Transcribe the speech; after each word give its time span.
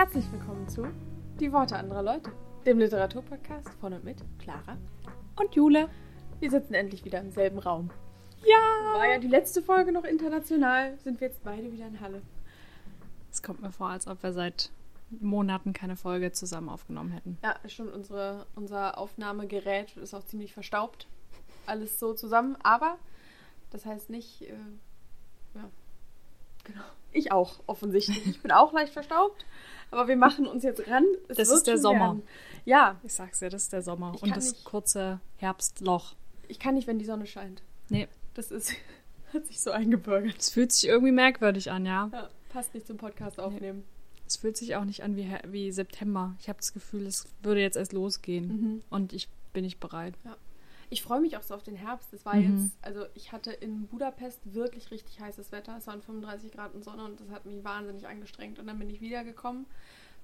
Herzlich 0.00 0.32
willkommen 0.32 0.66
zu 0.66 0.86
Die 1.40 1.52
Worte 1.52 1.76
anderer 1.76 2.02
Leute, 2.02 2.32
dem 2.64 2.78
Literaturpodcast 2.78 3.68
von 3.80 3.92
und 3.92 4.02
mit 4.02 4.24
Clara 4.38 4.78
Und 5.36 5.54
Jule. 5.54 5.90
Wir 6.38 6.50
sitzen 6.50 6.72
endlich 6.72 7.04
wieder 7.04 7.20
im 7.20 7.30
selben 7.30 7.58
Raum. 7.58 7.90
Ja! 8.42 8.94
War 8.94 9.06
ja 9.06 9.18
die 9.18 9.28
letzte 9.28 9.60
Folge 9.60 9.92
noch 9.92 10.04
international, 10.04 10.96
sind 11.00 11.20
wir 11.20 11.28
jetzt 11.28 11.44
beide 11.44 11.70
wieder 11.70 11.86
in 11.86 12.00
Halle. 12.00 12.22
Es 13.30 13.42
kommt 13.42 13.60
mir 13.60 13.72
vor, 13.72 13.90
als 13.90 14.06
ob 14.06 14.22
wir 14.22 14.32
seit 14.32 14.70
Monaten 15.10 15.74
keine 15.74 15.96
Folge 15.96 16.32
zusammen 16.32 16.70
aufgenommen 16.70 17.10
hätten. 17.10 17.36
Ja, 17.44 17.56
stimmt, 17.68 17.92
unsere, 17.92 18.46
unser 18.54 18.96
Aufnahmegerät 18.96 19.98
ist 19.98 20.14
auch 20.14 20.24
ziemlich 20.24 20.54
verstaubt. 20.54 21.08
Alles 21.66 22.00
so 22.00 22.14
zusammen, 22.14 22.56
aber 22.62 22.96
das 23.68 23.84
heißt 23.84 24.08
nicht, 24.08 24.48
äh, 24.48 24.54
ja, 25.56 25.68
genau. 26.72 26.84
Ich 27.12 27.32
auch, 27.32 27.60
offensichtlich. 27.66 28.24
Ich 28.26 28.40
bin 28.40 28.52
auch 28.52 28.72
leicht 28.72 28.92
verstaubt, 28.92 29.44
aber 29.90 30.06
wir 30.08 30.16
machen 30.16 30.46
uns 30.46 30.62
jetzt 30.62 30.86
ran. 30.88 31.04
Es 31.28 31.36
Das 31.38 31.50
ist 31.50 31.66
der 31.66 31.78
Sommer. 31.78 32.00
werden. 32.00 32.22
Ja, 32.64 33.00
Ich 33.02 33.12
sag's 33.14 33.40
ja, 33.40 33.48
das 33.48 33.62
ist 33.64 33.72
der 33.72 33.82
Sommer 33.82 34.12
Ich 34.14 34.22
und 34.22 34.36
das 34.36 34.52
nicht- 34.52 34.64
kurze 34.64 35.20
Herbstloch. 35.38 36.14
ich 36.48 36.58
kann 36.58 36.74
nicht, 36.74 36.86
wenn 36.86 36.98
die 36.98 37.04
Sonne 37.04 37.26
scheint. 37.26 37.62
Nee, 37.88 38.06
Das 38.34 38.50
ist, 38.52 38.72
hat 39.34 39.46
sich 39.46 39.60
so 39.60 39.70
eingebürgert. 39.72 40.36
es 40.38 40.50
fühlt 40.50 40.70
sich 40.72 40.88
irgendwie 40.88 41.12
merkwürdig 41.12 41.70
an, 41.70 41.84
ja. 41.86 42.08
Ja, 42.12 42.28
passt 42.50 42.74
nicht 42.74 42.86
zum 42.86 42.96
Podcast 42.96 43.40
aufnehmen. 43.40 43.82
Es 44.26 44.36
fühlt 44.36 44.56
sich 44.56 44.76
auch 44.76 44.84
nicht 44.84 45.02
an 45.02 45.16
wie, 45.16 45.28
wie 45.48 45.72
September. 45.72 46.36
Ich 46.40 46.48
habe 46.48 46.58
das 46.58 46.72
Gefühl, 46.72 47.06
es 47.06 47.26
würde 47.42 47.60
jetzt 47.60 47.76
erst 47.76 47.92
losgehen. 47.92 48.46
Mhm. 48.46 48.82
Und 48.88 49.12
ich 49.12 49.28
bin 49.52 49.64
nicht 49.64 49.80
bereit. 49.80 50.14
Ich 50.92 51.02
freue 51.02 51.20
mich 51.20 51.36
auch 51.36 51.42
so 51.42 51.54
auf 51.54 51.62
den 51.62 51.76
Herbst. 51.76 52.12
Es 52.12 52.24
war 52.26 52.34
Mhm. 52.36 52.42
jetzt, 52.58 52.76
also 52.82 53.04
ich 53.14 53.32
hatte 53.32 53.52
in 53.52 53.86
Budapest 53.86 54.54
wirklich 54.54 54.90
richtig 54.90 55.20
heißes 55.20 55.52
Wetter. 55.52 55.76
Es 55.78 55.86
waren 55.86 56.02
35 56.02 56.50
Grad 56.52 56.74
und 56.74 56.84
Sonne 56.84 57.04
und 57.04 57.20
das 57.20 57.30
hat 57.30 57.46
mich 57.46 57.62
wahnsinnig 57.64 58.06
angestrengt. 58.08 58.58
Und 58.58 58.66
dann 58.66 58.78
bin 58.78 58.90
ich 58.90 59.00
wiedergekommen 59.00 59.66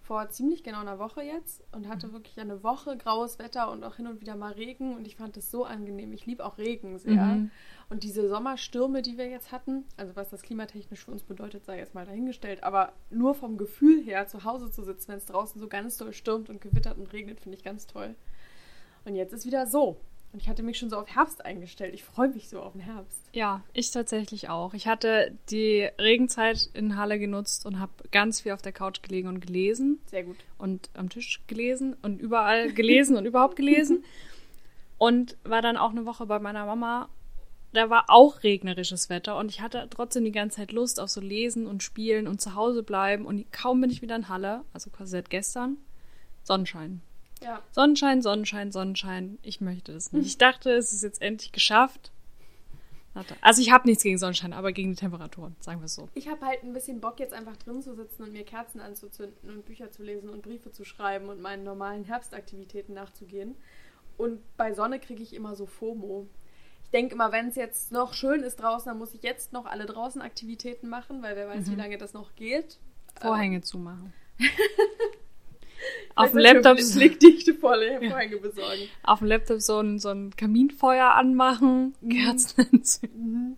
vor 0.03 0.29
ziemlich 0.29 0.63
genau 0.63 0.81
einer 0.81 0.99
Woche 1.01 1.23
jetzt 1.23 1.63
und 1.73 1.87
Mhm. 1.87 1.89
hatte 1.89 2.13
wirklich 2.13 2.39
eine 2.39 2.63
Woche 2.63 2.97
graues 2.97 3.39
Wetter 3.41 3.71
und 3.73 3.83
auch 3.83 3.97
hin 3.97 4.07
und 4.07 4.21
wieder 4.21 4.37
mal 4.37 4.53
Regen 4.53 4.95
und 4.95 5.05
ich 5.07 5.17
fand 5.17 5.37
das 5.37 5.51
so 5.51 5.65
angenehm. 5.65 6.13
Ich 6.13 6.27
liebe 6.27 6.45
auch 6.45 6.59
Regen 6.59 6.99
sehr. 6.99 7.25
Mhm. 7.25 7.51
Und 7.89 8.03
diese 8.05 8.29
Sommerstürme, 8.29 9.03
die 9.03 9.19
wir 9.19 9.29
jetzt 9.29 9.51
hatten, 9.53 9.85
also 9.97 10.15
was 10.15 10.31
das 10.31 10.43
klimatechnisch 10.43 11.05
für 11.05 11.11
uns 11.13 11.23
bedeutet, 11.25 11.65
sei 11.65 11.79
jetzt 11.79 11.95
mal 11.95 12.07
dahingestellt, 12.07 12.63
aber 12.65 12.93
nur 13.11 13.35
vom 13.35 13.57
Gefühl 13.57 14.01
her, 14.03 14.27
zu 14.29 14.45
Hause 14.45 14.71
zu 14.71 14.83
sitzen, 14.85 15.09
wenn 15.09 15.19
es 15.19 15.27
draußen 15.27 15.61
so 15.61 15.67
ganz 15.69 15.97
doll 15.97 16.13
stürmt 16.13 16.51
und 16.51 16.61
gewittert 16.61 16.99
und 16.99 17.13
regnet, 17.13 17.41
finde 17.41 17.57
ich 17.59 17.65
ganz 17.65 17.87
toll. 17.87 18.15
Und 19.05 19.15
jetzt 19.17 19.33
ist 19.33 19.47
wieder 19.47 19.67
so. 19.67 19.97
Und 20.33 20.43
ich 20.43 20.49
hatte 20.49 20.63
mich 20.63 20.79
schon 20.79 20.91
so 20.91 20.99
auf 20.99 21.09
Herbst 21.09 21.45
eingestellt. 21.45 21.95
Ich 21.95 22.05
freue 22.05 22.29
mich 22.29 22.49
so 22.49 22.61
auf 22.61 22.73
den 22.73 22.83
Herbst. 22.83 23.19
Ja, 23.33 23.63
ich 23.73 23.91
tatsächlich 23.91 24.49
auch. 24.51 24.75
Ich 24.75 24.87
hatte 24.87 25.33
die 25.51 25.89
Regenzeit 25.99 26.69
in 26.75 26.97
Halle 26.97 27.19
genutzt 27.19 27.65
und 27.65 27.81
habe 27.81 27.93
ganz 28.13 28.43
viel 28.43 28.53
auf 28.53 28.61
der 28.61 28.73
Couch 28.73 29.03
gelegen 29.03 29.29
und 29.29 29.41
gelesen. 29.41 30.01
Sehr 30.07 30.25
gut. 30.25 30.37
und 30.59 30.91
am 30.95 31.09
Tisch 31.09 31.41
gelesen 31.47 31.97
und 32.03 32.21
überall 32.21 32.73
gelesen 32.73 33.17
und 33.17 33.25
überhaupt 33.25 33.57
gelesen. 33.57 34.05
Und 34.99 35.37
war 35.45 35.61
dann 35.61 35.77
auch 35.77 35.91
eine 35.91 36.07
Woche 36.07 36.25
bei 36.25 36.39
meiner 36.39 36.65
Mama. 36.65 37.11
Da 37.75 37.91
war 37.91 38.07
auch 38.09 38.43
regnerisches 38.43 39.11
Wetter 39.11 39.37
und 39.37 39.51
ich 39.51 39.61
hatte 39.61 39.87
trotzdem 39.91 40.25
die 40.25 40.33
ganze 40.33 40.57
Zeit 40.57 40.73
Lust 40.73 40.99
auf 40.99 41.11
so 41.11 41.21
Lesen 41.21 41.67
und 41.67 41.83
Spielen 41.83 42.27
und 42.27 42.41
zu 42.41 42.55
Hause 42.55 42.83
bleiben. 42.83 43.27
Und 43.27 43.53
kaum 43.53 43.83
bin 43.83 43.91
ich 43.91 44.01
wieder 44.01 44.17
in 44.17 44.31
Halle, 44.31 44.65
also 44.73 44.89
quasi 44.89 45.11
seit 45.11 45.29
gestern, 45.29 45.77
Sonnenschein. 46.45 47.03
Ja. 47.43 47.63
Sonnenschein, 47.73 48.23
Sonnenschein, 48.23 48.73
Sonnenschein. 48.73 49.39
Ich 49.43 49.61
möchte 49.61 49.93
das 49.93 50.13
nicht. 50.13 50.27
Ich 50.27 50.39
dachte, 50.39 50.71
es 50.71 50.93
ist 50.93 51.03
jetzt 51.03 51.21
endlich 51.21 51.53
geschafft. 51.53 52.11
Also 53.41 53.63
ich 53.63 53.71
habe 53.71 53.89
nichts 53.89 54.03
gegen 54.03 54.19
Sonnenschein, 54.19 54.53
aber 54.53 54.73
gegen 54.73 54.91
die 54.91 54.97
Temperaturen, 54.97 55.57
sagen 55.61 55.81
wir 55.81 55.87
es 55.87 55.95
so. 55.95 56.09
Ich 56.15 56.29
habe 56.29 56.45
halt 56.45 56.63
ein 56.63 56.73
bisschen 56.73 57.01
Bock, 57.01 57.19
jetzt 57.19 57.33
einfach 57.33 57.57
drin 57.57 57.81
zu 57.81 57.95
sitzen 57.95 58.25
und 58.25 58.33
mir 58.33 58.45
Kerzen 58.45 58.81
anzuzünden 58.81 59.49
und 59.49 59.65
Bücher 59.65 59.91
zu 59.91 60.03
lesen 60.03 60.29
und 60.29 60.43
Briefe 60.43 60.71
zu 60.71 60.85
schreiben 60.85 61.29
und 61.29 61.41
meinen 61.41 61.65
normalen 61.65 62.05
Herbstaktivitäten 62.05 62.95
nachzugehen. 62.95 63.57
Und 64.19 64.41
bei 64.57 64.75
Sonne 64.75 65.01
kriege 65.01 65.23
ich 65.23 65.35
immer 65.35 65.57
so 65.57 65.67
FOMO. 65.67 66.27
Ich 66.85 66.91
denke 66.91 67.15
immer, 67.15 67.33
wenn 67.33 67.49
es 67.49 67.57
jetzt 67.57 67.91
noch 67.91 68.13
schön 68.13 68.43
ist 68.43 68.57
draußen, 68.57 68.91
dann 68.91 68.99
muss 68.99 69.15
ich 69.15 69.23
jetzt 69.23 69.53
noch 69.53 69.67
alle 69.67 69.87
draußen 69.87 70.21
Aktivitäten 70.21 70.89
machen, 70.89 71.23
weil 71.23 71.37
wer 71.37 71.49
weiß, 71.49 71.71
wie 71.71 71.75
lange 71.75 71.99
das 71.99 72.13
noch 72.13 72.35
geht. 72.37 72.79
Vorhänge 73.21 73.63
zumachen. 73.63 74.13
Auf 76.15 76.31
dem 76.31 76.39
Laptop 76.39 76.77
blickdichte 76.95 77.55
volle 77.55 77.99
Vorhänge 78.09 78.39
besorgen. 78.39 78.83
auf 79.03 79.19
dem 79.19 79.29
Laptop 79.29 79.61
so 79.61 79.79
ein, 79.81 79.99
so 79.99 80.09
ein 80.09 80.35
Kaminfeuer 80.35 81.11
anmachen, 81.15 81.95
Kerzen 82.09 82.67
entzünden. 82.73 83.57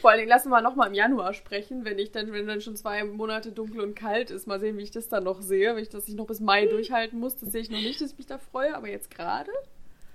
Vor 0.00 0.10
allen 0.10 0.18
Dingen 0.18 0.28
lassen 0.28 0.50
wir 0.50 0.60
nochmal 0.60 0.88
im 0.88 0.94
Januar 0.94 1.32
sprechen, 1.32 1.84
wenn 1.84 1.98
ich 1.98 2.12
dann, 2.12 2.30
wenn 2.32 2.46
dann 2.46 2.60
schon 2.60 2.76
zwei 2.76 3.02
Monate 3.04 3.50
dunkel 3.52 3.80
und 3.80 3.94
kalt 3.94 4.30
ist. 4.30 4.46
Mal 4.46 4.60
sehen, 4.60 4.76
wie 4.76 4.82
ich 4.82 4.90
das 4.90 5.08
dann 5.08 5.24
noch 5.24 5.40
sehe. 5.40 5.74
Wenn 5.74 5.82
ich 5.82 5.88
das 5.88 6.06
nicht 6.06 6.16
noch 6.16 6.26
bis 6.26 6.40
Mai 6.40 6.66
durchhalten 6.66 7.18
muss, 7.18 7.36
das 7.36 7.50
sehe 7.52 7.62
ich 7.62 7.70
noch 7.70 7.80
nicht, 7.80 8.00
dass 8.00 8.12
ich 8.12 8.18
mich 8.18 8.26
da 8.26 8.38
freue, 8.38 8.76
aber 8.76 8.88
jetzt 8.88 9.10
gerade. 9.10 9.50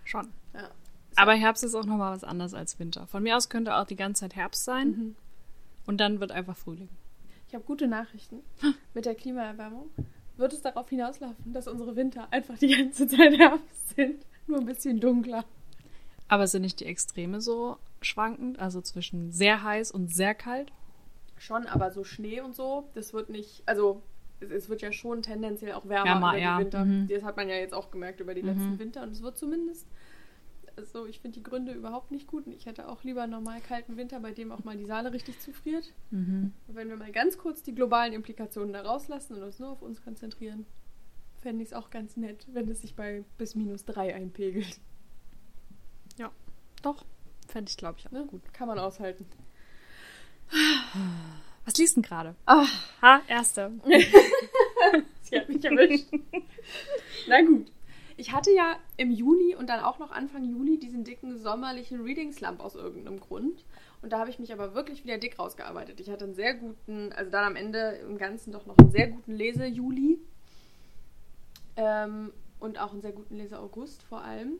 Schon. 0.05 0.29
Ja. 0.53 0.69
Aber 1.15 1.33
Herbst 1.33 1.63
ist 1.63 1.73
auch 1.75 1.85
nochmal 1.85 2.13
was 2.13 2.23
anderes 2.23 2.53
als 2.53 2.79
Winter. 2.79 3.07
Von 3.07 3.23
mir 3.23 3.35
aus 3.35 3.49
könnte 3.49 3.75
auch 3.75 3.85
die 3.85 3.95
ganze 3.95 4.21
Zeit 4.21 4.35
Herbst 4.35 4.63
sein 4.65 4.87
Mhm. 4.89 5.15
und 5.87 5.97
dann 5.99 6.19
wird 6.19 6.31
einfach 6.31 6.55
Frühling. 6.55 6.89
Ich 7.47 7.55
habe 7.55 7.63
gute 7.65 7.87
Nachrichten. 7.87 8.41
Mit 8.93 9.05
der 9.05 9.15
Klimaerwärmung 9.15 9.89
wird 10.41 10.53
es 10.53 10.61
darauf 10.61 10.89
hinauslaufen, 10.89 11.53
dass 11.53 11.67
unsere 11.67 11.95
Winter 11.95 12.27
einfach 12.31 12.57
die 12.57 12.75
ganze 12.75 13.07
Zeit 13.07 13.37
Herbst 13.37 13.95
sind. 13.95 14.25
Nur 14.47 14.59
ein 14.59 14.65
bisschen 14.65 14.99
dunkler. 14.99 15.45
Aber 16.27 16.47
sind 16.47 16.63
nicht 16.63 16.79
die 16.79 16.85
Extreme 16.85 17.39
so 17.41 17.77
schwankend? 18.01 18.59
Also 18.59 18.81
zwischen 18.81 19.31
sehr 19.31 19.63
heiß 19.63 19.91
und 19.91 20.13
sehr 20.13 20.33
kalt? 20.33 20.71
Schon, 21.37 21.65
aber 21.67 21.91
so 21.91 22.03
Schnee 22.03 22.41
und 22.41 22.55
so, 22.55 22.89
das 22.93 23.13
wird 23.13 23.29
nicht, 23.29 23.63
also 23.65 24.01
es, 24.39 24.49
es 24.51 24.69
wird 24.69 24.81
ja 24.81 24.91
schon 24.91 25.21
tendenziell 25.21 25.73
auch 25.73 25.87
wärmer 25.87 26.05
Wärmer, 26.05 26.29
über 26.29 26.37
die 26.37 26.43
ja. 26.43 26.59
Winter. 26.59 26.85
Mhm. 26.85 27.07
Das 27.07 27.23
hat 27.23 27.37
man 27.37 27.49
ja 27.49 27.55
jetzt 27.55 27.73
auch 27.73 27.91
gemerkt 27.91 28.19
über 28.19 28.33
die 28.33 28.41
Mhm. 28.43 28.47
letzten 28.49 28.79
Winter 28.79 29.03
und 29.03 29.11
es 29.11 29.21
wird 29.21 29.37
zumindest, 29.37 29.87
also 30.77 31.05
ich 31.05 31.19
finde 31.19 31.39
die 31.39 31.43
Gründe 31.43 31.73
überhaupt 31.73 32.11
nicht 32.11 32.27
gut 32.27 32.45
und 32.47 32.53
ich 32.53 32.65
hätte 32.65 32.87
auch 32.87 33.03
lieber 33.03 33.23
einen 33.23 33.31
normal 33.31 33.61
kalten 33.61 33.97
Winter, 33.97 34.19
bei 34.19 34.31
dem 34.31 34.51
auch 34.51 34.63
mal 34.63 34.77
die 34.77 34.85
Saale 34.85 35.11
richtig 35.13 35.39
zufriert. 35.39 35.91
Mhm. 36.11 36.53
Wenn 36.67 36.89
wir 36.89 36.97
mal 36.97 37.11
ganz 37.11 37.37
kurz 37.37 37.61
die 37.63 37.75
globalen 37.75 38.13
Implikationen 38.13 38.73
da 38.73 38.81
rauslassen 38.81 39.35
und 39.35 39.43
uns 39.43 39.59
nur 39.59 39.69
auf 39.71 39.81
uns 39.81 40.03
konzentrieren, 40.03 40.65
fände 41.41 41.63
ich 41.63 41.69
es 41.69 41.73
auch 41.73 41.89
ganz 41.89 42.17
nett, 42.17 42.45
wenn 42.53 42.69
es 42.69 42.81
sich 42.81 42.95
bei 42.95 43.23
bis 43.37 43.55
minus 43.55 43.85
drei 43.85 44.13
einpegelt. 44.15 44.79
Doch, 46.83 47.05
fände 47.47 47.69
ich, 47.69 47.77
glaube 47.77 47.99
ich, 47.99 48.07
auch 48.07 48.11
Ne? 48.11 48.25
gut. 48.25 48.41
Kann 48.53 48.67
man 48.67 48.79
aushalten. 48.79 49.23
Was 51.65 51.77
liest 51.77 51.95
denn 51.95 52.01
gerade? 52.01 52.33
Ah, 52.47 52.65
Ha, 53.01 53.21
erste. 53.27 53.71
sie 55.21 55.39
hat 55.39 55.47
mich 55.47 55.63
erwischt. 55.63 56.07
Na 57.27 57.41
gut. 57.43 57.71
Ich 58.21 58.31
hatte 58.31 58.51
ja 58.51 58.77
im 58.97 59.09
Juni 59.09 59.55
und 59.55 59.67
dann 59.67 59.79
auch 59.79 59.97
noch 59.97 60.11
Anfang 60.11 60.43
Juli 60.43 60.77
diesen 60.77 61.03
dicken 61.03 61.39
sommerlichen 61.39 62.01
Reading 62.01 62.31
Slump 62.31 62.59
aus 62.59 62.75
irgendeinem 62.75 63.19
Grund. 63.19 63.65
Und 64.03 64.13
da 64.13 64.19
habe 64.19 64.29
ich 64.29 64.37
mich 64.37 64.53
aber 64.53 64.75
wirklich 64.75 65.03
wieder 65.03 65.17
dick 65.17 65.39
rausgearbeitet. 65.39 65.99
Ich 65.99 66.07
hatte 66.07 66.25
einen 66.25 66.35
sehr 66.35 66.53
guten, 66.53 67.11
also 67.13 67.31
dann 67.31 67.45
am 67.45 67.55
Ende 67.55 67.79
im 68.07 68.19
Ganzen 68.19 68.51
doch 68.51 68.67
noch 68.67 68.77
einen 68.77 68.91
sehr 68.91 69.07
guten 69.07 69.33
Lese-Juli. 69.33 70.19
Ähm, 71.77 72.31
und 72.59 72.79
auch 72.79 72.91
einen 72.91 73.01
sehr 73.01 73.11
guten 73.11 73.37
Lese-August 73.37 74.03
vor 74.03 74.21
allem. 74.21 74.59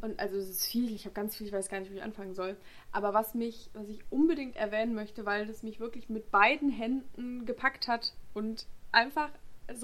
Und 0.00 0.18
also 0.18 0.36
es 0.36 0.50
ist 0.50 0.66
viel, 0.66 0.92
ich 0.92 1.04
habe 1.04 1.14
ganz 1.14 1.36
viel, 1.36 1.46
ich 1.46 1.52
weiß 1.52 1.68
gar 1.68 1.78
nicht, 1.78 1.92
wo 1.92 1.94
ich 1.94 2.02
anfangen 2.02 2.34
soll. 2.34 2.56
Aber 2.90 3.14
was 3.14 3.34
mich, 3.34 3.70
was 3.72 3.88
ich 3.88 4.00
unbedingt 4.10 4.56
erwähnen 4.56 4.96
möchte, 4.96 5.24
weil 5.24 5.46
das 5.46 5.62
mich 5.62 5.78
wirklich 5.78 6.08
mit 6.08 6.32
beiden 6.32 6.70
Händen 6.70 7.46
gepackt 7.46 7.86
hat 7.86 8.14
und 8.34 8.66
einfach 8.90 9.30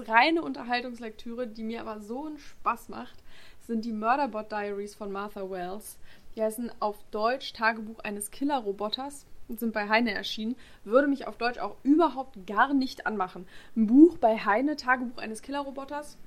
reine 0.07 0.41
Unterhaltungslektüre, 0.41 1.47
die 1.47 1.63
mir 1.63 1.81
aber 1.81 1.99
so 1.99 2.25
einen 2.25 2.39
Spaß 2.39 2.89
macht, 2.89 3.23
sind 3.61 3.85
die 3.85 3.93
Murderbot 3.93 4.51
Diaries 4.51 4.95
von 4.95 5.11
Martha 5.11 5.49
Wells. 5.49 5.97
Die 6.35 6.41
heißen 6.41 6.71
auf 6.79 6.97
Deutsch 7.11 7.53
Tagebuch 7.53 7.99
eines 7.99 8.31
Killerroboters 8.31 9.25
und 9.47 9.59
sind 9.59 9.73
bei 9.73 9.87
Heine 9.87 10.13
erschienen. 10.13 10.55
Würde 10.83 11.07
mich 11.07 11.27
auf 11.27 11.37
Deutsch 11.37 11.59
auch 11.59 11.75
überhaupt 11.83 12.47
gar 12.47 12.73
nicht 12.73 13.05
anmachen. 13.05 13.47
Ein 13.75 13.87
Buch 13.87 14.17
bei 14.17 14.37
Heine, 14.37 14.75
Tagebuch 14.75 15.21
eines 15.21 15.41
Killerroboters. 15.41 16.17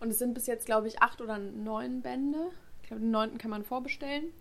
Und 0.00 0.10
es 0.10 0.18
sind 0.18 0.34
bis 0.34 0.46
jetzt, 0.46 0.66
glaube 0.66 0.86
ich, 0.86 1.02
acht 1.02 1.20
oder 1.20 1.38
neun 1.38 2.02
Bände. 2.02 2.50
Ich 2.82 2.88
glaube, 2.88 3.02
den 3.02 3.10
neunten 3.10 3.38
kann 3.38 3.50
man 3.50 3.64
vorbestellen. 3.64 4.32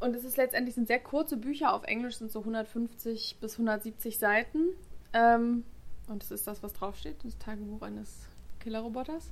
Und 0.00 0.14
es 0.14 0.24
ist 0.24 0.36
letztendlich 0.36 0.76
sind 0.76 0.86
sehr 0.86 1.00
kurze 1.00 1.36
Bücher. 1.36 1.72
Auf 1.74 1.82
Englisch 1.84 2.16
sind 2.18 2.30
so 2.30 2.40
150 2.40 3.38
bis 3.40 3.54
170 3.54 4.18
Seiten. 4.18 4.68
Ähm, 5.12 5.64
und 6.08 6.22
es 6.22 6.30
ist 6.30 6.46
das, 6.46 6.62
was 6.62 6.72
draufsteht. 6.72 7.16
Das 7.24 7.38
Tagebuch 7.38 7.82
eines 7.82 8.26
Killerroboters. 8.60 9.30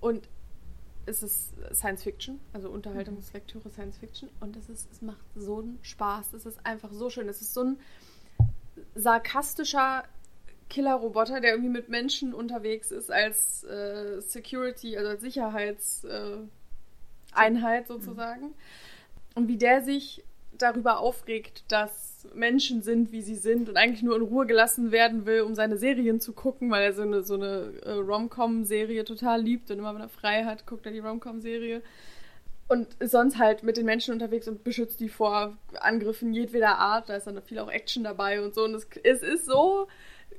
Und 0.00 0.28
es 1.06 1.22
ist 1.22 1.54
Science 1.72 2.02
Fiction, 2.02 2.40
also 2.52 2.70
Unterhaltungslektüre 2.70 3.70
Science 3.70 3.98
Fiction. 3.98 4.28
Und 4.40 4.56
es, 4.56 4.68
ist, 4.68 4.90
es 4.92 5.02
macht 5.02 5.24
so 5.34 5.60
einen 5.60 5.78
Spaß. 5.82 6.34
Es 6.34 6.46
ist 6.46 6.64
einfach 6.64 6.92
so 6.92 7.10
schön. 7.10 7.28
Es 7.28 7.40
ist 7.40 7.54
so 7.54 7.64
ein 7.64 7.78
sarkastischer 8.94 10.04
Killerroboter, 10.68 11.40
der 11.40 11.52
irgendwie 11.52 11.70
mit 11.70 11.88
Menschen 11.88 12.34
unterwegs 12.34 12.90
ist 12.90 13.10
als 13.10 13.64
äh, 13.64 14.20
Security, 14.20 14.98
also 14.98 15.10
als 15.10 15.22
Sicherheitseinheit 15.22 17.84
äh, 17.84 17.86
sozusagen. 17.86 18.54
Und 19.34 19.48
wie 19.48 19.56
der 19.56 19.82
sich 19.82 20.22
darüber 20.52 21.00
aufregt, 21.00 21.64
dass 21.68 22.07
Menschen 22.34 22.82
sind, 22.82 23.12
wie 23.12 23.22
sie 23.22 23.34
sind 23.34 23.68
und 23.68 23.76
eigentlich 23.76 24.02
nur 24.02 24.16
in 24.16 24.22
Ruhe 24.22 24.46
gelassen 24.46 24.92
werden 24.92 25.26
will, 25.26 25.42
um 25.42 25.54
seine 25.54 25.76
Serien 25.76 26.20
zu 26.20 26.32
gucken, 26.32 26.70
weil 26.70 26.82
er 26.82 26.92
so 26.92 27.02
eine, 27.02 27.22
so 27.22 27.34
eine 27.34 27.72
äh, 27.84 27.92
Rom-Com-Serie 27.92 29.04
total 29.04 29.42
liebt 29.42 29.70
und 29.70 29.78
immer 29.78 29.94
wenn 29.94 30.02
er 30.02 30.08
frei 30.08 30.44
hat, 30.44 30.66
guckt 30.66 30.86
er 30.86 30.92
die 30.92 31.00
Rom-Com-Serie. 31.00 31.82
Und 32.68 32.86
ist 32.98 33.12
sonst 33.12 33.38
halt 33.38 33.62
mit 33.62 33.78
den 33.78 33.86
Menschen 33.86 34.12
unterwegs 34.12 34.46
und 34.46 34.62
beschützt 34.62 35.00
die 35.00 35.08
vor 35.08 35.56
Angriffen 35.80 36.34
jedweder 36.34 36.78
Art. 36.78 37.08
Da 37.08 37.16
ist 37.16 37.26
dann 37.26 37.40
viel 37.40 37.58
auch 37.60 37.70
Action 37.70 38.04
dabei 38.04 38.42
und 38.42 38.54
so. 38.54 38.64
Und 38.64 38.74
es, 38.74 38.86
es 39.02 39.22
ist 39.22 39.46
so 39.46 39.88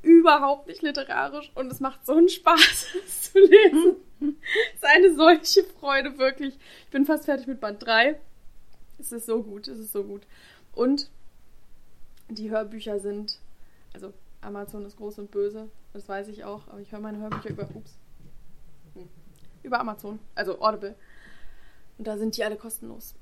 überhaupt 0.03 0.67
nicht 0.67 0.81
literarisch 0.81 1.51
und 1.55 1.71
es 1.71 1.79
macht 1.79 2.05
so 2.05 2.13
einen 2.13 2.29
Spaß, 2.29 2.87
es 3.05 3.33
zu 3.33 3.39
lesen. 3.39 3.95
es 4.21 4.75
ist 4.75 4.85
eine 4.85 5.15
solche 5.15 5.63
Freude, 5.63 6.17
wirklich. 6.17 6.55
Ich 6.85 6.91
bin 6.91 7.05
fast 7.05 7.25
fertig 7.25 7.47
mit 7.47 7.59
Band 7.59 7.83
3. 7.83 8.19
Es 8.99 9.11
ist 9.11 9.25
so 9.25 9.41
gut, 9.41 9.67
es 9.67 9.79
ist 9.79 9.91
so 9.91 10.03
gut. 10.03 10.21
Und 10.73 11.09
die 12.29 12.49
Hörbücher 12.49 12.99
sind, 12.99 13.39
also 13.93 14.13
Amazon 14.41 14.85
ist 14.85 14.97
groß 14.97 15.19
und 15.19 15.31
böse, 15.31 15.69
das 15.93 16.07
weiß 16.07 16.27
ich 16.29 16.43
auch, 16.43 16.67
aber 16.67 16.79
ich 16.79 16.91
höre 16.91 16.99
meine 16.99 17.19
Hörbücher 17.19 17.49
über, 17.49 17.67
ups, 17.73 17.97
über 19.63 19.79
Amazon, 19.79 20.19
also 20.35 20.61
Audible. 20.61 20.95
Und 21.97 22.07
da 22.07 22.17
sind 22.17 22.37
die 22.37 22.43
alle 22.43 22.55
kostenlos. 22.55 23.15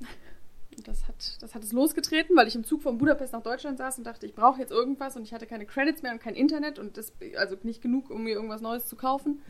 Und 0.77 0.87
das 0.87 1.07
hat, 1.07 1.41
das 1.41 1.55
hat 1.55 1.63
es 1.63 1.71
losgetreten, 1.71 2.35
weil 2.35 2.47
ich 2.47 2.55
im 2.55 2.63
Zug 2.63 2.83
von 2.83 2.99
Budapest 2.99 3.33
nach 3.33 3.41
Deutschland 3.41 3.79
saß 3.79 3.97
und 3.97 4.03
dachte, 4.03 4.27
ich 4.27 4.35
brauche 4.35 4.59
jetzt 4.59 4.71
irgendwas 4.71 5.17
und 5.17 5.23
ich 5.23 5.33
hatte 5.33 5.47
keine 5.47 5.65
Credits 5.65 6.03
mehr 6.03 6.11
und 6.11 6.21
kein 6.21 6.35
Internet 6.35 6.77
und 6.77 6.97
das, 6.97 7.13
also 7.35 7.57
nicht 7.63 7.81
genug, 7.81 8.11
um 8.11 8.23
mir 8.23 8.35
irgendwas 8.35 8.61
Neues 8.61 8.85
zu 8.85 8.95
kaufen 8.95 9.41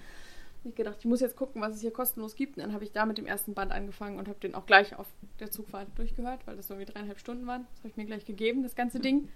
ich 0.70 0.76
gedacht, 0.76 0.98
ich 1.00 1.06
muss 1.06 1.20
jetzt 1.20 1.36
gucken, 1.36 1.62
was 1.62 1.76
es 1.76 1.82
hier 1.82 1.92
kostenlos 1.92 2.36
gibt. 2.36 2.58
Und 2.58 2.64
dann 2.64 2.74
habe 2.74 2.84
ich 2.84 2.92
da 2.92 3.06
mit 3.06 3.18
dem 3.18 3.26
ersten 3.26 3.54
Band 3.54 3.72
angefangen 3.72 4.18
und 4.20 4.28
habe 4.28 4.40
den 4.40 4.56
auch 4.56 4.66
gleich 4.66 4.96
auf 4.98 5.08
der 5.40 5.52
Zugfahrt 5.52 5.88
durchgehört, 5.96 6.42
weil 6.46 6.56
das 6.56 6.68
so 6.68 6.74
irgendwie 6.74 6.92
dreieinhalb 6.94 7.20
Stunden 7.20 7.48
waren. 7.48 7.66
Das 7.72 7.80
habe 7.80 7.90
ich 7.90 7.98
mir 7.98 8.06
gleich 8.06 8.26
gegeben, 8.26 8.64
das 8.64 8.76
ganze 8.76 9.00
Ding. 9.00 9.30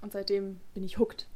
Und 0.00 0.12
seitdem 0.12 0.60
bin 0.74 0.84
ich 0.84 0.98
hooked. 0.98 1.26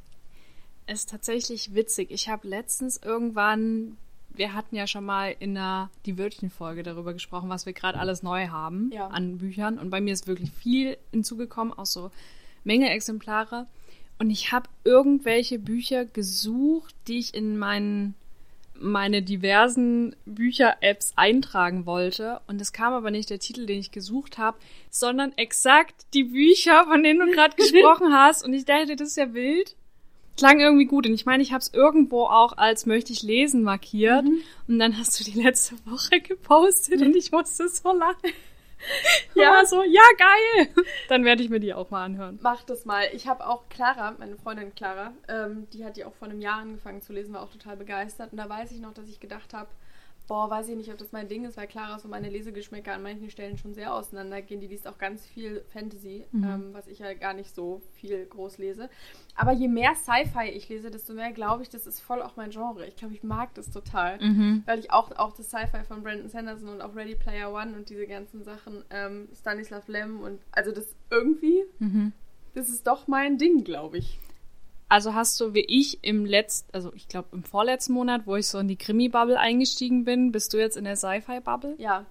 Es 0.85 0.99
ist 1.01 1.09
tatsächlich 1.09 1.73
witzig. 1.73 2.11
Ich 2.11 2.29
habe 2.29 2.47
letztens 2.47 2.97
irgendwann, 3.03 3.97
wir 4.29 4.53
hatten 4.53 4.75
ja 4.75 4.87
schon 4.87 5.03
mal 5.05 5.35
in 5.39 5.55
der 5.55 5.89
Die 6.05 6.17
Wörtchen-Folge 6.17 6.83
darüber 6.83 7.13
gesprochen, 7.13 7.49
was 7.49 7.65
wir 7.65 7.73
gerade 7.73 7.99
alles 7.99 8.23
neu 8.23 8.47
haben 8.47 8.91
Ja. 8.93 9.07
an 9.07 9.37
Büchern. 9.37 9.79
Und 9.79 9.89
bei 9.89 9.99
mir 10.01 10.13
ist 10.13 10.27
wirklich 10.27 10.51
viel 10.51 10.97
hinzugekommen, 11.11 11.73
auch 11.73 11.85
so 11.85 12.11
Menge 12.63 12.89
Exemplare. 12.89 13.67
Und 14.19 14.29
ich 14.29 14.51
habe 14.51 14.67
irgendwelche 14.83 15.59
Bücher 15.59 16.05
gesucht, 16.05 16.95
die 17.07 17.19
ich 17.19 17.33
in 17.35 17.57
meinen 17.57 18.15
meine 18.79 19.21
diversen 19.21 20.15
Bücher-Apps 20.25 21.13
eintragen 21.15 21.85
wollte. 21.85 22.41
Und 22.47 22.61
es 22.61 22.73
kam 22.73 22.93
aber 22.93 23.11
nicht 23.11 23.29
der 23.29 23.39
Titel, 23.39 23.65
den 23.65 23.79
ich 23.79 23.91
gesucht 23.91 24.37
habe, 24.37 24.57
sondern 24.89 25.33
exakt 25.37 26.05
die 26.13 26.25
Bücher, 26.25 26.85
von 26.85 27.03
denen 27.03 27.19
du 27.19 27.31
gerade 27.31 27.55
gesprochen 27.57 28.13
hast. 28.13 28.45
Und 28.45 28.53
ich 28.53 28.65
dachte, 28.65 28.95
das 28.95 29.09
ist 29.09 29.17
ja 29.17 29.33
wild. 29.33 29.75
Klang 30.37 30.59
irgendwie 30.59 30.85
gut. 30.85 31.07
Und 31.07 31.13
ich 31.13 31.25
meine, 31.25 31.41
ich 31.41 31.51
habe 31.51 31.61
es 31.61 31.73
irgendwo 31.73 32.25
auch 32.25 32.57
als 32.57 32.85
möchte 32.85 33.11
ich 33.11 33.23
lesen 33.23 33.63
markiert. 33.63 34.25
Und 34.67 34.79
dann 34.79 34.97
hast 34.97 35.19
du 35.19 35.23
die 35.23 35.41
letzte 35.41 35.75
Woche 35.85 36.21
gepostet 36.21 37.01
und 37.01 37.15
ich 37.15 37.31
musste 37.31 37.67
so 37.67 37.91
lachen. 37.91 38.31
Ja, 39.35 39.63
so, 39.65 39.83
ja, 39.83 40.01
geil. 40.17 40.69
Dann 41.09 41.23
werde 41.23 41.43
ich 41.43 41.49
mir 41.49 41.59
die 41.59 41.73
auch 41.73 41.89
mal 41.89 42.05
anhören. 42.05 42.39
Mach 42.41 42.63
das 42.63 42.85
mal. 42.85 43.07
Ich 43.13 43.27
habe 43.27 43.45
auch 43.45 43.69
Clara, 43.69 44.15
meine 44.17 44.35
Freundin 44.37 44.73
Clara, 44.73 45.13
ähm, 45.27 45.67
die 45.73 45.85
hat 45.85 45.97
die 45.97 46.05
auch 46.05 46.13
vor 46.15 46.27
einem 46.27 46.41
Jahr 46.41 46.59
angefangen 46.59 47.01
zu 47.01 47.13
lesen, 47.13 47.33
war 47.33 47.43
auch 47.43 47.51
total 47.51 47.77
begeistert. 47.77 48.31
Und 48.31 48.37
da 48.37 48.49
weiß 48.49 48.71
ich 48.71 48.79
noch, 48.79 48.93
dass 48.93 49.07
ich 49.09 49.19
gedacht 49.19 49.53
habe, 49.53 49.69
boah, 50.27 50.49
weiß 50.49 50.67
ich 50.69 50.75
nicht, 50.75 50.91
ob 50.91 50.97
das 50.97 51.11
mein 51.11 51.27
Ding 51.27 51.45
ist, 51.45 51.57
weil 51.57 51.67
Clara 51.67 51.99
so 51.99 52.07
meine 52.07 52.29
Lesegeschmäcker 52.29 52.93
an 52.93 53.01
manchen 53.03 53.29
Stellen 53.29 53.57
schon 53.57 53.73
sehr 53.73 53.93
auseinandergehen. 53.93 54.59
Die 54.59 54.67
liest 54.67 54.87
auch 54.87 54.97
ganz 54.97 55.25
viel 55.25 55.63
Fantasy, 55.73 56.25
Mhm. 56.31 56.43
ähm, 56.43 56.69
was 56.73 56.87
ich 56.87 56.99
ja 56.99 57.13
gar 57.13 57.33
nicht 57.33 57.55
so 57.55 57.81
viel 57.93 58.25
groß 58.25 58.57
lese. 58.57 58.89
Aber 59.35 59.51
je 59.53 59.67
mehr 59.67 59.95
Sci-Fi 59.95 60.49
ich 60.49 60.67
lese, 60.69 60.91
desto 60.91 61.13
mehr 61.13 61.31
glaube 61.31 61.63
ich, 61.63 61.69
das 61.69 61.87
ist 61.87 61.99
voll 62.01 62.21
auch 62.21 62.35
mein 62.35 62.49
Genre. 62.49 62.85
Ich 62.87 62.95
glaube, 62.97 63.13
ich 63.13 63.23
mag 63.23 63.53
das 63.55 63.71
total. 63.71 64.19
Mhm. 64.21 64.63
Weil 64.65 64.79
ich 64.79 64.91
auch, 64.91 65.11
auch 65.17 65.33
das 65.33 65.47
Sci-Fi 65.49 65.83
von 65.87 66.03
Brandon 66.03 66.27
Sanderson 66.29 66.69
und 66.69 66.81
auch 66.81 66.95
Ready 66.95 67.15
Player 67.15 67.53
One 67.53 67.75
und 67.75 67.89
diese 67.89 68.05
ganzen 68.07 68.43
Sachen, 68.43 68.83
ähm, 68.89 69.29
Stanislav 69.33 69.87
Lem 69.87 70.19
und 70.21 70.39
also 70.51 70.71
das 70.71 70.95
irgendwie, 71.09 71.63
Mhm. 71.79 72.11
das 72.53 72.69
ist 72.69 72.85
doch 72.87 73.07
mein 73.07 73.37
Ding, 73.37 73.63
glaube 73.63 73.97
ich. 73.99 74.19
Also 74.89 75.13
hast 75.13 75.39
du 75.41 75.53
wie 75.53 75.65
ich 75.67 76.03
im 76.03 76.25
letzten, 76.25 76.73
also 76.73 76.93
ich 76.93 77.07
glaube 77.07 77.27
im 77.33 77.43
vorletzten 77.43 77.93
Monat, 77.93 78.21
wo 78.25 78.35
ich 78.37 78.47
so 78.47 78.57
in 78.59 78.67
die 78.67 78.77
Krimi-Bubble 78.77 79.37
eingestiegen 79.37 80.05
bin, 80.05 80.31
bist 80.31 80.53
du 80.53 80.57
jetzt 80.57 80.77
in 80.77 80.85
der 80.85 80.95
Sci-Fi-Bubble? 80.95 81.75
Ja, 81.77 82.05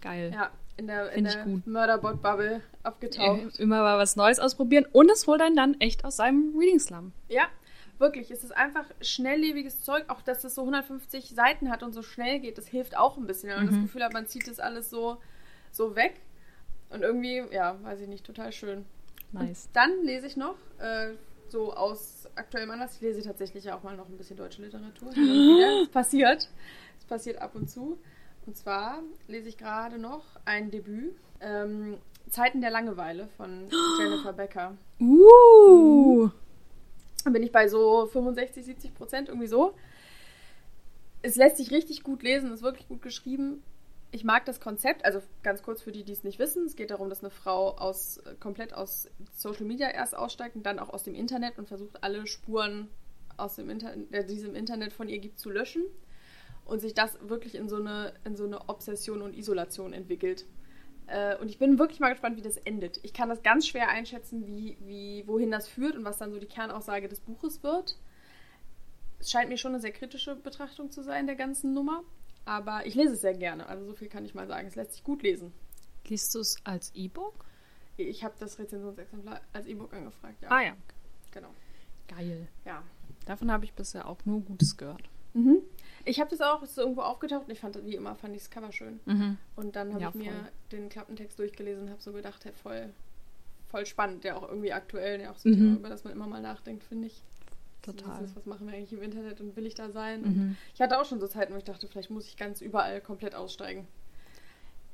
Geil. 0.00 0.32
ja, 0.34 0.50
in 0.78 0.86
der, 0.86 1.12
in 1.12 1.24
der. 1.24 1.46
Murderbot-Bubble 1.66 2.62
abgetaucht. 2.82 3.58
Immer 3.58 3.82
mal 3.82 3.98
was 3.98 4.16
Neues 4.16 4.38
ausprobieren 4.40 4.86
und 4.92 5.10
es 5.10 5.26
holt 5.26 5.40
einen 5.42 5.56
dann 5.56 5.78
echt 5.80 6.04
aus 6.04 6.16
seinem 6.16 6.56
Reading 6.58 6.80
Slum. 6.80 7.12
Ja, 7.28 7.44
wirklich. 7.98 8.30
Es 8.30 8.42
ist 8.42 8.56
einfach 8.56 8.86
schnelllebiges 9.02 9.82
Zeug. 9.82 10.04
Auch, 10.08 10.22
dass 10.22 10.42
es 10.44 10.54
so 10.54 10.62
150 10.62 11.30
Seiten 11.30 11.70
hat 11.70 11.82
und 11.82 11.92
so 11.92 12.02
schnell 12.02 12.40
geht, 12.40 12.56
das 12.56 12.66
hilft 12.66 12.96
auch 12.96 13.18
ein 13.18 13.26
bisschen. 13.26 13.50
Wenn 13.50 13.56
man 13.58 13.66
das 13.66 13.76
Mhm. 13.76 13.82
Gefühl 13.82 14.02
hat, 14.04 14.12
man 14.14 14.26
zieht 14.26 14.48
das 14.48 14.58
alles 14.58 14.88
so, 14.88 15.18
so 15.70 15.94
weg. 15.94 16.14
Und 16.88 17.02
irgendwie, 17.02 17.42
ja, 17.52 17.76
weiß 17.82 18.00
ich 18.00 18.08
nicht, 18.08 18.24
total 18.24 18.52
schön. 18.52 18.86
Nice. 19.32 19.66
Und 19.66 19.76
dann 19.76 20.02
lese 20.02 20.26
ich 20.26 20.36
noch, 20.36 20.56
äh, 20.78 21.12
so 21.48 21.74
aus 21.74 22.21
aktuellem 22.34 22.70
Anlass, 22.70 22.96
ich 22.96 23.00
lese 23.00 23.22
tatsächlich 23.22 23.64
ja 23.64 23.76
auch 23.76 23.82
mal 23.82 23.96
noch 23.96 24.08
ein 24.08 24.16
bisschen 24.16 24.36
deutsche 24.36 24.62
Literatur. 24.62 25.10
Es 25.82 25.88
passiert. 25.88 26.48
Es 26.98 27.04
passiert 27.04 27.40
ab 27.40 27.54
und 27.54 27.68
zu. 27.68 27.98
Und 28.46 28.56
zwar 28.56 29.02
lese 29.28 29.48
ich 29.48 29.56
gerade 29.56 29.98
noch 29.98 30.24
ein 30.44 30.70
Debüt. 30.70 31.14
Ähm, 31.40 31.98
Zeiten 32.28 32.60
der 32.60 32.70
Langeweile 32.70 33.28
von 33.36 33.68
Jennifer 33.98 34.32
Becker. 34.32 34.76
Uh. 35.00 36.30
Da 37.24 37.30
bin 37.30 37.42
ich 37.42 37.52
bei 37.52 37.68
so 37.68 38.06
65, 38.06 38.64
70 38.64 38.94
Prozent, 38.94 39.28
irgendwie 39.28 39.46
so. 39.46 39.74
Es 41.22 41.36
lässt 41.36 41.58
sich 41.58 41.70
richtig 41.70 42.02
gut 42.02 42.22
lesen, 42.22 42.52
ist 42.52 42.62
wirklich 42.62 42.88
gut 42.88 43.02
geschrieben. 43.02 43.62
Ich 44.14 44.24
mag 44.24 44.44
das 44.44 44.60
Konzept, 44.60 45.06
also 45.06 45.22
ganz 45.42 45.62
kurz 45.62 45.80
für 45.80 45.90
die, 45.90 46.04
die 46.04 46.12
es 46.12 46.22
nicht 46.22 46.38
wissen. 46.38 46.66
Es 46.66 46.76
geht 46.76 46.90
darum, 46.90 47.08
dass 47.08 47.20
eine 47.20 47.30
Frau 47.30 47.70
aus, 47.78 48.22
komplett 48.40 48.74
aus 48.74 49.08
Social 49.34 49.64
Media 49.64 49.88
erst 49.88 50.14
aussteigt 50.14 50.54
und 50.54 50.66
dann 50.66 50.78
auch 50.78 50.90
aus 50.90 51.02
dem 51.02 51.14
Internet 51.14 51.58
und 51.58 51.66
versucht, 51.66 52.04
alle 52.04 52.26
Spuren 52.26 52.88
aus 53.38 53.56
dem 53.56 53.70
Internet, 53.70 54.12
äh, 54.12 54.26
die 54.26 54.36
es 54.36 54.44
im 54.44 54.54
Internet 54.54 54.92
von 54.92 55.08
ihr 55.08 55.18
gibt, 55.18 55.38
zu 55.38 55.48
löschen. 55.48 55.82
Und 56.66 56.80
sich 56.80 56.92
das 56.92 57.18
wirklich 57.26 57.54
in 57.54 57.70
so 57.70 57.76
eine, 57.76 58.12
in 58.24 58.36
so 58.36 58.44
eine 58.44 58.68
Obsession 58.68 59.22
und 59.22 59.34
Isolation 59.34 59.94
entwickelt. 59.94 60.44
Äh, 61.06 61.36
und 61.38 61.48
ich 61.48 61.58
bin 61.58 61.78
wirklich 61.78 61.98
mal 61.98 62.10
gespannt, 62.10 62.36
wie 62.36 62.42
das 62.42 62.58
endet. 62.58 63.00
Ich 63.02 63.14
kann 63.14 63.30
das 63.30 63.42
ganz 63.42 63.66
schwer 63.66 63.88
einschätzen, 63.88 64.46
wie, 64.46 64.76
wie, 64.80 65.26
wohin 65.26 65.50
das 65.50 65.68
führt 65.68 65.96
und 65.96 66.04
was 66.04 66.18
dann 66.18 66.32
so 66.32 66.38
die 66.38 66.46
Kernaussage 66.46 67.08
des 67.08 67.20
Buches 67.20 67.62
wird. 67.62 67.96
Es 69.18 69.30
scheint 69.30 69.48
mir 69.48 69.56
schon 69.56 69.72
eine 69.72 69.80
sehr 69.80 69.92
kritische 69.92 70.36
Betrachtung 70.36 70.90
zu 70.90 71.02
sein, 71.02 71.26
der 71.26 71.36
ganzen 71.36 71.72
Nummer. 71.72 72.04
Aber 72.44 72.84
ich 72.86 72.94
lese 72.94 73.14
es 73.14 73.20
sehr 73.20 73.34
gerne. 73.34 73.66
Also 73.66 73.84
so 73.86 73.94
viel 73.94 74.08
kann 74.08 74.24
ich 74.24 74.34
mal 74.34 74.46
sagen. 74.46 74.66
Es 74.68 74.74
lässt 74.74 74.92
sich 74.92 75.04
gut 75.04 75.22
lesen. 75.22 75.52
Liest 76.08 76.34
du 76.34 76.40
es 76.40 76.56
als 76.64 76.90
E-Book? 76.94 77.44
Ich 77.96 78.24
habe 78.24 78.34
das 78.38 78.58
Rezensionsexemplar 78.58 79.40
als 79.52 79.66
E-Book 79.66 79.92
angefragt, 79.94 80.42
ja. 80.42 80.50
Ah 80.50 80.60
ja. 80.62 80.76
Genau. 81.30 81.50
Geil. 82.08 82.48
Ja. 82.64 82.82
Davon 83.26 83.50
habe 83.52 83.64
ich 83.64 83.72
bisher 83.74 84.08
auch 84.08 84.18
nur 84.24 84.40
Gutes 84.40 84.76
gehört. 84.76 85.02
Mhm. 85.34 85.58
Ich 86.04 86.18
habe 86.20 86.28
das 86.30 86.40
auch, 86.40 86.62
es 86.62 86.70
ist 86.70 86.78
irgendwo 86.78 87.02
aufgetaucht 87.02 87.44
und 87.44 87.50
ich 87.52 87.60
fand, 87.60 87.82
wie 87.86 87.94
immer, 87.94 88.16
fand 88.16 88.34
ich 88.34 88.42
das 88.42 88.50
Cover 88.50 88.72
schön. 88.72 88.98
Mhm. 89.06 89.38
Und 89.56 89.76
dann 89.76 89.92
habe 89.92 90.02
Ja, 90.02 90.08
ich 90.08 90.14
mir 90.16 90.32
voll. 90.32 90.50
den 90.72 90.88
Klappentext 90.88 91.38
durchgelesen 91.38 91.84
und 91.84 91.90
habe 91.90 92.02
so 92.02 92.12
gedacht, 92.12 92.44
hey, 92.44 92.52
voll, 92.52 92.90
voll 93.68 93.86
spannend, 93.86 94.24
der 94.24 94.36
auch 94.36 94.48
irgendwie 94.48 94.72
aktuell, 94.72 95.18
der 95.18 95.30
auch 95.30 95.38
so 95.38 95.48
Mhm. 95.48 95.54
ein 95.54 95.58
Thema, 95.58 95.76
über 95.76 95.88
das 95.90 96.04
man 96.04 96.12
immer 96.12 96.26
mal 96.26 96.42
nachdenkt, 96.42 96.82
finde 96.84 97.06
ich. 97.06 97.22
Total. 97.82 98.20
Dieses, 98.20 98.36
was 98.36 98.46
machen 98.46 98.66
wir 98.66 98.74
eigentlich 98.74 98.92
im 98.92 99.02
Internet 99.02 99.40
und 99.40 99.56
will 99.56 99.66
ich 99.66 99.74
da 99.74 99.90
sein? 99.90 100.20
Mhm. 100.20 100.26
Und 100.26 100.56
ich 100.74 100.80
hatte 100.80 101.00
auch 101.00 101.04
schon 101.04 101.20
so 101.20 101.26
Zeiten, 101.26 101.52
wo 101.52 101.58
ich 101.58 101.64
dachte, 101.64 101.88
vielleicht 101.88 102.10
muss 102.10 102.26
ich 102.26 102.36
ganz 102.36 102.60
überall 102.60 103.00
komplett 103.00 103.34
aussteigen. 103.34 103.86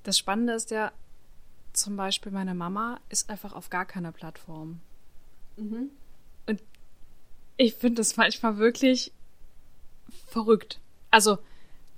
Das 0.04 0.16
Spannende 0.16 0.54
ist 0.54 0.70
ja, 0.70 0.92
zum 1.74 1.96
Beispiel 1.96 2.32
meine 2.32 2.54
Mama 2.54 2.98
ist 3.10 3.28
einfach 3.28 3.52
auf 3.52 3.68
gar 3.68 3.84
keiner 3.84 4.10
Plattform. 4.10 4.80
Mhm. 5.56 5.90
Ich 7.56 7.74
finde 7.74 7.96
das 7.96 8.16
manchmal 8.16 8.56
wirklich 8.56 9.12
verrückt. 10.28 10.80
Also 11.10 11.38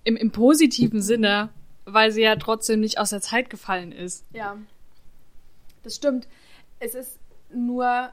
im, 0.04 0.16
im 0.16 0.30
positiven 0.30 1.02
Sinne, 1.02 1.50
weil 1.84 2.10
sie 2.10 2.22
ja 2.22 2.34
trotzdem 2.36 2.80
nicht 2.80 2.98
aus 2.98 3.10
der 3.10 3.20
Zeit 3.20 3.50
gefallen 3.50 3.92
ist. 3.92 4.24
Ja, 4.32 4.56
das 5.82 5.96
stimmt. 5.96 6.26
Es 6.78 6.94
ist 6.94 7.18
nur, 7.52 8.10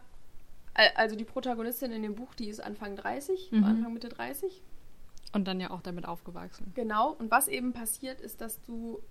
also 0.95 1.15
die 1.15 1.25
Protagonistin 1.25 1.91
in 1.91 2.03
dem 2.03 2.15
Buch, 2.15 2.33
die 2.35 2.49
ist 2.49 2.59
Anfang 2.63 2.95
30, 2.95 3.51
Mhm. 3.51 3.63
Anfang 3.63 3.93
Mitte 3.93 4.09
30. 4.09 4.61
Und 5.33 5.47
dann 5.47 5.59
ja 5.59 5.71
auch 5.71 5.81
damit 5.81 6.05
aufgewachsen. 6.07 6.71
Genau. 6.75 7.11
Und 7.13 7.31
was 7.31 7.47
eben 7.47 7.73
passiert, 7.73 8.21
ist, 8.21 8.39
dass 8.41 8.61
du 8.61 9.01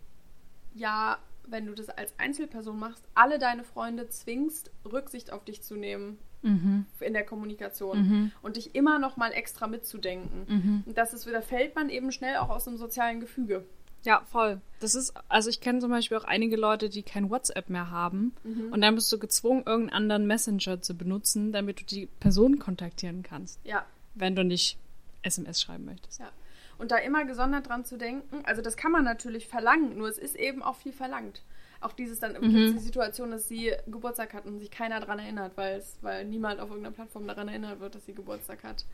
ja, 0.75 1.19
wenn 1.47 1.67
du 1.67 1.75
das 1.75 1.89
als 1.89 2.15
Einzelperson 2.19 2.79
machst, 2.79 3.05
alle 3.15 3.39
deine 3.39 3.65
Freunde 3.65 4.09
zwingst, 4.09 4.71
Rücksicht 4.85 5.33
auf 5.33 5.45
dich 5.45 5.63
zu 5.63 5.75
nehmen 5.77 6.19
Mhm. 6.43 6.87
in 7.01 7.13
der 7.15 7.25
Kommunikation 7.25 7.99
Mhm. 7.99 8.33
und 8.43 8.57
dich 8.57 8.75
immer 8.75 8.99
noch 8.99 9.17
mal 9.17 9.33
extra 9.33 9.67
mitzudenken. 9.67 10.45
Mhm. 10.49 10.83
Und 10.87 10.99
das 10.99 11.15
ist, 11.15 11.27
da 11.27 11.41
fällt 11.41 11.75
man 11.75 11.89
eben 11.89 12.13
schnell 12.13 12.37
auch 12.37 12.51
aus 12.51 12.69
einem 12.69 12.77
sozialen 12.77 13.21
Gefüge. 13.21 13.65
Ja, 14.07 14.23
voll. 14.31 14.61
Das 14.81 14.95
ist, 14.95 15.13
also 15.29 15.51
ich 15.51 15.61
kenne 15.61 15.81
zum 15.81 15.91
Beispiel 15.91 16.17
auch 16.17 16.25
einige 16.25 16.57
Leute, 16.57 16.89
die 16.89 17.03
kein 17.03 17.29
WhatsApp 17.29 17.69
mehr 17.69 17.91
haben. 17.91 18.35
Mhm. 18.45 18.73
Und 18.73 18.81
dann 18.81 18.95
bist 18.95 19.11
du 19.13 19.19
gezwungen, 19.19 19.65
irgendeinen 19.67 19.97
anderen 19.97 20.27
Messenger 20.27 20.81
zu 20.81 20.95
benutzen, 20.97 21.53
damit 21.53 21.81
du 21.81 21.85
die 21.85 22.07
Person 22.07 22.59
kontaktieren 22.59 23.23
kannst, 23.23 23.59
Ja, 23.65 23.85
wenn 24.15 24.37
du 24.37 24.45
nicht 24.45 24.79
SMS 25.23 25.61
schreiben 25.61 25.85
möchtest. 25.85 26.21
ja. 26.21 26.31
Und 26.79 26.91
da 26.91 26.99
immer 26.99 27.25
gesondert 27.25 27.69
dran 27.69 27.85
zu 27.87 27.97
denken, 27.97 28.45
also 28.45 28.61
das 28.63 28.77
kann 28.77 28.93
man 28.93 29.03
natürlich 29.03 29.49
verlangen, 29.49 29.97
nur 29.97 30.09
es 30.09 30.19
ist 30.19 30.37
eben 30.37 30.63
auch 30.63 30.77
viel 30.77 30.93
verlangt. 30.93 31.43
Auch 31.81 31.93
dieses 31.93 32.21
dann 32.21 32.33
Mhm. 32.35 32.75
die 32.75 32.79
Situation, 32.79 33.31
dass 33.31 33.49
sie 33.49 33.73
Geburtstag 33.87 34.35
hat 34.35 34.47
und 34.47 34.59
sich 34.61 34.71
keiner 34.71 35.01
daran 35.01 35.19
erinnert, 35.19 35.57
weil 35.57 35.79
es, 35.79 35.97
weil 36.03 36.25
niemand 36.27 36.61
auf 36.61 36.69
irgendeiner 36.69 36.95
Plattform 36.95 37.27
daran 37.27 37.49
erinnert 37.49 37.81
wird, 37.81 37.95
dass 37.95 38.05
sie 38.07 38.15
Geburtstag 38.15 38.63
hat. 38.63 38.85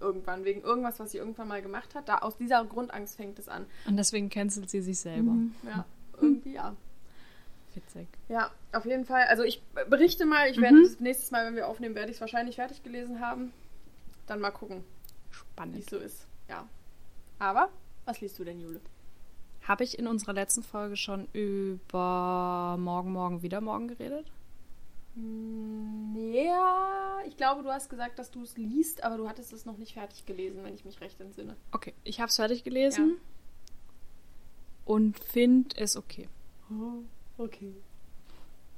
Irgendwann, 0.00 0.44
wegen 0.44 0.60
irgendwas, 0.62 0.98
was 1.00 1.12
sie 1.12 1.18
irgendwann 1.18 1.48
mal 1.48 1.62
gemacht 1.62 1.94
hat. 1.94 2.08
Da, 2.08 2.18
aus 2.18 2.36
dieser 2.36 2.64
Grundangst 2.64 3.16
fängt 3.16 3.38
es 3.38 3.48
an. 3.48 3.64
Und 3.86 3.96
deswegen 3.96 4.28
cancelt 4.28 4.68
sie 4.68 4.80
sich 4.82 4.98
selber. 4.98 5.32
Ja, 5.64 5.84
irgendwie 6.20 6.52
ja. 6.54 6.74
Witzig. 7.74 8.06
Ja, 8.28 8.50
auf 8.72 8.84
jeden 8.86 9.04
Fall. 9.04 9.24
Also 9.28 9.42
ich 9.42 9.62
berichte 9.88 10.24
mal, 10.26 10.50
ich 10.50 10.60
werde 10.60 10.76
Mhm. 10.78 10.82
das 10.84 11.00
nächstes 11.00 11.30
Mal, 11.30 11.46
wenn 11.46 11.56
wir 11.56 11.68
aufnehmen, 11.68 11.94
werde 11.94 12.10
ich 12.10 12.16
es 12.16 12.20
wahrscheinlich 12.20 12.56
fertig 12.56 12.82
gelesen 12.82 13.20
haben. 13.20 13.52
Dann 14.26 14.40
mal 14.40 14.50
gucken, 14.50 14.82
wie 15.30 15.34
Spannend. 15.34 15.78
es 15.78 15.86
so 15.86 15.96
ist. 15.98 16.26
Ja. 16.48 16.66
Aber, 17.38 17.68
was 18.06 18.20
liest 18.20 18.38
du 18.38 18.44
denn, 18.44 18.60
Jule? 18.60 18.80
Habe 19.62 19.84
ich 19.84 19.98
in 19.98 20.06
unserer 20.06 20.32
letzten 20.32 20.62
Folge 20.62 20.96
schon 20.96 21.28
über 21.32 22.76
Morgen, 22.78 23.12
Morgen, 23.12 23.42
wieder 23.42 23.60
morgen 23.60 23.88
geredet? 23.88 24.26
Ja, 26.14 27.18
ich 27.26 27.36
glaube, 27.36 27.62
du 27.62 27.70
hast 27.70 27.88
gesagt, 27.88 28.18
dass 28.18 28.30
du 28.30 28.42
es 28.42 28.56
liest, 28.56 29.02
aber 29.02 29.16
du 29.16 29.28
hattest 29.28 29.52
es 29.52 29.64
noch 29.64 29.78
nicht 29.78 29.94
fertig 29.94 30.26
gelesen, 30.26 30.62
wenn 30.62 30.74
ich 30.74 30.84
mich 30.84 31.00
recht 31.00 31.20
entsinne. 31.20 31.56
Okay, 31.72 31.94
ich 32.04 32.20
habe 32.20 32.28
es 32.28 32.36
fertig 32.36 32.64
gelesen 32.64 33.16
und 34.84 35.18
finde 35.18 35.74
es 35.76 35.96
okay. 35.96 36.28
Oh, 36.70 37.02
okay. 37.42 37.74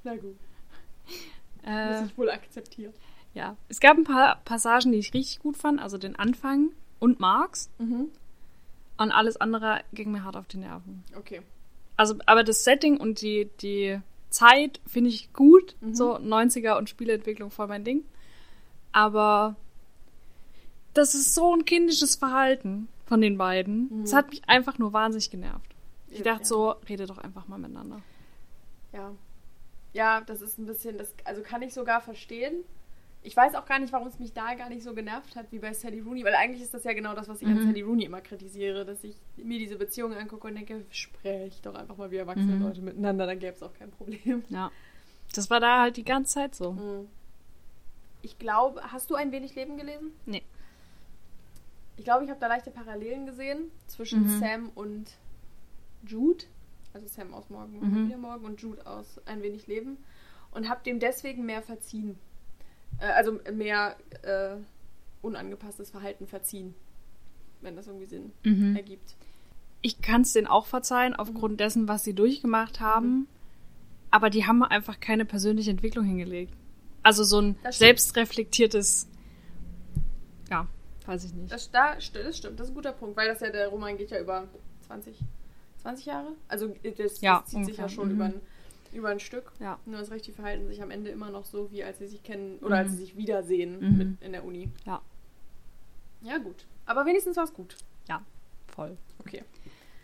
Na 0.04 0.16
gut. 0.16 0.36
Äh, 1.64 2.00
Muss 2.02 2.10
ich 2.10 2.18
wohl 2.18 2.30
akzeptieren. 2.30 2.92
ja, 3.34 3.56
es 3.68 3.80
gab 3.80 3.96
ein 3.96 4.04
paar 4.04 4.40
Passagen, 4.44 4.92
die 4.92 4.98
ich 4.98 5.12
richtig 5.14 5.40
gut 5.40 5.56
fand, 5.56 5.80
also 5.80 5.98
den 5.98 6.14
Anfang 6.16 6.70
und 7.00 7.18
Marx. 7.18 7.68
Mhm. 7.78 8.10
Und 8.96 9.12
alles 9.12 9.36
andere 9.40 9.80
ging 9.92 10.10
mir 10.12 10.24
hart 10.24 10.36
auf 10.36 10.46
die 10.46 10.56
Nerven. 10.58 11.02
Okay. 11.16 11.42
Also, 11.96 12.14
aber 12.26 12.44
das 12.44 12.62
Setting 12.64 12.96
und 12.96 13.22
die, 13.22 13.50
die 13.60 14.00
Zeit 14.30 14.80
finde 14.86 15.10
ich 15.10 15.32
gut. 15.32 15.76
Mhm. 15.80 15.94
So 15.94 16.16
90er 16.16 16.76
und 16.78 16.88
Spieleentwicklung 16.88 17.50
voll 17.50 17.66
mein 17.68 17.84
Ding. 17.84 18.04
Aber 18.92 19.56
das 20.94 21.14
ist 21.14 21.34
so 21.34 21.54
ein 21.54 21.64
kindisches 21.64 22.16
Verhalten 22.16 22.88
von 23.06 23.20
den 23.20 23.38
beiden. 23.38 23.88
Mhm. 23.98 24.02
Es 24.04 24.12
hat 24.12 24.30
mich 24.30 24.42
einfach 24.48 24.78
nur 24.78 24.92
wahnsinnig 24.92 25.30
genervt. 25.30 25.74
Ich 26.10 26.22
dachte 26.22 26.42
Ja. 26.42 26.46
so, 26.46 26.70
rede 26.88 27.06
doch 27.06 27.18
einfach 27.18 27.48
mal 27.48 27.58
miteinander. 27.58 28.00
Ja. 28.92 29.12
Ja, 29.92 30.20
das 30.22 30.42
ist 30.42 30.58
ein 30.58 30.66
bisschen, 30.66 30.98
das, 30.98 31.12
also 31.24 31.42
kann 31.42 31.62
ich 31.62 31.72
sogar 31.74 32.00
verstehen. 32.00 32.64
Ich 33.22 33.36
weiß 33.36 33.54
auch 33.56 33.66
gar 33.66 33.78
nicht, 33.80 33.92
warum 33.92 34.06
es 34.08 34.18
mich 34.18 34.32
da 34.32 34.54
gar 34.54 34.68
nicht 34.68 34.82
so 34.82 34.94
genervt 34.94 35.34
hat 35.36 35.50
wie 35.50 35.58
bei 35.58 35.72
Sally 35.74 36.00
Rooney, 36.00 36.24
weil 36.24 36.34
eigentlich 36.34 36.62
ist 36.62 36.72
das 36.72 36.84
ja 36.84 36.92
genau 36.92 37.14
das, 37.14 37.28
was 37.28 37.42
ich 37.42 37.48
an 37.48 37.54
Mhm. 37.58 37.66
Sally 37.66 37.82
Rooney 37.82 38.04
immer 38.04 38.20
kritisiere, 38.20 38.84
dass 38.84 39.02
ich 39.04 39.16
mir 39.36 39.58
diese 39.58 39.76
Beziehung 39.76 40.14
angucke 40.14 40.46
und 40.46 40.54
denke, 40.54 40.84
sprech 40.90 41.60
doch 41.62 41.74
einfach 41.74 41.96
mal 41.96 42.10
wie 42.10 42.16
erwachsene 42.16 42.54
Mhm. 42.56 42.62
Leute 42.62 42.80
miteinander, 42.80 43.26
dann 43.26 43.38
gäbe 43.38 43.52
es 43.54 43.62
auch 43.62 43.74
kein 43.74 43.90
Problem. 43.90 44.44
Ja. 44.48 44.70
Das 45.34 45.50
war 45.50 45.60
da 45.60 45.80
halt 45.82 45.96
die 45.96 46.04
ganze 46.04 46.34
Zeit 46.34 46.54
so. 46.54 46.72
Mhm. 46.72 47.08
Ich 48.22 48.38
glaube, 48.38 48.80
hast 48.92 49.10
du 49.10 49.14
ein 49.14 49.30
wenig 49.32 49.54
Leben 49.54 49.76
gelesen? 49.76 50.12
Nee. 50.24 50.42
Ich 51.96 52.04
glaube, 52.04 52.24
ich 52.24 52.30
habe 52.30 52.40
da 52.40 52.46
leichte 52.46 52.70
Parallelen 52.70 53.26
gesehen 53.26 53.70
zwischen 53.88 54.22
Mhm. 54.22 54.38
Sam 54.38 54.68
und 54.74 55.10
Jude. 56.06 56.44
Also 56.94 57.06
Sam 57.08 57.34
aus 57.34 57.50
Morgen, 57.50 57.78
Mhm. 57.80 58.06
wieder 58.06 58.16
Morgen 58.16 58.44
und 58.46 58.60
Jude 58.62 58.86
aus 58.86 59.20
Ein 59.26 59.42
wenig 59.42 59.66
Leben. 59.66 59.98
Und 60.52 60.68
habe 60.68 60.82
dem 60.84 60.98
deswegen 61.00 61.44
mehr 61.44 61.60
verziehen. 61.62 62.16
Äh, 63.00 63.06
also 63.12 63.38
mehr 63.52 63.96
äh, 64.22 64.56
unangepasstes 65.22 65.90
Verhalten 65.90 66.26
verziehen. 66.26 66.74
Wenn 67.60 67.76
das 67.76 67.86
irgendwie 67.88 68.06
Sinn 68.06 68.32
Mhm. 68.44 68.76
ergibt. 68.76 69.16
Ich 69.82 70.00
kann 70.00 70.22
es 70.22 70.32
denen 70.32 70.46
auch 70.46 70.66
verzeihen, 70.66 71.14
aufgrund 71.14 71.60
dessen, 71.60 71.88
was 71.88 72.04
sie 72.04 72.14
durchgemacht 72.14 72.80
haben. 72.80 73.26
Aber 74.10 74.30
die 74.30 74.46
haben 74.46 74.62
einfach 74.62 75.00
keine 75.00 75.24
persönliche 75.24 75.70
Entwicklung 75.70 76.04
hingelegt. 76.04 76.54
Also 77.02 77.24
so 77.24 77.40
ein 77.40 77.56
selbstreflektiertes. 77.70 79.06
Ja, 80.50 80.66
weiß 81.06 81.24
ich 81.24 81.34
nicht. 81.34 81.52
Das, 81.52 81.70
da, 81.70 81.94
das 81.94 82.04
stimmt, 82.36 82.58
das 82.58 82.66
ist 82.66 82.72
ein 82.72 82.74
guter 82.74 82.92
Punkt, 82.92 83.16
weil 83.16 83.28
das 83.28 83.40
ja 83.40 83.50
der 83.50 83.68
Roman 83.68 83.96
geht 83.96 84.10
ja 84.10 84.20
über 84.20 84.48
20, 84.86 85.18
20 85.82 86.06
Jahre. 86.06 86.32
Also 86.48 86.74
äh, 86.82 86.92
das, 86.92 87.20
Ja, 87.20 87.42
zieht 87.44 87.66
sich 87.66 87.76
ja 87.76 87.84
ungefähr. 87.84 87.88
schon 87.88 88.08
Mhm. 88.08 88.14
über, 88.14 88.24
ein, 88.26 88.40
über 88.92 89.08
ein 89.08 89.20
Stück. 89.20 89.52
Ja. 89.60 89.78
Nur 89.86 89.98
das 90.00 90.10
Recht, 90.10 90.26
die 90.26 90.32
verhalten 90.32 90.66
sich 90.68 90.82
am 90.82 90.90
Ende 90.90 91.10
immer 91.10 91.30
noch 91.30 91.44
so, 91.44 91.70
wie 91.70 91.82
als 91.84 91.98
sie 91.98 92.06
sich 92.06 92.22
kennen 92.22 92.58
oder 92.60 92.76
als 92.78 92.88
Mhm. 92.88 92.92
sie 92.92 92.98
sich 93.04 93.16
wiedersehen 93.16 93.78
Mhm. 93.80 93.98
mit, 93.98 94.22
in 94.22 94.32
der 94.32 94.44
Uni. 94.44 94.70
Ja. 94.86 95.00
Ja, 96.22 96.38
gut. 96.38 96.64
Aber 96.86 97.04
wenigstens 97.06 97.36
war 97.36 97.44
es 97.44 97.52
gut. 97.54 97.76
Ja, 98.08 98.22
voll. 98.68 98.96
Okay. 99.20 99.44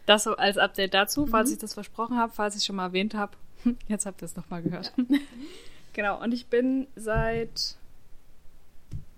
Das 0.07 0.25
so 0.25 0.37
als 0.37 0.59
Update 0.59 0.93
dazu, 0.95 1.27
falls 1.27 1.49
Mhm. 1.49 1.55
ich 1.55 1.59
das 1.61 1.75
versprochen 1.75 2.17
habe, 2.19 2.33
falls 2.33 2.57
ich 2.57 2.65
schon 2.65 2.77
mal 2.77 2.85
erwähnt 2.87 3.15
habe. 3.15 3.33
Jetzt 3.89 4.07
habt 4.07 4.23
ihr 4.23 4.27
es 4.27 4.37
nochmal 4.37 4.63
gehört. 4.63 4.93
genau, 5.95 6.23
und 6.23 6.33
ich 6.33 6.47
bin 6.47 6.87
seit, 6.95 7.77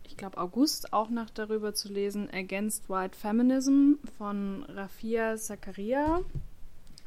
ich 0.04 0.16
glaube, 0.16 0.38
August 0.38 0.92
auch 0.92 1.10
noch 1.10 1.28
darüber 1.30 1.74
zu 1.74 1.92
lesen, 1.92 2.30
Against 2.32 2.88
White 2.88 3.16
Feminism 3.18 3.94
von 4.16 4.62
Rafia 4.68 5.36
Zakaria. 5.36 6.20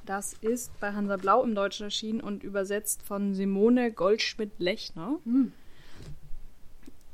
Das 0.09 0.33
ist 0.41 0.71
bei 0.79 0.93
Hansa 0.93 1.17
Blau 1.17 1.43
im 1.43 1.53
Deutschen 1.53 1.83
erschienen 1.83 2.19
und 2.19 2.43
übersetzt 2.43 3.03
von 3.03 3.35
Simone 3.35 3.91
Goldschmidt-Lechner. 3.91 5.19
Hm. 5.23 5.51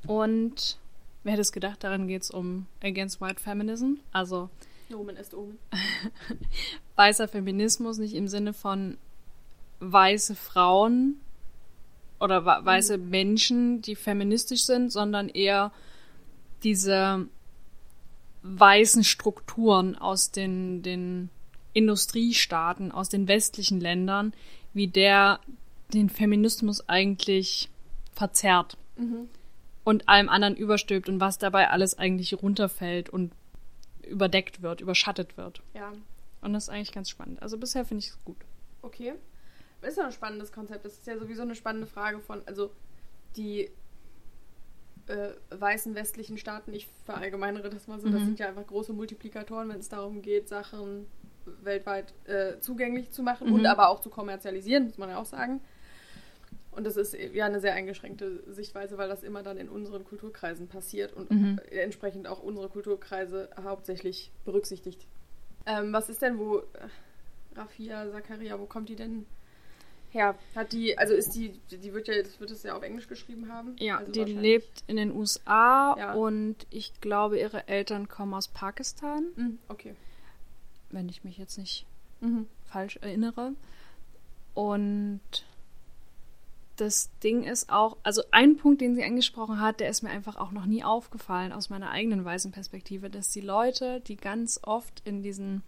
Und 0.07 0.79
wer 1.23 1.33
hätte 1.33 1.41
es 1.41 1.51
gedacht, 1.51 1.83
darin 1.83 2.07
geht 2.07 2.21
es 2.21 2.31
um 2.31 2.67
Against 2.81 3.19
White 3.19 3.41
Feminism, 3.41 3.95
also 4.13 4.49
Omen 4.93 5.17
ist 5.17 5.33
Omen. 5.33 5.59
weißer 6.95 7.27
Feminismus 7.27 7.97
nicht 7.97 8.15
im 8.15 8.29
Sinne 8.29 8.53
von 8.53 8.97
weiße 9.81 10.33
Frauen 10.33 11.19
oder 12.21 12.45
weiße 12.45 12.97
Menschen, 12.97 13.81
die 13.81 13.97
feministisch 13.97 14.63
sind, 14.63 14.89
sondern 14.89 15.27
eher 15.27 15.73
diese 16.63 17.27
weißen 18.43 19.03
Strukturen 19.03 19.97
aus 19.97 20.31
den, 20.31 20.81
den 20.81 21.29
Industriestaaten, 21.75 22.91
aus 22.91 23.09
den 23.09 23.27
westlichen 23.27 23.79
Ländern, 23.79 24.33
wie 24.73 24.87
der 24.87 25.39
den 25.93 26.09
Feminismus 26.09 26.87
eigentlich 26.89 27.69
verzerrt 28.13 28.77
Mhm. 28.97 29.29
und 29.83 30.07
allem 30.09 30.29
anderen 30.29 30.55
überstülpt 30.55 31.09
und 31.09 31.19
was 31.19 31.37
dabei 31.37 31.69
alles 31.69 31.97
eigentlich 31.97 32.33
runterfällt 32.41 33.09
und 33.09 33.33
überdeckt 34.07 34.61
wird, 34.61 34.81
überschattet 34.81 35.37
wird. 35.37 35.61
Ja, 35.73 35.91
Und 36.41 36.53
das 36.53 36.63
ist 36.63 36.69
eigentlich 36.69 36.91
ganz 36.93 37.09
spannend. 37.09 37.41
Also 37.41 37.57
bisher 37.57 37.85
finde 37.85 38.03
ich 38.03 38.09
es 38.11 38.19
gut. 38.25 38.37
okay. 38.81 39.13
Ist 39.81 39.97
ja 39.97 40.05
ein 40.05 40.11
spannendes 40.11 40.51
Konzept. 40.51 40.83
Das 40.85 40.93
ist 40.93 41.05
ja 41.05 41.15
sowieso 41.19 41.43
eine 41.43 41.53
spannende 41.53 41.85
Frage 41.85 42.19
von, 42.19 42.41
also 42.47 42.71
die 43.35 43.69
äh, 45.07 45.29
weißen 45.51 45.93
westlichen 45.93 46.37
Staaten, 46.39 46.73
ich 46.73 46.87
verallgemeinere 47.05 47.69
das 47.69 47.85
mal 47.87 47.99
so, 47.99 48.09
das 48.09 48.21
Mhm. 48.21 48.25
sind 48.25 48.39
ja 48.39 48.47
einfach 48.47 48.65
große 48.65 48.93
Multiplikatoren, 48.93 49.69
wenn 49.69 49.79
es 49.79 49.89
darum 49.89 50.23
geht, 50.23 50.47
Sachen 50.49 51.05
weltweit 51.63 52.13
äh, 52.25 52.59
zugänglich 52.59 53.11
zu 53.11 53.23
machen 53.23 53.47
Mhm. 53.47 53.53
und 53.55 53.65
aber 53.65 53.89
auch 53.89 53.99
zu 54.01 54.09
kommerzialisieren, 54.09 54.85
muss 54.85 54.97
man 54.97 55.09
ja 55.09 55.17
auch 55.17 55.25
sagen. 55.25 55.61
Und 56.71 56.85
das 56.85 56.97
ist 56.97 57.13
ja 57.13 57.45
eine 57.45 57.61
sehr 57.61 57.73
eingeschränkte 57.73 58.43
Sichtweise, 58.51 58.97
weil 58.97 59.07
das 59.07 59.23
immer 59.23 59.43
dann 59.43 59.57
in 59.57 59.69
unseren 59.69 60.03
Kulturkreisen 60.03 60.67
passiert 60.67 61.13
und 61.13 61.31
Mhm. 61.31 61.59
äh, 61.71 61.79
entsprechend 61.79 62.27
auch 62.27 62.43
unsere 62.43 62.67
Kulturkreise 62.69 63.49
hauptsächlich 63.63 64.31
berücksichtigt. 64.43 65.07
Ähm, 65.65 65.93
was 65.93 66.09
ist 66.09 66.21
denn, 66.21 66.37
wo, 66.37 66.57
äh, 66.59 66.63
Rafia 67.55 68.11
Zakaria, 68.11 68.59
wo 68.59 68.65
kommt 68.65 68.89
die 68.89 68.95
denn 68.97 69.25
her? 70.11 70.35
Hat 70.53 70.73
die, 70.73 70.97
also 70.97 71.13
ist 71.13 71.31
die, 71.31 71.57
die 71.71 71.93
wird 71.93 72.07
ja, 72.09 72.21
das 72.21 72.39
wird 72.41 72.51
es 72.51 72.63
ja 72.63 72.75
auf 72.75 72.83
Englisch 72.83 73.07
geschrieben 73.07 73.51
haben. 73.51 73.75
Ja, 73.79 73.99
also 73.99 74.11
die 74.11 74.25
lebt 74.25 74.83
in 74.87 74.97
den 74.97 75.11
USA 75.15 75.95
Ja. 75.97 76.13
und 76.13 76.57
ich 76.69 76.99
glaube, 76.99 77.39
ihre 77.39 77.67
Eltern 77.69 78.09
kommen 78.09 78.33
aus 78.33 78.49
Pakistan, 78.49 79.27
Hm, 79.35 79.59
okay. 79.69 79.95
Wenn 80.95 81.09
ich 81.09 81.23
mich 81.23 81.37
jetzt 81.37 81.57
nicht 81.57 81.85
Mhm. 82.21 82.47
falsch 82.65 82.95
erinnere. 83.01 83.51
Und 84.53 85.19
das 86.77 87.09
Ding 87.23 87.43
ist 87.43 87.69
auch, 87.71 87.97
also 88.03 88.21
ein 88.31 88.57
Punkt, 88.57 88.81
den 88.81 88.95
sie 88.95 89.03
angesprochen 89.03 89.59
hat, 89.61 89.79
der 89.79 89.89
ist 89.89 90.01
mir 90.01 90.09
einfach 90.09 90.35
auch 90.35 90.51
noch 90.51 90.65
nie 90.65 90.83
aufgefallen 90.83 91.51
aus 91.53 91.69
meiner 91.69 91.89
eigenen 91.91 92.25
weißen 92.25 92.51
Perspektive, 92.51 93.09
dass 93.09 93.29
die 93.29 93.41
Leute, 93.41 94.01
die 94.01 94.17
ganz 94.17 94.59
oft 94.63 95.01
in 95.05 95.21
diesen 95.23 95.61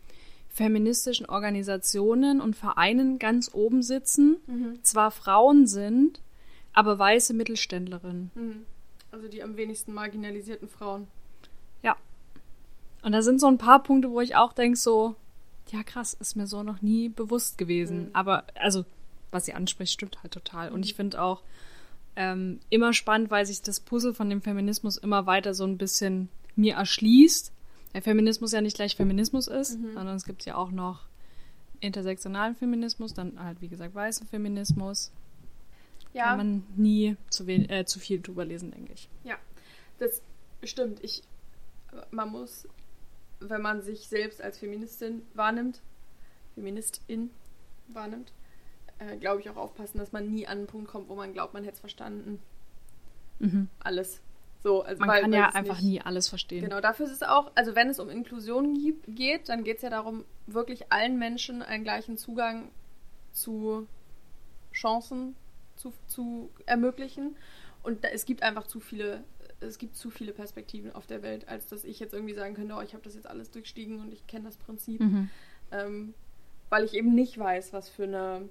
feministischen 0.50 1.26
Organisationen 1.28 2.42
und 2.42 2.56
Vereinen 2.56 3.20
ganz 3.20 3.54
oben 3.54 3.84
sitzen, 3.84 4.38
Mhm. 4.48 4.80
zwar 4.84 5.12
Frauen 5.12 5.68
sind, 5.68 6.22
aber 6.74 6.98
weiße 7.00 7.34
Mittelständlerinnen. 7.34 8.32
Mhm. 8.36 8.66
Also 9.12 9.28
die 9.30 9.44
am 9.44 9.56
wenigsten 9.56 9.94
marginalisierten 9.94 10.68
Frauen. 10.68 11.08
Und 13.04 13.12
da 13.12 13.22
sind 13.22 13.40
so 13.40 13.48
ein 13.48 13.58
paar 13.58 13.82
Punkte, 13.84 14.10
wo 14.12 14.22
ich 14.22 14.36
auch 14.36 14.54
denke, 14.54 14.78
so, 14.78 15.16
ja 15.72 15.84
krass, 15.84 16.14
ist 16.16 16.36
mir 16.36 16.48
so 16.48 16.64
noch 16.64 16.82
nie 16.82 17.10
bewusst 17.10 17.58
gewesen. 17.58 18.06
Mhm. 18.06 18.10
Aber, 18.14 18.44
also, 18.56 18.86
was 19.32 19.46
sie 19.46 19.54
anspricht, 19.54 19.94
stimmt 19.94 20.22
halt 20.24 20.34
total. 20.34 20.72
Und 20.72 20.84
ich 20.86 20.94
finde 20.96 21.22
auch 21.22 21.42
ähm, 22.16 22.60
immer 22.70 22.94
spannend, 22.94 23.30
weil 23.30 23.46
sich 23.46 23.62
das 23.62 23.80
Puzzle 23.80 24.14
von 24.14 24.30
dem 24.30 24.42
Feminismus 24.42 24.98
immer 24.98 25.26
weiter 25.26 25.54
so 25.54 25.66
ein 25.66 25.78
bisschen 25.78 26.30
mir 26.56 26.76
erschließt. 26.76 27.52
Der 27.94 28.02
Feminismus 28.02 28.52
ja 28.52 28.62
nicht 28.62 28.76
gleich 28.76 28.96
Feminismus 28.96 29.48
ist, 29.48 29.78
Mhm. 29.80 29.94
sondern 29.94 30.16
es 30.16 30.26
gibt 30.26 30.46
ja 30.46 30.56
auch 30.56 30.72
noch 30.72 31.02
intersektionalen 31.80 32.56
Feminismus, 32.56 33.14
dann 33.14 33.40
halt, 33.42 33.62
wie 33.62 33.68
gesagt, 33.68 33.94
weißen 33.94 34.26
Feminismus. 34.28 35.12
Ja, 36.14 36.30
Kann 36.30 36.38
man 36.38 36.64
nie 36.76 37.16
zu, 37.30 37.46
äh, 37.48 37.86
zu 37.86 38.00
viel 38.00 38.20
drüber 38.22 38.46
lesen, 38.46 38.72
denke 38.72 38.94
ich. 38.94 39.08
ja, 39.24 39.36
das 40.00 40.22
stimmt. 40.64 41.04
Ich, 41.04 41.22
man 42.10 42.30
muss, 42.32 42.68
wenn 43.40 43.62
man 43.62 43.82
sich 43.82 44.08
selbst 44.08 44.42
als 44.42 44.58
Feministin 44.58 45.22
wahrnimmt, 45.34 45.82
Feministin 46.56 47.30
wahrnimmt, 47.88 48.32
äh, 49.00 49.18
glaube 49.18 49.42
ich 49.42 49.50
auch 49.50 49.58
aufpassen, 49.58 49.98
dass 50.00 50.12
man 50.12 50.30
nie 50.30 50.48
an 50.48 50.60
einen 50.60 50.68
Punkt 50.68 50.88
kommt, 50.90 51.08
wo 51.10 51.16
man 51.16 51.34
glaubt, 51.34 51.54
man 51.54 51.64
hätte 51.64 51.76
es 51.76 51.80
verstanden. 51.80 52.40
Mhm. 53.40 53.70
Alles. 53.80 54.22
So, 54.64 54.82
also 54.82 55.00
Man 55.00 55.10
weil- 55.10 55.22
kann 55.22 55.34
ja 55.34 55.50
einfach 55.50 55.76
nicht- 55.80 55.86
nie 55.88 56.02
alles 56.02 56.28
verstehen. 56.30 56.64
Genau, 56.64 56.82
dafür 56.82 57.06
ist 57.06 57.12
es 57.12 57.22
auch, 57.24 57.52
also 57.56 57.76
wenn 57.76 57.90
es 57.90 58.00
um 58.00 58.10
Inklusion 58.10 58.74
gibt, 58.74 59.06
geht, 59.16 59.50
dann 59.50 59.64
geht 59.64 59.78
es 59.78 59.84
ja 59.84 59.90
darum, 59.92 60.26
wirklich 60.48 60.92
allen 60.92 61.20
Menschen 61.20 61.62
einen 61.62 61.84
gleichen 61.84 62.18
Zugang 62.18 62.72
zu 63.32 63.88
Chancen 64.74 65.36
zu, 65.76 65.94
zu 66.08 66.50
ermöglichen. 66.66 67.36
Und 67.84 68.04
da, 68.04 68.08
es 68.10 68.26
gibt 68.26 68.42
einfach 68.42 68.66
zu 68.66 68.80
viele, 68.80 69.24
es 69.60 69.78
gibt 69.78 69.96
zu 69.96 70.10
viele 70.10 70.34
Perspektiven 70.34 70.92
auf 70.94 71.08
der 71.08 71.22
Welt, 71.24 71.48
als 71.48 71.68
dass 71.68 71.84
ich 71.84 72.00
jetzt 72.00 72.14
irgendwie 72.14 72.34
sagen 72.34 72.54
könnte, 72.56 72.76
oh, 72.76 72.82
ich 72.82 72.94
habe 72.94 73.04
das 73.04 73.16
jetzt 73.16 73.28
alles 73.28 73.50
durchstiegen 73.52 74.00
und 74.00 74.14
ich 74.14 74.26
kenne 74.28 74.46
das 74.46 74.58
Prinzip. 74.58 75.00
Mhm. 75.02 75.30
Ähm, 75.72 76.14
weil 76.70 76.84
ich 76.84 76.94
eben 76.94 77.14
nicht 77.16 77.38
weiß, 77.38 77.74
was 77.74 77.90
für 77.90 78.04
eine 78.04 78.50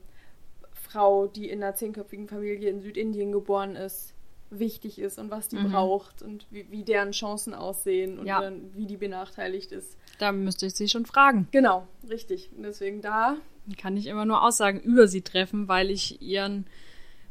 Frau, 0.73 1.27
die 1.27 1.49
in 1.49 1.63
einer 1.63 1.75
zehnköpfigen 1.75 2.29
Familie 2.29 2.71
in 2.71 2.81
Südindien 2.81 3.33
geboren 3.33 3.77
ist, 3.77 4.15
wichtig 4.51 4.99
ist 5.01 5.19
und 5.19 5.31
was 5.31 5.49
die 5.49 5.57
Mhm. 5.57 5.71
braucht 5.73 6.23
und 6.23 6.47
wie, 6.51 6.71
wie 6.71 6.85
deren 6.85 7.11
Chancen 7.11 7.53
aussehen 7.53 8.19
und 8.19 8.27
Ja. 8.27 8.41
dann, 8.41 8.71
wie 8.75 8.87
die 8.87 8.97
benachteiligt 8.97 9.73
ist. 9.73 9.97
Da 10.19 10.31
müsste 10.33 10.67
ich 10.67 10.75
sie 10.75 10.89
schon 10.89 11.05
fragen. 11.05 11.49
Genau, 11.51 11.87
richtig. 12.09 12.51
Und 12.57 12.63
deswegen 12.63 13.01
da, 13.01 13.37
Kann 13.79 13.97
ich 13.97 14.07
immer 14.07 14.25
nur 14.25 14.45
Aussagen 14.45 14.79
über 14.81 15.09
sie 15.09 15.23
treffen, 15.23 15.67
weil 15.67 15.91
ich 15.91 16.23
ihren 16.23 16.67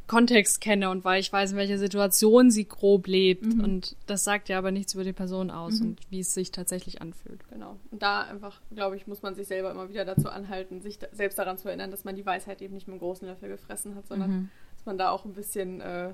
Kontext 0.07 0.62
kenne 0.62 0.89
und 0.89 1.03
weil 1.03 1.19
ich 1.19 1.31
weiß, 1.33 1.51
in 1.51 1.57
welcher 1.57 1.77
Situation 1.79 2.51
sie 2.51 2.67
grob 2.67 3.07
lebt. 3.07 3.45
Mhm. 3.45 3.63
Und 3.63 3.95
das 4.05 4.24
sagt 4.24 4.50
ja 4.50 4.57
aber 4.57 4.71
nichts 4.71 4.93
über 4.93 5.03
die 5.03 5.13
Person 5.13 5.50
aus 5.51 5.79
Mhm. 5.79 5.88
und 5.88 6.01
wie 6.12 6.19
es 6.19 6.33
sich 6.33 6.51
tatsächlich 6.51 7.01
anfühlt. 7.01 7.47
genau. 7.50 7.77
Und 7.91 8.01
da 8.03 8.21
einfach, 8.21 8.62
glaube 8.74 8.95
ich, 8.97 9.07
muss 9.07 9.21
man 9.24 9.33
sich 9.35 9.47
selber 9.47 9.71
immer 9.71 9.89
wieder 9.89 10.05
dazu 10.05 10.29
anhalten, 10.29 10.81
sich 10.81 11.00
da, 11.00 11.07
selbst 11.12 11.39
daran 11.39 11.57
zu 11.57 11.67
erinnern, 11.69 11.89
dass 11.91 12.03
man 12.03 12.15
die 12.15 12.25
Weisheit 12.25 12.62
eben 12.62 12.73
nicht 12.75 12.88
mit 12.88 12.93
einem 12.93 12.99
großen 12.99 13.27
Löffel 13.27 13.49
gefressen 13.49 13.95
hat, 13.95 14.08
sondern 14.08 14.30
Mhm. 14.32 14.49
dass 14.75 14.86
man 14.86 14.97
da 14.97 15.10
auch 15.10 15.25
ein 15.25 15.34
bisschen 15.34 15.82
äh, 15.82 16.12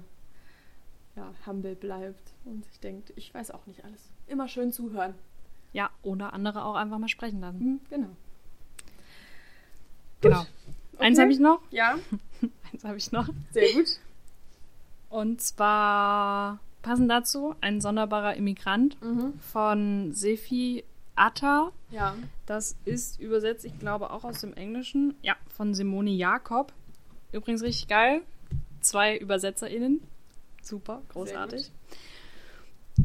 ja, 1.18 1.34
humble 1.46 1.76
bleibt 1.76 2.32
und 2.46 2.64
sich 2.66 2.80
denkt, 2.80 3.12
ich 3.18 3.34
weiß 3.34 3.52
auch 3.52 3.66
nicht 3.66 3.84
alles. 3.84 4.10
Immer 4.28 4.48
schön 4.48 4.72
zuhören. 4.72 5.14
Ja, 5.74 5.90
oder 6.02 6.32
andere 6.34 6.64
auch 6.64 6.76
einfach 6.76 6.98
mal 7.00 7.10
sprechen 7.10 7.42
lassen. 7.42 7.60
Mhm, 7.60 7.80
genau. 7.90 8.10
Genau. 11.02 11.08
Eins 11.08 11.18
Okay. 11.18 11.22
habe 11.24 11.32
ich 11.34 11.40
noch. 11.40 11.62
Ja, 11.72 11.96
Eins 12.74 12.84
habe 12.84 12.98
ich 12.98 13.12
noch. 13.12 13.28
sehr 13.52 13.74
gut. 13.74 13.88
Und 15.10 15.42
zwar 15.42 16.60
passend 16.82 17.10
dazu 17.12 17.56
ein 17.62 17.82
sonderbarer 17.82 18.36
Immigrant 18.36 19.02
Mhm. 19.02 19.34
von 19.40 20.14
Sefi 20.14 20.84
Atta. 21.16 21.72
Ja. 21.92 22.16
Das 22.46 22.76
ist 22.86 23.20
übersetzt, 23.20 23.66
ich 23.66 23.78
glaube, 23.78 24.10
auch 24.12 24.24
aus 24.24 24.40
dem 24.42 24.54
Englischen. 24.54 25.16
Ja, 25.22 25.36
von 25.56 25.74
Simone 25.74 26.12
Jakob. 26.12 26.72
Übrigens 27.32 27.62
richtig 27.62 27.88
geil. 27.88 28.22
Zwei 28.80 29.20
ÜbersetzerInnen. 29.22 30.02
Super, 30.64 31.02
großartig. 31.10 31.72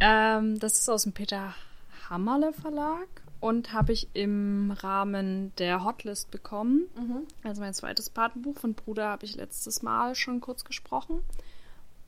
Ähm, 0.00 0.58
das 0.58 0.78
ist 0.78 0.88
aus 0.88 1.02
dem 1.02 1.12
Peter 1.12 1.54
Hammerle 2.08 2.52
Verlag 2.52 3.08
und 3.40 3.72
habe 3.72 3.92
ich 3.92 4.08
im 4.14 4.70
Rahmen 4.70 5.52
der 5.58 5.84
Hotlist 5.84 6.30
bekommen. 6.30 6.86
Mhm. 6.96 7.26
Also 7.42 7.60
mein 7.60 7.74
zweites 7.74 8.10
Patenbuch 8.10 8.56
von 8.56 8.74
Bruder 8.74 9.08
habe 9.08 9.24
ich 9.24 9.36
letztes 9.36 9.82
Mal 9.82 10.14
schon 10.14 10.40
kurz 10.40 10.64
gesprochen. 10.64 11.20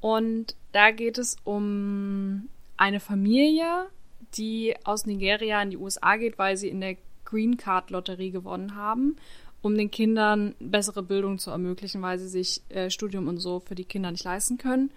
Und 0.00 0.54
da 0.72 0.90
geht 0.90 1.18
es 1.18 1.36
um 1.44 2.48
eine 2.76 3.00
Familie, 3.00 3.86
die 4.34 4.74
aus 4.84 5.06
Nigeria 5.06 5.60
in 5.62 5.70
die 5.70 5.76
USA 5.76 6.16
geht, 6.16 6.38
weil 6.38 6.56
sie 6.56 6.68
in 6.68 6.80
der 6.80 6.96
Green 7.24 7.56
Card 7.56 7.90
Lotterie 7.90 8.30
gewonnen 8.30 8.74
haben, 8.74 9.16
um 9.60 9.76
den 9.76 9.90
Kindern 9.90 10.54
bessere 10.60 11.02
Bildung 11.02 11.38
zu 11.38 11.50
ermöglichen, 11.50 12.00
weil 12.00 12.18
sie 12.18 12.28
sich 12.28 12.62
äh, 12.68 12.90
Studium 12.90 13.28
und 13.28 13.38
so 13.38 13.60
für 13.60 13.74
die 13.74 13.84
Kinder 13.84 14.10
nicht 14.10 14.24
leisten 14.24 14.56
können. 14.56 14.90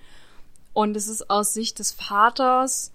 Und 0.74 0.96
es 0.96 1.08
ist 1.08 1.30
aus 1.30 1.54
Sicht 1.54 1.80
des 1.80 1.91
Vaters 1.91 2.91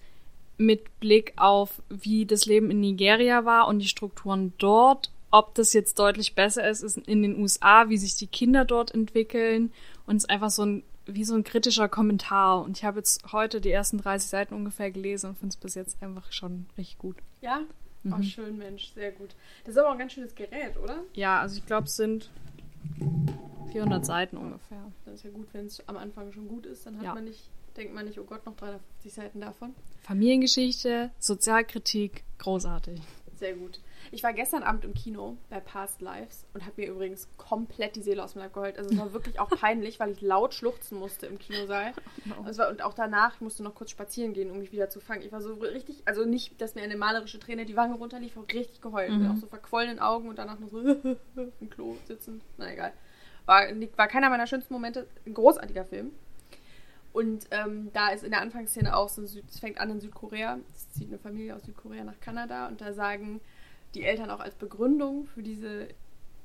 mit 0.57 0.99
Blick 0.99 1.33
auf, 1.37 1.81
wie 1.89 2.25
das 2.25 2.45
Leben 2.45 2.71
in 2.71 2.79
Nigeria 2.79 3.45
war 3.45 3.67
und 3.67 3.79
die 3.79 3.87
Strukturen 3.87 4.53
dort, 4.57 5.11
ob 5.29 5.53
das 5.55 5.73
jetzt 5.73 5.99
deutlich 5.99 6.35
besser 6.35 6.67
ist, 6.69 6.81
ist 6.83 6.97
in 6.97 7.21
den 7.21 7.39
USA, 7.39 7.89
wie 7.89 7.97
sich 7.97 8.15
die 8.15 8.27
Kinder 8.27 8.65
dort 8.65 8.93
entwickeln. 8.93 9.71
Und 10.05 10.15
es 10.17 10.23
ist 10.23 10.29
einfach 10.29 10.49
so 10.49 10.63
ein, 10.65 10.83
wie 11.05 11.23
so 11.25 11.35
ein 11.35 11.43
kritischer 11.43 11.87
Kommentar. 11.89 12.61
Und 12.63 12.77
ich 12.77 12.83
habe 12.85 12.99
jetzt 12.99 13.31
heute 13.33 13.61
die 13.61 13.71
ersten 13.71 13.97
30 13.97 14.29
Seiten 14.29 14.53
ungefähr 14.55 14.89
gelesen 14.89 15.29
und 15.31 15.37
finde 15.37 15.53
es 15.53 15.57
bis 15.57 15.75
jetzt 15.75 16.01
einfach 16.01 16.31
schon 16.31 16.65
richtig 16.77 16.97
gut. 16.97 17.17
Ja? 17.41 17.61
Mhm. 18.03 18.13
Oh, 18.17 18.21
schön, 18.23 18.57
Mensch, 18.57 18.93
sehr 18.93 19.11
gut. 19.11 19.35
Das 19.65 19.73
ist 19.75 19.77
aber 19.77 19.89
auch 19.89 19.93
ein 19.93 19.99
ganz 19.99 20.13
schönes 20.13 20.33
Gerät, 20.33 20.77
oder? 20.81 20.99
Ja, 21.13 21.41
also 21.41 21.57
ich 21.57 21.65
glaube, 21.65 21.87
es 21.87 21.95
sind 21.97 22.29
400 23.71 24.05
Seiten 24.05 24.37
ungefähr. 24.37 24.91
Das 25.05 25.15
ist 25.15 25.23
ja 25.25 25.29
gut, 25.31 25.47
wenn 25.53 25.65
es 25.65 25.87
am 25.87 25.97
Anfang 25.97 26.31
schon 26.31 26.47
gut 26.47 26.65
ist, 26.65 26.85
dann 26.85 26.97
hat 26.97 27.03
Ja. 27.03 27.13
man 27.13 27.25
nicht, 27.25 27.49
denkt 27.77 27.93
man 27.93 28.05
nicht, 28.05 28.19
oh 28.19 28.23
Gott, 28.23 28.45
noch 28.45 28.55
350 28.55 29.13
Seiten 29.13 29.41
davon. 29.41 29.73
Familiengeschichte, 30.01 31.11
Sozialkritik, 31.19 32.23
großartig. 32.39 33.01
Sehr 33.35 33.53
gut. 33.53 33.79
Ich 34.11 34.23
war 34.23 34.33
gestern 34.33 34.63
Abend 34.63 34.83
im 34.85 34.93
Kino 34.93 35.37
bei 35.49 35.59
Past 35.59 36.01
Lives 36.01 36.45
und 36.53 36.65
habe 36.65 36.81
mir 36.81 36.89
übrigens 36.89 37.27
komplett 37.37 37.95
die 37.95 38.01
Seele 38.01 38.23
aus 38.23 38.33
dem 38.33 38.41
Leib 38.41 38.53
geheult. 38.53 38.77
Also 38.77 38.89
es 38.89 38.97
war 38.97 39.13
wirklich 39.13 39.39
auch 39.39 39.49
peinlich, 39.61 39.99
weil 39.99 40.11
ich 40.11 40.21
laut 40.21 40.53
schluchzen 40.53 40.97
musste 40.97 41.27
im 41.27 41.37
Kinosaal. 41.37 41.93
Es 42.47 42.57
war, 42.57 42.69
und 42.69 42.81
auch 42.81 42.93
danach, 42.93 43.35
ich 43.35 43.41
musste 43.41 43.63
noch 43.63 43.75
kurz 43.75 43.91
spazieren 43.91 44.33
gehen, 44.33 44.51
um 44.51 44.59
mich 44.59 44.71
wieder 44.71 44.89
zu 44.89 44.99
fangen. 44.99 45.21
Ich 45.21 45.31
war 45.31 45.41
so 45.41 45.53
richtig, 45.53 46.01
also 46.05 46.25
nicht, 46.25 46.59
dass 46.61 46.75
mir 46.75 46.81
eine 46.81 46.97
malerische 46.97 47.39
Träne 47.39 47.65
die 47.65 47.75
Wange 47.75 47.95
runterlief, 47.95 48.31
ich 48.31 48.37
habe 48.37 48.53
richtig 48.53 48.81
geheult. 48.81 49.11
Mhm. 49.11 49.19
Mit 49.19 49.31
auch 49.31 49.35
so 49.35 49.47
verquollenen 49.47 49.99
Augen 49.99 50.29
und 50.29 50.37
danach 50.37 50.59
noch 50.59 50.69
so 50.69 50.79
im 51.59 51.69
Klo 51.69 51.95
sitzen. 52.05 52.41
Na 52.57 52.71
egal. 52.71 52.93
War, 53.45 53.63
war 53.95 54.07
keiner 54.07 54.29
meiner 54.29 54.47
schönsten 54.47 54.73
Momente. 54.73 55.07
Ein 55.25 55.33
großartiger 55.33 55.85
Film. 55.85 56.11
Und 57.17 57.47
ähm, 57.49 57.89
da 57.93 58.09
ist 58.09 58.23
in 58.23 58.29
der 58.29 58.41
Anfangsszene 58.41 58.95
auch 58.95 59.09
so, 59.09 59.23
es 59.23 59.59
fängt 59.59 59.79
an 59.79 59.89
in 59.89 59.99
Südkorea, 59.99 60.59
es 60.75 60.91
zieht 60.91 61.07
eine 61.07 61.17
Familie 61.17 61.55
aus 61.55 61.63
Südkorea 61.63 62.03
nach 62.03 62.19
Kanada 62.19 62.67
und 62.67 62.79
da 62.79 62.93
sagen 62.93 63.41
die 63.95 64.03
Eltern 64.03 64.29
auch 64.29 64.39
als 64.39 64.53
Begründung 64.53 65.25
für 65.25 65.41
diese 65.41 65.87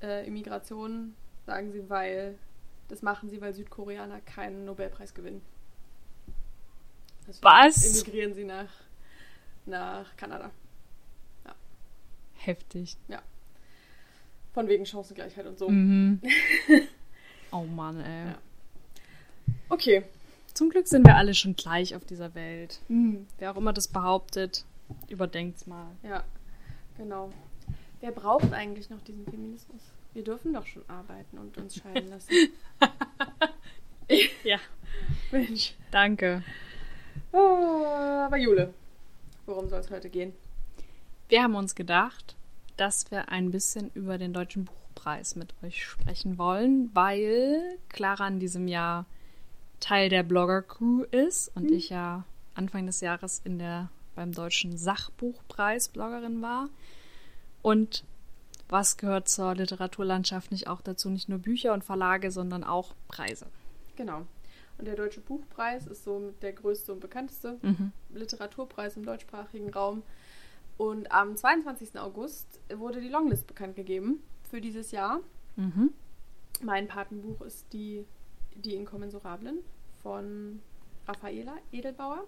äh, 0.01 0.27
Immigration, 0.27 1.15
sagen 1.45 1.73
sie, 1.73 1.91
weil 1.91 2.39
das 2.89 3.03
machen 3.03 3.29
sie, 3.29 3.43
weil 3.43 3.53
Südkoreaner 3.53 4.23
keinen 4.23 4.65
Nobelpreis 4.65 5.13
gewinnen. 5.13 5.43
Deswegen 7.29 7.45
Was? 7.45 7.85
Emigrieren 7.85 8.33
sie 8.33 8.45
nach, 8.45 8.73
nach 9.67 10.17
Kanada. 10.17 10.53
Heftig. 12.37 12.97
Von 14.55 14.69
wegen 14.69 14.87
Chancengleichheit 14.87 15.45
und 15.45 15.59
so. 15.59 15.69
Mhm. 15.69 16.23
oh 17.53 17.65
Mann, 17.65 18.01
ey. 18.01 18.29
Ja. 18.29 18.39
Okay. 19.69 20.05
Zum 20.63 20.71
Glück 20.71 20.87
sind 20.87 21.05
wir 21.05 21.17
alle 21.17 21.35
schon 21.35 21.57
gleich 21.57 21.97
auf 21.97 22.05
dieser 22.05 22.37
Welt. 22.37 22.79
Mhm. 22.87 23.27
Wer 23.39 23.51
auch 23.51 23.57
immer 23.57 23.73
das 23.73 23.89
behauptet, 23.89 24.65
überdenkt's 25.09 25.67
mal. 25.67 25.89
Ja, 26.05 26.23
genau. 26.97 27.33
Wer 28.01 28.13
braucht 28.13 28.53
eigentlich 28.53 28.89
noch 28.89 29.01
diesen 29.01 29.25
Feminismus? 29.25 29.83
Wir 30.15 30.23
dürfen 30.23 30.53
doch 30.53 30.65
schon 30.65 30.85
arbeiten 30.87 31.39
und 31.39 31.59
uns 31.59 31.75
scheiden 31.75 32.11
lassen. 32.11 32.31
Ja, 34.45 34.59
Mensch. 35.33 35.75
danke. 35.91 36.45
Oh, 37.33 37.85
aber 37.87 38.37
Jule, 38.37 38.73
worum 39.47 39.69
soll 39.69 39.81
es 39.81 39.91
heute 39.91 40.11
gehen? 40.11 40.33
Wir 41.29 41.43
haben 41.43 41.57
uns 41.57 41.75
gedacht, 41.75 42.37
dass 42.77 43.11
wir 43.11 43.31
ein 43.31 43.51
bisschen 43.51 43.91
über 43.95 44.17
den 44.17 44.33
Deutschen 44.33 44.67
Buchpreis 44.67 45.35
mit 45.35 45.55
euch 45.65 45.85
sprechen 45.85 46.39
wollen, 46.39 46.89
weil 46.95 47.79
Clara 47.89 48.29
in 48.29 48.39
diesem 48.39 48.69
Jahr 48.69 49.07
Teil 49.83 50.09
der 50.09 50.23
Blogger-Crew 50.23 51.03
ist 51.11 51.51
und 51.57 51.71
ich 51.71 51.91
ja 51.91 52.25
Anfang 52.55 52.87
des 52.87 53.01
Jahres 53.01 53.43
in 53.45 53.59
der, 53.59 53.91
beim 54.15 54.33
Deutschen 54.33 54.77
Sachbuchpreis 54.77 55.89
Bloggerin 55.89 56.41
war. 56.41 56.69
Und 57.63 58.05
was 58.69 58.97
gehört 58.97 59.29
zur 59.29 59.55
Literaturlandschaft 59.55 60.53
nicht 60.53 60.69
auch 60.69 60.81
dazu? 60.81 61.11
Nicht 61.11 61.29
nur 61.29 61.39
Bücher 61.39 61.75
und 61.75 61.85
Verlage, 61.85 62.31
sondern 62.31 62.65
auch 62.65 62.95
Preise. 63.09 63.47
Genau. 63.97 64.27
Und 64.79 64.87
der 64.87 64.97
Deutsche 64.97 65.21
Buchpreis 65.21 65.87
ist 65.87 66.05
somit 66.05 66.43
der 66.43 66.53
größte 66.53 66.93
und 66.93 67.01
bekannteste 67.01 67.59
Literaturpreis 68.15 68.97
im 68.97 69.05
deutschsprachigen 69.05 69.71
Raum. 69.71 70.03
Und 70.79 71.13
am 71.13 71.37
22. 71.37 71.99
August 71.99 72.47
wurde 72.73 73.01
die 73.01 73.09
Longlist 73.09 73.47
bekannt 73.47 73.77
gegeben 73.77 74.23
für 74.51 74.61
dieses 74.61 74.91
Jahr. 74.91 75.21
Mhm. 75.57 75.93
Mein 76.63 76.89
Patenbuch 76.89 77.41
ist 77.43 77.67
die, 77.73 78.05
die 78.57 78.75
Inkommensurablen 78.75 79.59
von 80.03 80.61
Raffaela 81.07 81.55
Edelbauer. 81.73 82.25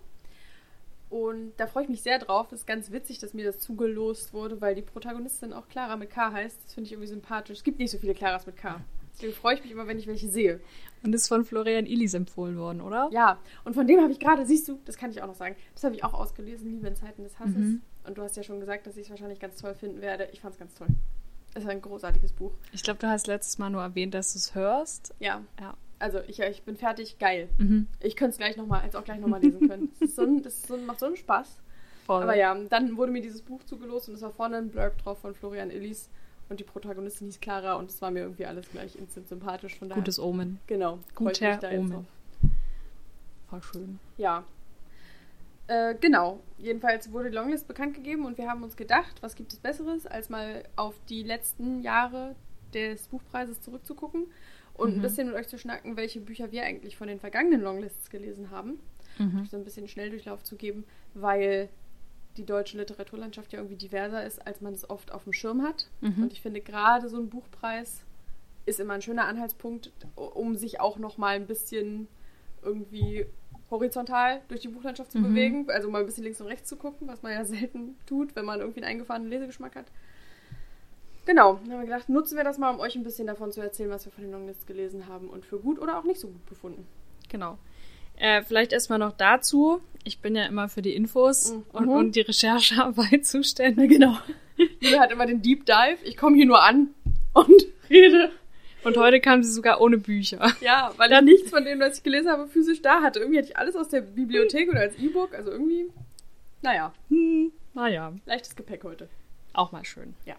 Und 1.11 1.53
da 1.59 1.67
freue 1.67 1.85
ich 1.85 1.89
mich 1.89 2.03
sehr 2.03 2.19
drauf. 2.19 2.51
Es 2.51 2.61
ist 2.61 2.67
ganz 2.67 2.91
witzig, 2.91 3.19
dass 3.19 3.35
mir 3.35 3.45
das 3.45 3.61
zugelost 3.61 4.33
wurde, 4.33 4.61
weil 4.61 4.75
die 4.75 4.83
Protagonistin 4.83 5.53
auch 5.53 5.69
Clara 5.69 5.97
mit 5.97 6.11
K 6.11 6.33
heißt. 6.33 6.59
Das 6.65 6.75
finde 6.75 6.87
ich 6.87 6.93
irgendwie 6.93 7.09
sympathisch. 7.09 7.59
Es 7.59 7.65
gibt 7.65 7.79
nicht 7.79 7.91
so 7.91 7.99
viele 7.99 8.15
Claras 8.15 8.47
mit 8.47 8.57
K. 8.57 8.81
Deswegen 9.15 9.33
freue 9.33 9.55
ich 9.55 9.63
mich 9.63 9.71
immer, 9.71 9.87
wenn 9.87 9.99
ich 9.99 10.09
welche 10.09 10.29
sehe. 10.29 10.61
Und 11.05 11.15
ist 11.15 11.29
von 11.29 11.45
Florian 11.45 11.87
Illis 11.87 12.15
empfohlen 12.15 12.59
worden, 12.59 12.81
oder? 12.81 13.11
Ja, 13.13 13.39
und 13.65 13.75
von 13.75 13.87
dem 13.87 14.01
habe 14.01 14.11
ich 14.11 14.19
gerade, 14.19 14.45
siehst 14.45 14.67
du, 14.67 14.81
das 14.87 14.97
kann 14.97 15.11
ich 15.11 15.23
auch 15.23 15.29
noch 15.29 15.37
sagen, 15.37 15.55
das 15.75 15.85
habe 15.85 15.95
ich 15.95 16.03
auch 16.03 16.15
ausgelesen, 16.15 16.69
Liebe 16.69 16.89
in 16.89 16.97
Zeiten 16.97 17.23
des 17.23 17.39
Hasses. 17.39 17.55
Mhm. 17.55 17.83
Und 18.05 18.19
du 18.19 18.23
hast 18.23 18.37
ja 18.37 18.43
schon 18.43 18.59
gesagt, 18.59 18.87
dass 18.87 18.97
ich 18.97 19.05
es 19.05 19.11
wahrscheinlich 19.11 19.39
ganz 19.39 19.61
toll 19.61 19.75
finden 19.75 20.01
werde. 20.01 20.29
Ich 20.33 20.41
fand 20.41 20.55
es 20.55 20.59
ganz 20.59 20.75
toll. 20.75 20.89
Es 21.55 21.63
ist 21.63 21.71
ein 21.71 21.81
großartiges 21.81 22.33
Buch. 22.33 22.53
Ich 22.73 22.83
glaube, 22.83 22.99
du 22.99 23.07
hast 23.07 23.29
letztes 23.29 23.59
Mal 23.59 23.71
nur 23.71 23.83
erwähnt, 23.83 24.15
dass 24.15 24.33
du 24.33 24.39
es 24.39 24.55
hörst. 24.57 25.15
Ja, 25.21 25.43
Ja. 25.61 25.77
Also 25.99 26.21
ich, 26.27 26.41
ich 26.41 26.63
bin 26.63 26.77
fertig, 26.77 27.19
geil. 27.19 27.49
Mhm. 27.59 27.87
Ich 28.01 28.17
könnte 28.17 28.33
es 28.33 28.39
gleich 28.39 28.57
nochmal, 28.57 28.83
als 28.83 28.95
auch 28.97 29.05
gleich 29.05 29.21
nochmal 29.21 29.41
lesen 29.43 29.69
können. 29.69 29.91
Das, 30.01 30.17
so 30.17 30.23
ein, 30.23 30.43
das 30.43 30.63
so, 30.63 30.75
ein- 30.75 30.87
macht 30.87 31.01
so 31.01 31.07
einen 31.07 31.17
Spaß. 31.17 31.59
Voll. 32.07 32.23
Aber 32.23 32.37
ja, 32.37 32.55
dann 32.69 32.97
wurde 32.97 33.13
mir 33.13 33.23
dieses 33.23 33.41
Buch 33.43 33.63
zugelost 33.65 34.09
und 34.09 34.15
es 34.17 34.23
war 34.23 34.31
vorne 34.31 34.59
ein 34.59 34.69
Blurb 34.71 34.99
drauf 34.99 35.19
von 35.21 35.35
Florian 35.35 35.71
Illis. 35.71 36.09
Und 36.51 36.61
die 36.61 36.65
Protagonistin 36.65 37.27
hieß 37.29 37.41
Clara 37.41 37.75
und 37.75 37.89
es 37.89 38.03
war 38.03 38.11
mir 38.11 38.21
irgendwie 38.21 38.45
alles 38.45 38.69
gleich 38.71 38.97
instant 38.97 39.29
sympathisch. 39.29 39.79
Von 39.79 39.89
daher, 39.89 40.03
Gutes 40.03 40.19
Omen. 40.19 40.59
genau, 40.67 40.99
Guter 41.15 41.53
jetzt 41.53 41.65
Omen. 41.65 42.07
Voll 43.49 43.63
schön. 43.63 43.99
Ja. 44.19 44.45
Äh, 45.67 45.95
genau. 45.99 46.41
Jedenfalls 46.59 47.11
wurde 47.13 47.31
die 47.31 47.37
Longlist 47.37 47.67
bekannt 47.67 47.95
gegeben 47.95 48.27
und 48.27 48.37
wir 48.37 48.49
haben 48.49 48.63
uns 48.63 48.77
gedacht, 48.77 49.17
was 49.23 49.35
gibt 49.35 49.55
es 49.55 49.59
Besseres, 49.59 50.07
als 50.07 50.29
mal 50.29 50.65
auf 50.77 50.95
die 51.09 51.23
letzten 51.23 51.81
Jahre 51.83 52.35
des 52.75 53.09
Buchpreises 53.09 53.63
zurückzugucken 53.63 54.27
und 54.75 54.91
ein 54.93 54.99
Mhm. 54.99 55.03
bisschen 55.03 55.27
mit 55.29 55.37
euch 55.37 55.49
zu 55.49 55.59
schnacken, 55.59 55.97
welche 55.97 56.21
Bücher 56.21 56.51
wir 56.53 56.65
eigentlich 56.65 56.97
von 56.97 57.09
den 57.09 57.21
vergangenen 57.21 57.63
Longlists 57.63 58.11
gelesen 58.11 58.51
haben. 58.51 58.79
Mhm. 59.19 59.47
So 59.51 59.57
ein 59.57 59.65
bisschen 59.65 59.87
Schnelldurchlauf 59.89 60.43
zu 60.43 60.57
geben, 60.57 60.85
weil 61.15 61.69
die 62.37 62.45
deutsche 62.45 62.77
Literaturlandschaft 62.79 63.53
ja 63.53 63.61
irgendwie 63.61 63.77
diverser 63.77 64.27
ist, 64.27 64.45
als 64.45 64.61
man 64.61 64.75
es 64.75 64.89
oft 64.91 65.13
auf 65.13 65.23
dem 65.25 65.33
Schirm 65.33 65.63
hat. 65.63 65.89
Mhm. 66.01 66.25
Und 66.25 66.33
ich 66.33 66.43
finde, 66.43 66.61
gerade 66.61 67.09
so 67.09 67.17
ein 67.17 67.29
Buchpreis 67.31 68.03
ist 68.67 68.81
immer 68.81 68.95
ein 68.95 69.03
schöner 69.03 69.27
Anhaltspunkt, 69.27 69.93
um 70.17 70.57
sich 70.57 70.81
auch 70.81 70.99
noch 70.99 71.17
mal 71.19 71.37
ein 71.37 71.47
bisschen 71.47 72.09
irgendwie 72.63 73.27
horizontal 73.71 74.41
durch 74.49 74.61
die 74.61 74.69
Buchlandschaft 74.69 75.13
zu 75.13 75.19
Mhm. 75.19 75.23
bewegen. 75.23 75.71
Also 75.71 75.91
mal 75.91 76.01
ein 76.01 76.07
bisschen 76.07 76.25
links 76.25 76.41
und 76.41 76.47
rechts 76.49 76.69
zu 76.69 76.77
gucken, 76.77 77.07
was 77.09 77.23
man 77.23 77.33
ja 77.33 77.45
selten 77.45 77.97
tut, 78.07 78.35
wenn 78.35 78.45
man 78.45 78.61
irgendwie 78.61 78.81
einen 78.83 78.91
eingefahrenen 78.91 79.29
Lesegeschmack 79.31 79.77
hat. 79.77 79.87
Genau, 81.27 81.55
dann 81.65 81.73
haben 81.73 81.81
wir 81.81 81.87
gedacht, 81.87 82.09
nutzen 82.09 82.37
wir 82.37 82.45
das 82.45 82.59
mal, 82.59 82.71
um 82.71 82.81
euch 82.81 82.97
ein 82.97 83.03
bisschen 83.05 83.27
davon 83.27 83.51
zu 83.51 83.61
erzählen, 83.61 83.91
was 83.91 84.05
wir 84.05 84.13
von 84.13 84.25
den 84.25 84.33
Longlists 84.33 84.67
gelesen 84.67 85.07
haben 85.09 85.29
und 85.31 85.47
für 85.47 85.59
gut 85.59 85.79
oder 85.79 85.99
auch 85.99 86.05
nicht 86.05 86.21
so 86.21 86.29
gut 86.29 86.45
befunden. 86.47 86.87
Genau. 87.31 87.59
Äh, 88.17 88.43
vielleicht 88.43 88.73
erstmal 88.73 88.99
noch 88.99 89.13
dazu. 89.13 89.81
Ich 90.05 90.21
bin 90.21 90.37
ja 90.37 90.45
immer 90.47 90.69
für 90.69 90.83
die 90.83 90.95
Infos 90.95 91.53
Mhm. 91.53 91.63
und, 91.73 91.89
und 91.89 92.17
die 92.17 92.21
Recherchearbeit 92.21 93.25
zuständig. 93.27 93.91
Genau. 93.91 94.17
Jule 94.81 95.01
hat 95.01 95.11
immer 95.11 95.27
den 95.27 95.41
Deep 95.43 95.65
Dive. 95.67 95.99
Ich 96.05 96.17
komme 96.17 96.37
hier 96.37 96.47
nur 96.47 96.63
an 96.63 96.91
und 97.33 97.67
rede. 97.91 98.31
Und 98.85 98.99
heute 98.99 99.19
kam 99.21 99.43
sie 99.43 99.51
sogar 99.51 99.81
ohne 99.81 99.97
Bücher. 99.97 100.47
Ja, 100.61 100.93
weil 100.99 101.11
ich 101.11 101.21
nichts 101.23 101.51
von 101.51 101.65
dem, 101.65 101.81
was 101.81 101.97
ich 101.97 102.03
gelesen 102.05 102.31
habe, 102.31 102.47
physisch 102.47 102.83
da 102.83 103.01
hatte. 103.01 103.19
Irgendwie 103.21 103.39
hatte 103.39 103.49
ich 103.49 103.57
alles 103.57 103.75
aus 103.77 103.89
der 103.89 104.03
Bibliothek 104.03 104.69
oder 104.69 104.81
als 104.81 104.99
E-Book. 104.99 105.35
Also 105.35 105.51
irgendwie, 105.51 105.87
naja, 106.61 106.93
Hm, 107.09 107.51
naja, 107.73 108.13
leichtes 108.27 108.55
Gepäck 108.55 108.85
heute. 108.85 109.09
auch 109.55 109.73
mal 109.73 109.85
schön. 109.87 110.15
Ja. 110.27 110.37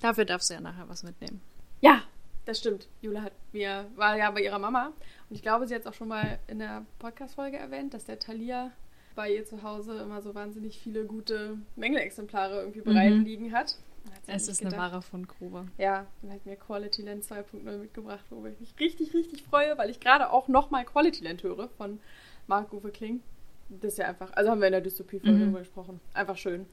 Dafür 0.00 0.24
darfst 0.24 0.50
du 0.50 0.54
ja 0.54 0.60
nachher 0.60 0.88
was 0.88 1.02
mitnehmen. 1.02 1.40
Ja, 1.80 2.02
das 2.44 2.58
stimmt. 2.58 2.86
Jule 3.02 3.22
hat 3.22 3.32
mir, 3.52 3.86
war 3.96 4.16
ja 4.16 4.30
bei 4.30 4.40
ihrer 4.42 4.58
Mama. 4.58 4.92
Und 5.28 5.36
ich 5.36 5.42
glaube, 5.42 5.66
sie 5.66 5.74
hat 5.74 5.82
es 5.82 5.86
auch 5.86 5.94
schon 5.94 6.08
mal 6.08 6.38
in 6.46 6.58
der 6.58 6.84
Podcast-Folge 6.98 7.56
erwähnt, 7.56 7.92
dass 7.94 8.04
der 8.04 8.18
Thalia 8.18 8.70
bei 9.14 9.32
ihr 9.34 9.44
zu 9.46 9.62
Hause 9.62 9.98
immer 9.98 10.20
so 10.22 10.34
wahnsinnig 10.34 10.78
viele 10.78 11.04
gute 11.04 11.56
Mängelexemplare 11.76 12.60
irgendwie 12.60 12.82
bereit 12.82 13.12
Mhm. 13.14 13.24
liegen 13.24 13.52
hat. 13.52 13.76
Es 14.28 14.46
ist 14.46 14.60
eine 14.60 14.70
gedacht, 14.70 14.92
Ware 14.92 15.02
von 15.02 15.26
Grube. 15.26 15.66
Ja, 15.78 16.06
und 16.22 16.30
hat 16.32 16.44
mir 16.46 16.56
Quality 16.56 17.02
Land 17.02 17.24
2.0 17.24 17.78
mitgebracht, 17.78 18.24
worüber 18.30 18.50
ich 18.50 18.60
mich 18.60 18.74
richtig, 18.78 19.14
richtig 19.14 19.42
freue, 19.42 19.76
weil 19.78 19.90
ich 19.90 19.98
gerade 20.00 20.30
auch 20.30 20.46
nochmal 20.48 20.84
Quality 20.84 21.24
Land 21.24 21.42
höre 21.42 21.68
von 21.70 21.98
Marc-Uwe 22.46 22.90
Kling. 22.90 23.20
Das 23.68 23.92
ist 23.94 23.98
ja 23.98 24.06
einfach, 24.06 24.32
also 24.34 24.50
haben 24.50 24.60
wir 24.60 24.68
in 24.68 24.72
der 24.72 24.80
Dystopie-Folge 24.80 25.36
Mhm. 25.38 25.44
drüber 25.46 25.58
gesprochen. 25.60 26.00
Einfach 26.14 26.36
schön. 26.36 26.66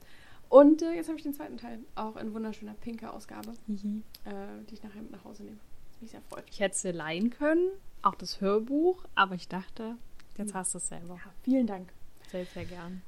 Und 0.53 0.83
äh, 0.83 0.93
jetzt 0.93 1.07
habe 1.07 1.17
ich 1.17 1.23
den 1.23 1.33
zweiten 1.33 1.57
Teil, 1.57 1.79
auch 1.95 2.15
in 2.15 2.31
wunderschöner 2.31 2.75
pinker 2.75 3.11
Ausgabe, 3.11 3.53
äh, 3.67 4.31
die 4.69 4.75
ich 4.75 4.83
nachher 4.83 5.01
mit 5.01 5.09
nach 5.09 5.23
Hause 5.23 5.41
nehme. 5.41 5.57
Mich 5.99 6.11
sehr 6.11 6.21
freut. 6.29 6.43
Ich 6.51 6.59
hätte 6.59 6.77
sie 6.77 6.91
leihen 6.91 7.31
können, 7.31 7.71
auch 8.03 8.13
das 8.13 8.39
Hörbuch, 8.39 9.03
aber 9.15 9.33
ich 9.33 9.47
dachte, 9.47 9.95
jetzt 10.37 10.53
hast 10.53 10.75
du 10.75 10.77
es 10.77 10.89
selber. 10.89 11.15
Ja, 11.15 11.31
vielen 11.41 11.65
Dank. 11.65 11.91
Sehr, 12.29 12.45
sehr 12.45 12.65
gern. 12.65 13.01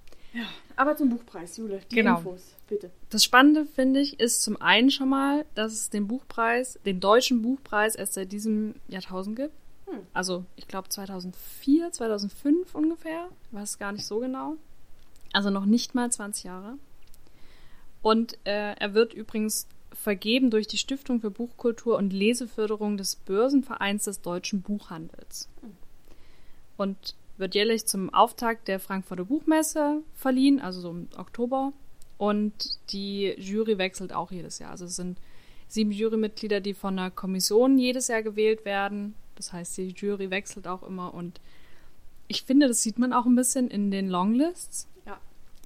Aber 0.75 0.95
zum 0.95 1.10
Buchpreis, 1.10 1.58
Jule, 1.58 1.81
die 1.91 1.97
Genau. 1.97 2.17
Infos, 2.17 2.55
bitte. 2.67 2.89
Das 3.12 3.23
Spannende 3.23 3.67
finde 3.67 3.99
ich 3.99 4.19
ist 4.19 4.41
zum 4.41 4.60
einen 4.60 4.89
schon 4.89 5.10
mal, 5.10 5.45
dass 5.53 5.71
es 5.71 5.91
den 5.91 6.08
Buchpreis, 6.08 6.79
den 6.84 6.99
deutschen 6.99 7.43
Buchpreis 7.43 7.93
erst 7.93 8.15
seit 8.15 8.31
diesem 8.31 8.73
Jahrtausend 8.88 9.36
gibt. 9.36 9.53
Hm. 9.86 9.99
Also 10.15 10.45
ich 10.55 10.67
glaube 10.67 10.89
2004, 10.89 11.91
2005 11.91 12.73
ungefähr, 12.73 13.29
weiß 13.51 13.77
gar 13.77 13.91
nicht 13.91 14.08
so 14.08 14.17
genau. 14.17 14.55
Also 15.31 15.51
noch 15.51 15.65
nicht 15.67 15.93
mal 15.93 16.12
20 16.12 16.45
Jahre. 16.45 16.79
Und 18.05 18.37
äh, 18.43 18.75
er 18.75 18.93
wird 18.93 19.15
übrigens 19.15 19.67
vergeben 19.91 20.51
durch 20.51 20.67
die 20.67 20.77
Stiftung 20.77 21.21
für 21.21 21.31
Buchkultur 21.31 21.97
und 21.97 22.13
Leseförderung 22.13 22.97
des 22.97 23.15
Börsenvereins 23.15 24.03
des 24.03 24.21
deutschen 24.21 24.61
Buchhandels. 24.61 25.49
Und 26.77 27.15
wird 27.37 27.55
jährlich 27.55 27.87
zum 27.87 28.13
Auftakt 28.13 28.67
der 28.67 28.79
Frankfurter 28.79 29.25
Buchmesse 29.25 30.03
verliehen, 30.13 30.61
also 30.61 30.81
so 30.81 30.91
im 30.91 31.07
Oktober. 31.17 31.73
Und 32.19 32.77
die 32.91 33.33
Jury 33.39 33.79
wechselt 33.79 34.13
auch 34.13 34.31
jedes 34.31 34.59
Jahr. 34.59 34.69
Also 34.69 34.85
es 34.85 34.97
sind 34.97 35.17
sieben 35.67 35.91
Jurymitglieder, 35.91 36.61
die 36.61 36.75
von 36.75 36.97
der 36.97 37.09
Kommission 37.09 37.79
jedes 37.79 38.09
Jahr 38.09 38.21
gewählt 38.21 38.65
werden. 38.65 39.15
Das 39.33 39.51
heißt, 39.51 39.79
die 39.79 39.95
Jury 39.97 40.29
wechselt 40.29 40.67
auch 40.67 40.83
immer. 40.83 41.11
Und 41.11 41.41
ich 42.27 42.43
finde, 42.43 42.67
das 42.67 42.83
sieht 42.83 42.99
man 42.99 43.13
auch 43.13 43.25
ein 43.25 43.35
bisschen 43.35 43.67
in 43.67 43.89
den 43.89 44.09
Longlists. 44.09 44.85
Ja. 45.07 45.17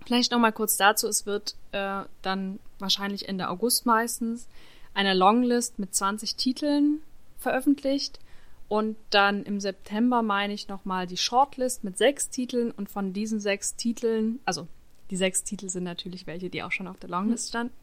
Vielleicht 0.05 0.31
noch 0.31 0.39
mal 0.39 0.53
kurz 0.53 0.77
dazu. 0.77 1.05
Es 1.05 1.25
wird 1.25 1.57
äh, 1.71 2.03
dann 2.21 2.59
wahrscheinlich 2.79 3.27
Ende 3.27 3.49
August 3.49 3.85
meistens 3.85 4.47
eine 4.93 5.13
Longlist 5.13 5.79
mit 5.79 5.93
20 5.93 6.35
Titeln 6.35 7.01
veröffentlicht. 7.37 8.19
Und 8.67 8.97
dann 9.09 9.43
im 9.43 9.59
September 9.59 10.21
meine 10.21 10.53
ich 10.53 10.67
nochmal 10.67 11.07
die 11.07 11.17
Shortlist 11.17 11.83
mit 11.83 11.97
sechs 11.97 12.29
Titeln. 12.29 12.71
Und 12.71 12.89
von 12.89 13.13
diesen 13.13 13.39
sechs 13.39 13.75
Titeln, 13.75 14.39
also 14.45 14.67
die 15.09 15.17
sechs 15.17 15.43
Titel 15.43 15.69
sind 15.69 15.83
natürlich 15.83 16.27
welche, 16.27 16.49
die 16.49 16.63
auch 16.63 16.71
schon 16.71 16.87
auf 16.87 16.97
der 16.97 17.09
Longlist 17.09 17.49
standen. 17.49 17.73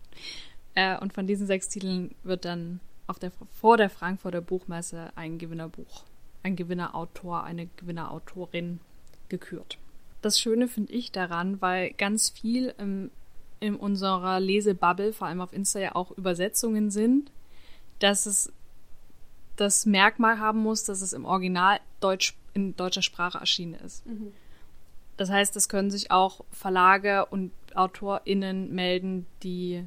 Äh, 0.75 0.99
und 0.99 1.13
von 1.13 1.27
diesen 1.27 1.47
sechs 1.47 1.69
Titeln 1.69 2.15
wird 2.23 2.45
dann 2.45 2.81
auf 3.07 3.19
der, 3.19 3.33
vor 3.61 3.77
der 3.77 3.91
Frankfurter 3.91 4.41
Buchmesse 4.41 5.11
ein 5.17 5.39
Gewinnerbuch, 5.39 6.05
ein 6.43 6.57
Gewinnerautor, 6.57 7.45
eine 7.45 7.67
Gewinnerautorin 7.77 8.81
gekürt. 9.29 9.79
Das 10.23 10.41
Schöne 10.41 10.69
finde 10.69 10.93
ich 10.93 11.13
daran, 11.13 11.61
weil 11.61 11.93
ganz 11.93 12.31
viel 12.31 12.75
im, 12.79 13.11
in 13.61 13.77
unserer 13.77 14.41
Lesebubble, 14.41 15.13
vor 15.13 15.29
allem 15.29 15.41
auf 15.41 15.53
Insta 15.53 15.79
ja 15.79 15.95
auch 15.95 16.11
Übersetzungen 16.13 16.91
sind, 16.91 17.31
dass 17.99 18.27
es 18.27 18.53
das 19.57 19.87
Merkmal 19.87 20.39
haben 20.39 20.61
muss, 20.61 20.85
dass 20.85 21.01
es 21.01 21.13
im 21.13 21.25
Original 21.25 21.81
Deutsch, 22.01 22.37
in 22.53 22.77
deutscher 22.77 23.03
Sprache 23.03 23.39
erschienen 23.39 23.75
ist. 23.75 24.07
Mhm. 24.07 24.33
Das 25.17 25.31
heißt, 25.31 25.57
es 25.57 25.69
können 25.69 25.91
sich 25.91 26.11
auch 26.11 26.45
Verlage 26.51 27.25
und 27.27 27.53
AutorInnen 27.75 28.75
melden, 28.75 29.27
die 29.43 29.87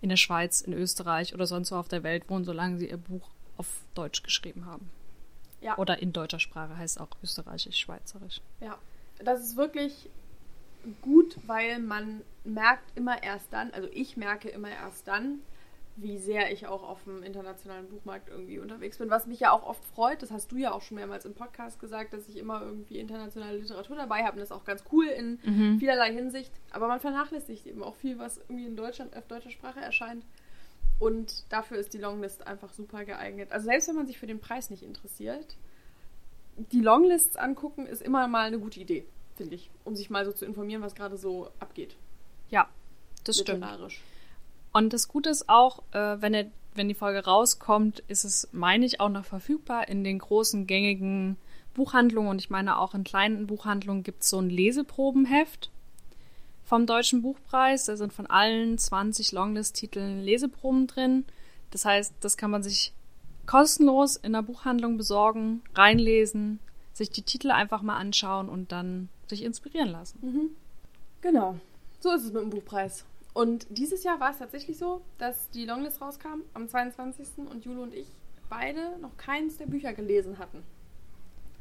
in 0.00 0.08
der 0.08 0.16
Schweiz, 0.16 0.60
in 0.60 0.72
Österreich 0.72 1.34
oder 1.34 1.46
sonst 1.46 1.72
wo 1.72 1.76
auf 1.76 1.88
der 1.88 2.02
Welt 2.02 2.28
wohnen, 2.30 2.44
solange 2.44 2.78
sie 2.78 2.88
ihr 2.88 2.96
Buch 2.96 3.28
auf 3.56 3.66
Deutsch 3.94 4.22
geschrieben 4.22 4.66
haben. 4.66 4.90
Ja. 5.60 5.76
Oder 5.76 6.00
in 6.00 6.12
deutscher 6.12 6.40
Sprache 6.40 6.76
heißt 6.76 7.00
auch 7.00 7.10
österreichisch, 7.22 7.76
schweizerisch. 7.76 8.40
Ja, 8.60 8.78
das 9.22 9.40
ist 9.40 9.56
wirklich 9.56 10.08
gut, 11.02 11.36
weil 11.46 11.78
man 11.78 12.22
merkt 12.44 12.96
immer 12.96 13.22
erst 13.22 13.52
dann, 13.52 13.70
also 13.72 13.88
ich 13.92 14.16
merke 14.16 14.48
immer 14.48 14.70
erst 14.70 15.06
dann, 15.08 15.40
wie 15.96 16.16
sehr 16.18 16.50
ich 16.52 16.66
auch 16.66 16.82
auf 16.82 17.04
dem 17.04 17.22
internationalen 17.22 17.88
Buchmarkt 17.88 18.30
irgendwie 18.30 18.58
unterwegs 18.58 18.96
bin, 18.96 19.10
was 19.10 19.26
mich 19.26 19.40
ja 19.40 19.50
auch 19.52 19.64
oft 19.66 19.84
freut. 19.84 20.22
Das 20.22 20.30
hast 20.30 20.50
du 20.50 20.56
ja 20.56 20.72
auch 20.72 20.80
schon 20.80 20.94
mehrmals 20.96 21.26
im 21.26 21.34
Podcast 21.34 21.78
gesagt, 21.78 22.14
dass 22.14 22.26
ich 22.28 22.36
immer 22.38 22.62
irgendwie 22.62 22.98
internationale 22.98 23.58
Literatur 23.58 23.96
dabei 23.96 24.22
habe 24.24 24.32
und 24.34 24.38
das 24.40 24.48
ist 24.50 24.56
auch 24.56 24.64
ganz 24.64 24.82
cool 24.92 25.06
in 25.06 25.38
Mhm. 25.44 25.78
vielerlei 25.78 26.12
Hinsicht. 26.12 26.52
Aber 26.70 26.88
man 26.88 27.00
vernachlässigt 27.00 27.66
eben 27.66 27.82
auch 27.82 27.96
viel, 27.96 28.18
was 28.18 28.38
irgendwie 28.38 28.66
in 28.66 28.76
Deutschland 28.76 29.14
auf 29.14 29.26
deutscher 29.26 29.50
Sprache 29.50 29.80
erscheint. 29.80 30.24
Und 31.00 31.44
dafür 31.50 31.76
ist 31.78 31.92
die 31.92 31.98
Longlist 31.98 32.46
einfach 32.46 32.72
super 32.72 33.04
geeignet. 33.04 33.52
Also 33.52 33.66
selbst 33.66 33.88
wenn 33.88 33.96
man 33.96 34.06
sich 34.06 34.18
für 34.18 34.26
den 34.26 34.40
Preis 34.40 34.70
nicht 34.70 34.82
interessiert, 34.82 35.56
die 36.72 36.80
Longlists 36.80 37.36
angucken 37.36 37.86
ist 37.86 38.02
immer 38.02 38.26
mal 38.28 38.46
eine 38.46 38.58
gute 38.58 38.80
Idee, 38.80 39.06
finde 39.40 39.54
ich, 39.54 39.70
um 39.84 39.96
sich 39.96 40.10
mal 40.10 40.26
so 40.26 40.32
zu 40.32 40.44
informieren, 40.44 40.82
was 40.82 40.94
gerade 40.94 41.16
so 41.16 41.48
abgeht. 41.60 41.96
Ja, 42.50 42.68
das 43.24 43.38
stimmt. 43.38 43.64
Und 44.70 44.92
das 44.92 45.08
Gute 45.08 45.30
ist 45.30 45.48
auch, 45.48 45.82
äh, 45.92 46.20
wenn, 46.20 46.34
er, 46.34 46.44
wenn 46.74 46.88
die 46.88 46.94
Folge 46.94 47.24
rauskommt, 47.24 48.00
ist 48.06 48.24
es, 48.24 48.50
meine 48.52 48.84
ich, 48.84 49.00
auch 49.00 49.08
noch 49.08 49.24
verfügbar 49.24 49.88
in 49.88 50.04
den 50.04 50.18
großen 50.18 50.66
gängigen 50.66 51.38
Buchhandlungen. 51.72 52.28
Und 52.30 52.38
ich 52.38 52.50
meine, 52.50 52.78
auch 52.78 52.94
in 52.94 53.02
kleinen 53.02 53.46
Buchhandlungen 53.46 54.02
gibt 54.02 54.24
es 54.24 54.28
so 54.28 54.38
ein 54.38 54.50
Leseprobenheft 54.50 55.70
vom 56.62 56.84
Deutschen 56.84 57.22
Buchpreis. 57.22 57.86
Da 57.86 57.96
sind 57.96 58.12
von 58.12 58.26
allen 58.26 58.76
20 58.76 59.32
Longlist-Titeln 59.32 60.20
Leseproben 60.20 60.86
drin. 60.86 61.24
Das 61.70 61.86
heißt, 61.86 62.12
das 62.20 62.36
kann 62.36 62.50
man 62.50 62.62
sich 62.62 62.92
kostenlos 63.46 64.16
in 64.16 64.34
der 64.34 64.42
Buchhandlung 64.42 64.98
besorgen, 64.98 65.62
reinlesen, 65.74 66.60
sich 66.92 67.08
die 67.08 67.22
Titel 67.22 67.50
einfach 67.50 67.80
mal 67.80 67.96
anschauen 67.96 68.50
und 68.50 68.70
dann 68.70 69.08
sich 69.30 69.42
inspirieren 69.42 69.88
lassen. 69.88 70.56
Genau. 71.22 71.58
So 72.00 72.12
ist 72.12 72.24
es 72.24 72.32
mit 72.32 72.42
dem 72.42 72.50
Buchpreis. 72.50 73.04
Und 73.32 73.66
dieses 73.70 74.02
Jahr 74.04 74.20
war 74.20 74.30
es 74.30 74.38
tatsächlich 74.38 74.76
so, 74.76 75.02
dass 75.18 75.50
die 75.50 75.64
Longlist 75.64 76.00
rauskam 76.00 76.42
am 76.54 76.68
22. 76.68 77.48
und 77.50 77.64
Jule 77.64 77.80
und 77.80 77.94
ich 77.94 78.06
beide 78.48 78.98
noch 78.98 79.16
keins 79.16 79.56
der 79.56 79.66
Bücher 79.66 79.92
gelesen 79.92 80.38
hatten. 80.38 80.62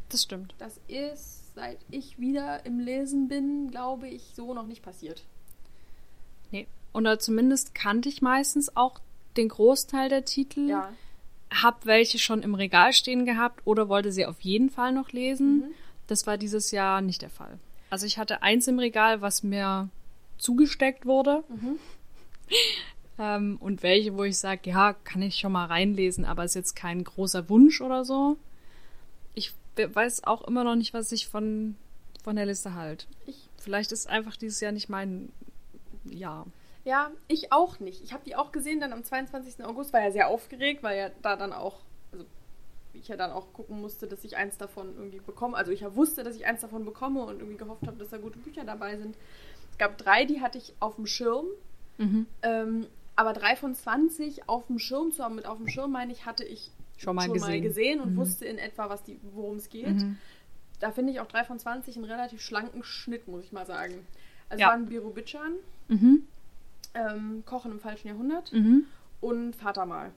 Das 0.09 0.23
stimmt. 0.23 0.55
Das 0.57 0.79
ist, 0.87 1.53
seit 1.53 1.77
ich 1.91 2.19
wieder 2.19 2.65
im 2.65 2.79
Lesen 2.79 3.27
bin, 3.27 3.69
glaube 3.69 4.07
ich, 4.07 4.23
so 4.35 4.53
noch 4.53 4.65
nicht 4.65 4.81
passiert. 4.81 5.23
Nee. 6.51 6.67
Oder 6.93 7.19
zumindest 7.19 7.75
kannte 7.75 8.09
ich 8.09 8.23
meistens 8.23 8.75
auch 8.75 8.99
den 9.37 9.49
Großteil 9.49 10.09
der 10.09 10.25
Titel. 10.25 10.67
Ja. 10.67 10.91
Hab 11.51 11.85
welche 11.85 12.17
schon 12.17 12.41
im 12.41 12.55
Regal 12.55 12.93
stehen 12.93 13.25
gehabt 13.25 13.61
oder 13.65 13.89
wollte 13.89 14.11
sie 14.11 14.25
auf 14.25 14.41
jeden 14.41 14.69
Fall 14.71 14.91
noch 14.91 15.11
lesen. 15.11 15.57
Mhm. 15.57 15.71
Das 16.09 16.27
war 16.27 16.37
dieses 16.37 16.71
Jahr 16.71 17.01
nicht 17.01 17.21
der 17.21 17.29
Fall. 17.29 17.57
Also 17.89 18.05
ich 18.05 18.17
hatte 18.17 18.41
eins 18.43 18.67
im 18.67 18.79
Regal, 18.79 19.21
was 19.21 19.43
mir 19.43 19.89
zugesteckt 20.37 21.05
wurde. 21.05 21.43
Mhm. 21.49 21.79
Ähm, 23.21 23.57
und 23.59 23.83
welche, 23.83 24.15
wo 24.15 24.23
ich 24.23 24.37
sage, 24.39 24.69
ja, 24.69 24.93
kann 25.03 25.21
ich 25.21 25.35
schon 25.39 25.51
mal 25.51 25.65
reinlesen, 25.65 26.23
aber 26.23 26.45
ist 26.45 26.55
jetzt 26.55 26.75
kein 26.77 27.03
großer 27.03 27.49
Wunsch 27.49 27.81
oder 27.81 28.05
so. 28.05 28.37
Ich 29.35 29.53
we- 29.75 29.93
weiß 29.93 30.23
auch 30.23 30.47
immer 30.47 30.63
noch 30.63 30.75
nicht, 30.75 30.93
was 30.93 31.11
ich 31.11 31.27
von, 31.27 31.75
von 32.23 32.37
der 32.37 32.45
Liste 32.45 32.75
halt. 32.75 33.07
Ich, 33.25 33.49
Vielleicht 33.57 33.91
ist 33.91 34.07
einfach 34.07 34.37
dieses 34.37 34.61
Jahr 34.61 34.71
nicht 34.71 34.87
mein 34.87 35.33
Jahr. 36.05 36.45
ja, 36.85 37.11
ich 37.27 37.51
auch 37.51 37.81
nicht. 37.81 38.01
Ich 38.05 38.13
habe 38.13 38.23
die 38.25 38.37
auch 38.37 38.53
gesehen 38.53 38.79
dann 38.79 38.93
am 38.93 39.03
22. 39.03 39.65
August, 39.65 39.91
war 39.91 40.01
ja 40.01 40.11
sehr 40.11 40.29
aufgeregt, 40.29 40.81
weil 40.81 40.97
ja 40.97 41.09
da 41.21 41.35
dann 41.35 41.51
auch, 41.51 41.79
ich 42.93 43.07
ja 43.07 43.15
dann 43.17 43.31
auch 43.31 43.53
gucken 43.53 43.79
musste, 43.81 44.07
dass 44.07 44.23
ich 44.23 44.37
eins 44.37 44.57
davon 44.57 44.95
irgendwie 44.95 45.19
bekomme. 45.19 45.55
Also 45.57 45.71
ich 45.71 45.81
ja 45.81 45.95
wusste, 45.95 46.23
dass 46.23 46.35
ich 46.35 46.45
eins 46.45 46.61
davon 46.61 46.85
bekomme 46.85 47.23
und 47.23 47.39
irgendwie 47.39 47.57
gehofft 47.57 47.85
habe, 47.87 47.97
dass 47.97 48.09
da 48.09 48.17
gute 48.17 48.39
Bücher 48.39 48.63
dabei 48.65 48.97
sind. 48.97 49.15
Es 49.71 49.77
gab 49.77 49.97
drei, 49.97 50.25
die 50.25 50.41
hatte 50.41 50.57
ich 50.57 50.73
auf 50.79 50.95
dem 50.95 51.05
Schirm. 51.05 51.45
Mhm. 51.97 52.25
Ähm, 52.41 52.87
aber 53.15 53.33
drei 53.33 53.55
von 53.55 53.75
20 53.75 54.47
auf 54.47 54.67
dem 54.67 54.79
Schirm 54.79 55.11
zu 55.11 55.23
haben, 55.23 55.35
mit 55.35 55.45
auf 55.45 55.57
dem 55.57 55.67
Schirm 55.67 55.91
meine 55.91 56.11
ich, 56.11 56.25
hatte 56.25 56.43
ich 56.45 56.71
Schon 56.97 57.15
mal 57.15 57.25
schon 57.25 57.33
gesehen. 57.33 57.49
mal 57.49 57.61
gesehen 57.61 57.99
und 58.01 58.13
Mhm. 58.13 58.17
wusste 58.17 58.45
in 58.45 58.57
etwa, 58.57 58.89
was 58.89 59.03
die, 59.03 59.19
worum 59.33 59.57
es 59.57 59.69
geht. 59.69 59.87
Mhm. 59.95 60.17
Da 60.79 60.91
finde 60.91 61.11
ich 61.11 61.19
auch 61.19 61.27
drei 61.27 61.43
von 61.43 61.59
20 61.59 61.95
einen 61.97 62.05
relativ 62.05 62.41
schlanken 62.41 62.83
Schnitt, 62.83 63.27
muss 63.27 63.43
ich 63.43 63.51
mal 63.51 63.65
sagen. 63.65 64.05
Also 64.49 64.61
Ja. 64.61 64.69
waren 64.69 64.85
Birobidschan, 64.85 65.53
Mhm. 65.89 66.23
ähm, 66.93 67.43
Kochen 67.45 67.71
im 67.71 67.79
falschen 67.79 68.07
Jahrhundert 68.07 68.51
Mhm. 68.53 68.85
und 69.21 69.55
Vatermal. 69.55 70.11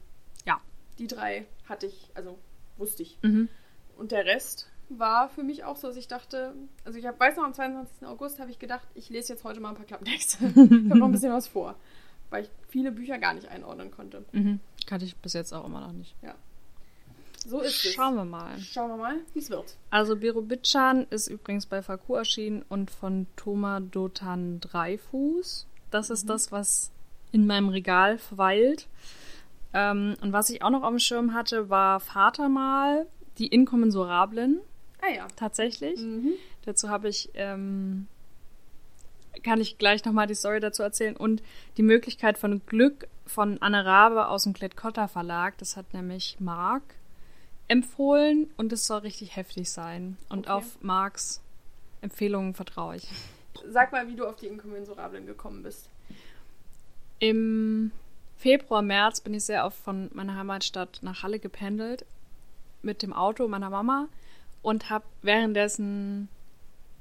Ja. 0.46 0.60
Die 0.98 1.06
drei 1.08 1.44
hatte 1.68 1.86
ich, 1.86 2.10
also 2.14 2.38
wusste 2.82 3.02
ich. 3.02 3.18
Mhm. 3.22 3.48
Und 3.96 4.12
der 4.12 4.26
Rest 4.26 4.68
war 4.88 5.28
für 5.30 5.42
mich 5.42 5.64
auch 5.64 5.76
so, 5.76 5.88
dass 5.88 5.96
ich 5.96 6.08
dachte, 6.08 6.52
also 6.84 6.98
ich 6.98 7.06
hab, 7.06 7.18
weiß 7.18 7.36
noch, 7.36 7.44
am 7.44 7.54
22. 7.54 8.06
August 8.06 8.38
habe 8.40 8.50
ich 8.50 8.58
gedacht, 8.58 8.86
ich 8.94 9.08
lese 9.08 9.32
jetzt 9.32 9.44
heute 9.44 9.60
mal 9.60 9.70
ein 9.70 9.76
paar 9.76 9.86
Klapptexte. 9.86 10.44
ich 10.46 10.54
habe 10.56 10.98
noch 10.98 11.06
ein 11.06 11.12
bisschen 11.12 11.32
was 11.32 11.48
vor, 11.48 11.76
weil 12.28 12.44
ich 12.44 12.50
viele 12.68 12.92
Bücher 12.92 13.18
gar 13.18 13.32
nicht 13.32 13.48
einordnen 13.48 13.90
konnte. 13.90 14.24
Mhm. 14.32 14.60
Kannte 14.86 15.06
ich 15.06 15.16
bis 15.16 15.32
jetzt 15.32 15.54
auch 15.54 15.64
immer 15.64 15.80
noch 15.80 15.92
nicht. 15.92 16.14
So 17.46 17.60
ist 17.60 17.74
Schauen 17.74 18.14
wir 18.14 18.24
mal. 18.24 18.54
es. 18.56 18.66
Schauen 18.66 18.90
wir 18.90 18.96
mal, 18.96 19.16
wie 19.34 19.40
es 19.40 19.50
wird. 19.50 19.76
Also 19.90 20.16
Birobidschan 20.16 21.06
ist 21.10 21.28
übrigens 21.28 21.66
bei 21.66 21.82
Faku 21.82 22.14
erschienen 22.14 22.64
und 22.68 22.90
von 22.90 23.26
Thoma 23.36 23.80
Dotan 23.80 24.60
Dreifuß. 24.60 25.66
Das 25.90 26.10
ist 26.10 26.28
das, 26.28 26.52
was 26.52 26.92
in 27.32 27.46
meinem 27.46 27.68
Regal 27.68 28.18
verweilt. 28.18 28.86
Ähm, 29.74 30.14
und 30.20 30.32
was 30.32 30.50
ich 30.50 30.62
auch 30.62 30.70
noch 30.70 30.82
auf 30.82 30.90
dem 30.90 30.98
Schirm 30.98 31.34
hatte, 31.34 31.70
war 31.70 32.00
Vatermal, 32.00 33.06
die 33.38 33.46
Inkommensurablen, 33.46 34.60
Ah 35.00 35.10
ja. 35.14 35.26
tatsächlich. 35.36 35.98
Mhm. 36.00 36.32
Dazu 36.64 36.88
habe 36.90 37.08
ich, 37.08 37.30
ähm, 37.34 38.06
kann 39.42 39.60
ich 39.60 39.78
gleich 39.78 40.04
nochmal 40.04 40.26
die 40.26 40.34
Story 40.34 40.60
dazu 40.60 40.82
erzählen. 40.82 41.16
Und 41.16 41.42
die 41.78 41.82
Möglichkeit 41.82 42.36
von 42.38 42.60
Glück 42.66 43.08
von 43.26 43.60
Anne 43.62 43.84
Rabe 43.86 44.28
aus 44.28 44.44
dem 44.44 44.52
Klett-Cotta 44.52 45.08
Verlag. 45.08 45.56
Das 45.58 45.76
hat 45.76 45.94
nämlich 45.94 46.36
Marc 46.38 46.82
empfohlen 47.68 48.50
und 48.58 48.72
es 48.72 48.86
soll 48.86 48.98
richtig 49.00 49.36
heftig 49.36 49.70
sein. 49.70 50.18
Und 50.28 50.40
Okay. 50.40 50.50
auf 50.50 50.82
Marcs 50.82 51.40
Empfehlungen 52.02 52.52
vertraue 52.52 52.96
ich. 52.96 53.08
Sag 53.70 53.92
mal, 53.92 54.06
wie 54.08 54.16
du 54.16 54.26
auf 54.26 54.36
die 54.36 54.46
Inkommensurablen 54.48 55.24
gekommen 55.24 55.62
bist. 55.62 55.88
Im 57.20 57.92
Februar, 58.42 58.82
März 58.82 59.20
bin 59.20 59.34
ich 59.34 59.44
sehr 59.44 59.64
oft 59.64 59.78
von 59.78 60.10
meiner 60.14 60.36
Heimatstadt 60.36 60.98
nach 61.02 61.22
Halle 61.22 61.38
gependelt 61.38 62.04
mit 62.82 63.02
dem 63.02 63.12
Auto 63.12 63.46
meiner 63.46 63.70
Mama 63.70 64.08
und 64.62 64.90
habe 64.90 65.04
währenddessen 65.22 66.28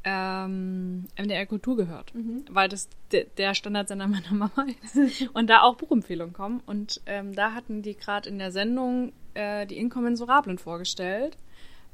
ähm, 0.04 1.08
MDR 1.18 1.48
Kultur 1.48 1.76
gehört, 1.78 2.14
Mhm. 2.14 2.46
weil 2.52 2.70
das 2.70 2.90
de 3.12 3.26
der 3.40 3.56
Standardsender 3.56 4.08
meiner 4.16 4.34
Mama 4.34 4.68
ist 4.84 5.30
und 5.34 5.50
da 5.50 5.64
auch 5.64 5.78
Buchempfehlungen 5.78 6.34
kommen. 6.34 6.62
Und 6.68 7.02
ähm, 7.08 7.34
da 7.34 7.54
hatten 7.54 7.82
die 7.82 7.96
gerade 7.96 8.30
in 8.30 8.38
der 8.38 8.52
Sendung 8.52 9.12
äh, 9.34 9.66
die 9.66 9.80
Inkommensurablen 9.80 10.60
vorgestellt 10.60 11.38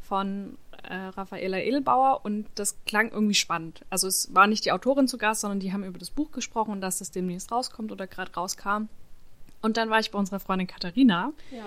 von 0.02 0.58
äh, 0.84 0.94
Raffaela 0.94 1.60
Edelbauer 1.60 2.26
und 2.26 2.48
das 2.56 2.78
klang 2.86 3.12
irgendwie 3.12 3.34
spannend. 3.36 3.86
Also 3.90 4.08
es 4.08 4.34
war 4.36 4.48
nicht 4.48 4.66
die 4.66 4.74
Autorin 4.74 5.08
zu 5.08 5.18
Gast, 5.18 5.40
sondern 5.40 5.62
die 5.62 5.72
haben 5.72 5.86
über 5.86 6.00
das 6.00 6.10
Buch 6.10 6.32
gesprochen 6.34 6.72
und 6.72 6.82
dass 6.82 7.00
das 7.00 7.12
demnächst 7.12 7.50
rauskommt 7.50 7.94
oder 7.94 8.08
gerade 8.08 8.34
rauskam. 8.34 8.90
Und 9.62 9.78
dann 9.78 9.90
war 9.90 10.00
ich 10.00 10.12
bei 10.12 10.20
unserer 10.20 10.40
Freundin 10.40 10.68
Katharina, 10.68 11.34
Ja. 11.52 11.66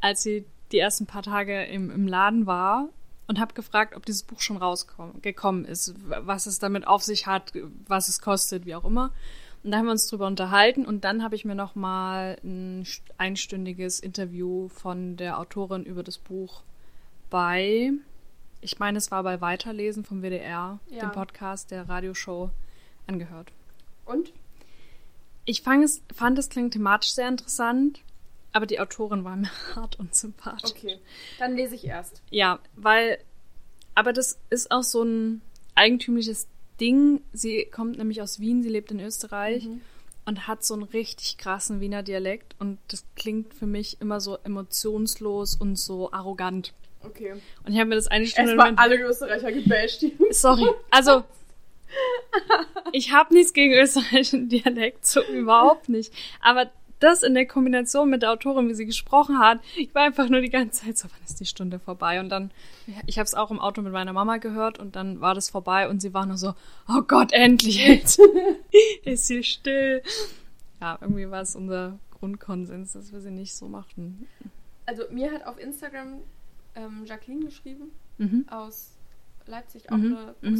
als 0.00 0.22
sie 0.22 0.44
die 0.72 0.78
ersten 0.78 1.06
paar 1.06 1.22
Tage 1.22 1.64
im, 1.64 1.90
im 1.90 2.08
Laden 2.08 2.46
war 2.46 2.88
und 3.28 3.38
habe 3.38 3.54
gefragt, 3.54 3.94
ob 3.94 4.04
dieses 4.06 4.22
Buch 4.22 4.40
schon 4.40 4.56
rausgekommen 4.56 5.64
ist, 5.64 5.94
was 6.06 6.46
es 6.46 6.58
damit 6.58 6.86
auf 6.86 7.02
sich 7.02 7.26
hat, 7.26 7.52
was 7.86 8.08
es 8.08 8.20
kostet, 8.20 8.66
wie 8.66 8.74
auch 8.74 8.84
immer. 8.84 9.12
Und 9.62 9.72
da 9.72 9.78
haben 9.78 9.86
wir 9.86 9.92
uns 9.92 10.06
drüber 10.06 10.26
unterhalten 10.28 10.84
und 10.86 11.02
dann 11.04 11.22
habe 11.24 11.34
ich 11.34 11.44
mir 11.44 11.54
noch 11.56 11.74
mal 11.74 12.38
ein 12.44 12.84
st- 12.84 13.00
einstündiges 13.18 13.98
Interview 14.00 14.68
von 14.68 15.16
der 15.16 15.38
Autorin 15.40 15.84
über 15.84 16.02
das 16.04 16.18
Buch 16.18 16.62
bei, 17.30 17.90
ich 18.60 18.78
meine, 18.78 18.98
es 18.98 19.10
war 19.10 19.22
bei 19.24 19.40
Weiterlesen 19.40 20.04
vom 20.04 20.22
WDR, 20.22 20.78
Ja. 20.90 21.00
dem 21.00 21.12
Podcast 21.12 21.70
der 21.72 21.88
Radioshow, 21.88 22.50
angehört. 23.08 23.50
Und? 24.04 24.32
Ich 25.46 25.62
fand 25.62 25.82
es, 25.84 26.02
fand 26.14 26.38
es 26.38 26.48
klingt 26.50 26.74
thematisch 26.74 27.12
sehr 27.12 27.28
interessant, 27.28 28.00
aber 28.52 28.66
die 28.66 28.78
Autorin 28.80 29.24
war 29.24 29.36
mir 29.36 29.50
hart 29.74 29.98
und 29.98 30.14
sympathisch. 30.14 30.72
Okay. 30.72 30.98
Dann 31.38 31.56
lese 31.56 31.74
ich 31.74 31.86
erst. 31.86 32.20
Ja, 32.30 32.58
weil, 32.74 33.18
aber 33.94 34.12
das 34.12 34.38
ist 34.50 34.70
auch 34.70 34.82
so 34.82 35.02
ein 35.02 35.40
eigentümliches 35.74 36.48
Ding. 36.80 37.22
Sie 37.32 37.64
kommt 37.66 37.96
nämlich 37.96 38.20
aus 38.20 38.38
Wien, 38.40 38.62
sie 38.62 38.68
lebt 38.68 38.90
in 38.90 39.00
Österreich 39.00 39.64
Mhm. 39.64 39.80
und 40.26 40.46
hat 40.48 40.64
so 40.64 40.74
einen 40.74 40.82
richtig 40.82 41.38
krassen 41.38 41.80
Wiener 41.80 42.02
Dialekt 42.02 42.54
und 42.58 42.78
das 42.88 43.04
klingt 43.14 43.54
für 43.54 43.66
mich 43.66 44.00
immer 44.00 44.20
so 44.20 44.36
emotionslos 44.44 45.54
und 45.56 45.76
so 45.76 46.12
arrogant. 46.12 46.74
Okay. 47.02 47.34
Und 47.64 47.72
ich 47.72 47.78
habe 47.78 47.88
mir 47.88 47.94
das 47.94 48.08
eine 48.08 48.26
Stunde 48.26 48.50
Erstmal 48.52 48.74
alle 48.76 48.96
Österreicher 49.00 49.52
gebasht. 49.52 50.04
Sorry. 50.30 50.66
Also, 50.90 51.22
ich 52.92 53.12
habe 53.12 53.34
nichts 53.34 53.52
gegen 53.52 53.72
österreichischen 53.74 54.48
Dialekt, 54.48 55.06
so 55.06 55.22
überhaupt 55.24 55.88
nicht. 55.88 56.12
Aber 56.40 56.70
das 56.98 57.22
in 57.22 57.34
der 57.34 57.46
Kombination 57.46 58.08
mit 58.08 58.22
der 58.22 58.32
Autorin, 58.32 58.68
wie 58.68 58.74
sie 58.74 58.86
gesprochen 58.86 59.38
hat, 59.38 59.60
ich 59.76 59.94
war 59.94 60.02
einfach 60.04 60.28
nur 60.30 60.40
die 60.40 60.48
ganze 60.48 60.84
Zeit 60.86 60.96
so, 60.96 61.08
wann 61.10 61.22
ist 61.26 61.38
die 61.40 61.44
Stunde 61.44 61.78
vorbei? 61.78 62.20
Und 62.20 62.30
dann, 62.30 62.50
ich 63.06 63.18
habe 63.18 63.26
es 63.26 63.34
auch 63.34 63.50
im 63.50 63.60
Auto 63.60 63.82
mit 63.82 63.92
meiner 63.92 64.14
Mama 64.14 64.38
gehört 64.38 64.78
und 64.78 64.96
dann 64.96 65.20
war 65.20 65.34
das 65.34 65.50
vorbei 65.50 65.88
und 65.90 66.00
sie 66.00 66.14
war 66.14 66.24
nur 66.24 66.38
so, 66.38 66.54
oh 66.88 67.02
Gott, 67.06 67.32
endlich 67.32 67.76
jetzt 67.86 68.18
ist 69.04 69.26
sie 69.26 69.42
still. 69.42 70.02
Ja, 70.80 70.96
irgendwie 71.00 71.30
war 71.30 71.42
es 71.42 71.54
unser 71.54 71.98
Grundkonsens, 72.18 72.94
dass 72.94 73.12
wir 73.12 73.20
sie 73.20 73.30
nicht 73.30 73.54
so 73.54 73.68
machten. 73.68 74.26
Also 74.86 75.02
mir 75.10 75.32
hat 75.32 75.46
auf 75.46 75.58
Instagram 75.60 76.22
ähm, 76.74 77.04
Jacqueline 77.04 77.44
geschrieben, 77.44 77.90
Mhm. 78.18 78.46
aus 78.48 78.92
Leipzig, 79.44 79.92
auch 79.92 79.96
Mhm, 79.98 80.16
eine 80.16 80.34
mhm. 80.40 80.56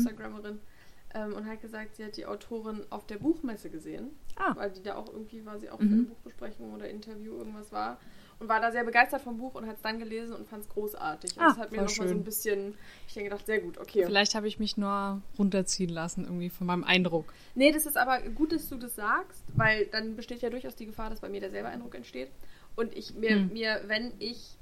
Ähm, 1.18 1.33
und 1.35 1.46
hat 1.46 1.62
gesagt, 1.62 1.96
sie 1.96 2.05
hat 2.05 2.16
die 2.18 2.26
Autorin 2.26 2.85
auf 2.90 3.07
der 3.07 3.16
Buchmesse 3.16 3.70
gesehen, 3.70 4.11
Ah. 4.37 4.55
weil 4.55 4.70
die 4.70 4.83
da 4.83 4.96
auch 4.96 5.11
irgendwie 5.11 5.46
war 5.46 5.59
sie 5.59 5.70
auch 5.70 5.79
Mhm. 5.79 5.88
für 5.88 5.94
eine 5.94 6.02
Buchbesprechung 6.02 6.74
oder 6.74 6.88
Interview 6.90 7.38
irgendwas 7.38 7.72
war 7.72 7.98
und 8.38 8.50
war 8.50 8.61
da 8.61 8.70
sehr 8.70 8.85
begeistert 8.85 9.22
vom 9.22 9.38
Buch 9.38 9.55
und 9.55 9.66
hat 9.66 9.76
es 9.76 9.83
dann 9.83 9.98
gelesen 9.98 10.35
und 10.35 10.46
fand 10.46 10.64
es 10.64 10.68
großartig. 10.68 11.37
Und 11.38 11.42
Ah, 11.42 11.48
das 11.48 11.57
hat 11.59 11.72
mir 11.72 11.79
nochmal 11.83 12.09
so 12.09 12.14
ein 12.14 12.22
bisschen, 12.22 12.74
ich 13.09 13.14
denke 13.14 13.31
gedacht, 13.31 13.46
sehr 13.46 13.61
gut, 13.61 13.79
okay. 13.79 14.05
Vielleicht 14.05 14.35
habe 14.35 14.46
ich 14.46 14.59
mich 14.59 14.76
nur 14.76 15.22
runterziehen 15.38 15.88
lassen, 15.88 16.24
irgendwie 16.24 16.50
von 16.50 16.66
meinem 16.66 16.85
Eindruck. 16.85 17.33
Nee, 17.55 17.72
das 17.72 17.87
ist 17.87 17.96
aber 17.96 18.20
gut, 18.20 18.52
dass 18.52 18.68
du 18.68 18.76
das 18.76 18.94
sagst, 18.96 19.42
weil 19.55 19.87
dann 19.87 20.16
besteht 20.16 20.42
ja 20.42 20.50
durchaus 20.50 20.76
die 20.76 20.85
Gefahr, 20.87 21.09
dass 21.09 21.20
bei 21.20 21.31
mir 21.31 21.40
derselbe 21.40 21.68
Eindruck 21.68 21.94
entsteht. 21.94 22.31
Und 22.74 22.94
ich 22.94 23.14
mir, 23.14 23.31
Hm. 23.37 23.52
mir, 23.55 23.81
wenn 23.87 24.12
ich, 24.18 24.59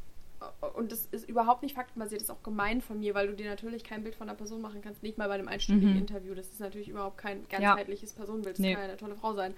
und 0.75 0.93
das 0.93 1.07
ist 1.07 1.29
überhaupt 1.29 1.63
nicht 1.63 1.75
faktenbasiert, 1.75 2.21
das 2.21 2.29
ist 2.29 2.35
auch 2.35 2.43
gemein 2.43 2.81
von 2.81 2.99
mir, 3.01 3.15
weil 3.15 3.27
du 3.29 3.35
dir 3.35 3.47
natürlich 3.49 3.85
kein 3.85 4.03
Bild 4.03 4.15
von 4.15 4.29
einer 4.29 4.37
Person 4.37 4.61
machen 4.61 4.81
kannst, 4.83 5.03
nicht 5.03 5.19
mal 5.19 5.29
bei 5.29 5.35
einem 5.35 5.49
einstündigen 5.49 5.93
Mhm. 5.95 6.01
Interview. 6.01 6.35
Das 6.35 6.49
ist 6.49 6.61
natürlich 6.61 6.89
überhaupt 6.89 7.19
kein 7.19 7.45
Ja. 7.51 7.59
ganzheitliches 7.75 8.13
Personenbild. 8.13 8.57
Das 8.57 8.61
Nee. 8.61 8.73
kann 8.75 8.83
ja 8.83 8.89
eine 8.89 8.97
tolle 8.97 9.17
Frau 9.17 9.35
sein. 9.35 9.55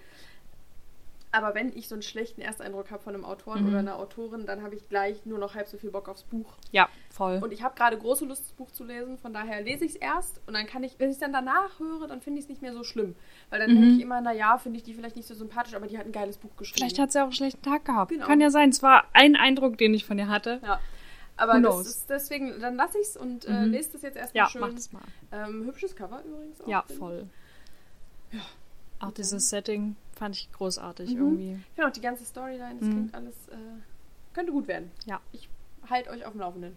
Aber 1.36 1.54
wenn 1.54 1.76
ich 1.76 1.88
so 1.88 1.94
einen 1.94 2.02
schlechten 2.02 2.40
Ersteindruck 2.40 2.90
habe 2.90 3.02
von 3.02 3.14
einem 3.14 3.24
Autoren 3.24 3.62
Mhm. 3.64 3.68
oder 3.68 3.78
einer 3.80 3.96
Autorin, 3.98 4.46
dann 4.46 4.62
habe 4.62 4.74
ich 4.74 4.88
gleich 4.88 5.26
nur 5.26 5.38
noch 5.38 5.54
halb 5.54 5.68
so 5.68 5.76
viel 5.76 5.90
Bock 5.90 6.08
aufs 6.08 6.22
Buch. 6.22 6.54
Ja, 6.72 6.88
voll. 7.10 7.40
Und 7.42 7.52
ich 7.52 7.62
habe 7.62 7.74
gerade 7.74 7.98
große 7.98 8.24
Lust, 8.24 8.42
das 8.44 8.52
Buch 8.52 8.70
zu 8.70 8.84
lesen, 8.84 9.18
von 9.18 9.32
daher 9.34 9.60
lese 9.62 9.84
ich 9.84 9.92
es 9.92 9.96
erst 9.96 10.40
und 10.46 10.54
dann 10.54 10.66
kann 10.66 10.82
ich, 10.82 10.98
wenn 10.98 11.08
ich 11.10 11.14
es 11.16 11.20
dann 11.20 11.32
danach 11.32 11.78
höre, 11.78 12.06
dann 12.08 12.20
finde 12.22 12.38
ich 12.38 12.44
es 12.46 12.48
nicht 12.48 12.62
mehr 12.62 12.72
so 12.72 12.84
schlimm. 12.84 13.14
Weil 13.50 13.60
dann 13.60 13.70
Mhm. 13.72 13.80
denke 13.80 13.94
ich 13.96 14.00
immer, 14.02 14.20
naja, 14.20 14.56
finde 14.58 14.78
ich 14.78 14.82
die 14.84 14.94
vielleicht 14.94 15.16
nicht 15.16 15.28
so 15.28 15.34
sympathisch, 15.34 15.74
aber 15.74 15.86
die 15.86 15.98
hat 15.98 16.06
ein 16.06 16.12
geiles 16.12 16.38
Buch 16.38 16.56
geschrieben. 16.56 16.78
Vielleicht 16.78 16.98
hat 16.98 17.12
sie 17.12 17.18
auch 17.20 17.24
einen 17.24 17.32
schlechten 17.32 17.62
Tag 17.62 17.84
gehabt. 17.84 18.10
Genau. 18.12 18.26
Kann 18.26 18.40
ja 18.40 18.50
sein. 18.50 18.70
Es 18.70 18.82
war 18.82 19.04
ein 19.12 19.36
Eindruck, 19.36 19.76
den 19.78 19.92
ich 19.94 20.04
von 20.06 20.18
ihr 20.18 20.28
hatte. 20.28 20.60
Ja. 20.62 20.80
Aber 21.38 21.60
das 21.60 21.86
ist 21.86 22.08
deswegen, 22.08 22.60
dann 22.60 22.76
lasse 22.76 22.98
ich 22.98 23.08
es 23.08 23.16
und 23.18 23.44
äh, 23.44 23.50
Mhm. 23.66 23.70
lese 23.72 23.90
das 23.92 24.00
jetzt 24.02 24.16
erstmal 24.16 24.44
Ja, 24.44 24.48
schön. 24.48 24.60
mach 24.62 24.72
das 24.72 24.90
mal. 24.92 25.02
Ähm, 25.32 25.64
hübsches 25.66 25.94
Cover 25.94 26.22
übrigens 26.24 26.62
auch. 26.62 26.66
Ja, 26.68 26.82
voll. 26.98 27.26
Ja. 28.32 28.40
Auch 29.00 29.12
dieses 29.12 29.50
Setting 29.50 29.96
fand 30.16 30.34
ich 30.36 30.50
großartig 30.52 31.10
Mhm. 31.14 31.16
irgendwie. 31.20 31.52
Ich 31.68 31.74
finde 31.74 31.88
auch 31.88 31.92
die 31.92 32.00
ganze 32.00 32.24
Storyline, 32.24 32.76
das 32.80 32.88
Mhm. 32.88 32.92
klingt 32.92 33.14
alles, 33.14 33.48
äh, 33.48 33.56
könnte 34.34 34.50
gut 34.52 34.66
werden. 34.66 34.90
Ja. 35.04 35.20
Ich 35.32 35.48
halte 35.88 36.10
euch 36.10 36.24
auf 36.24 36.32
dem 36.32 36.40
Laufenden. 36.40 36.76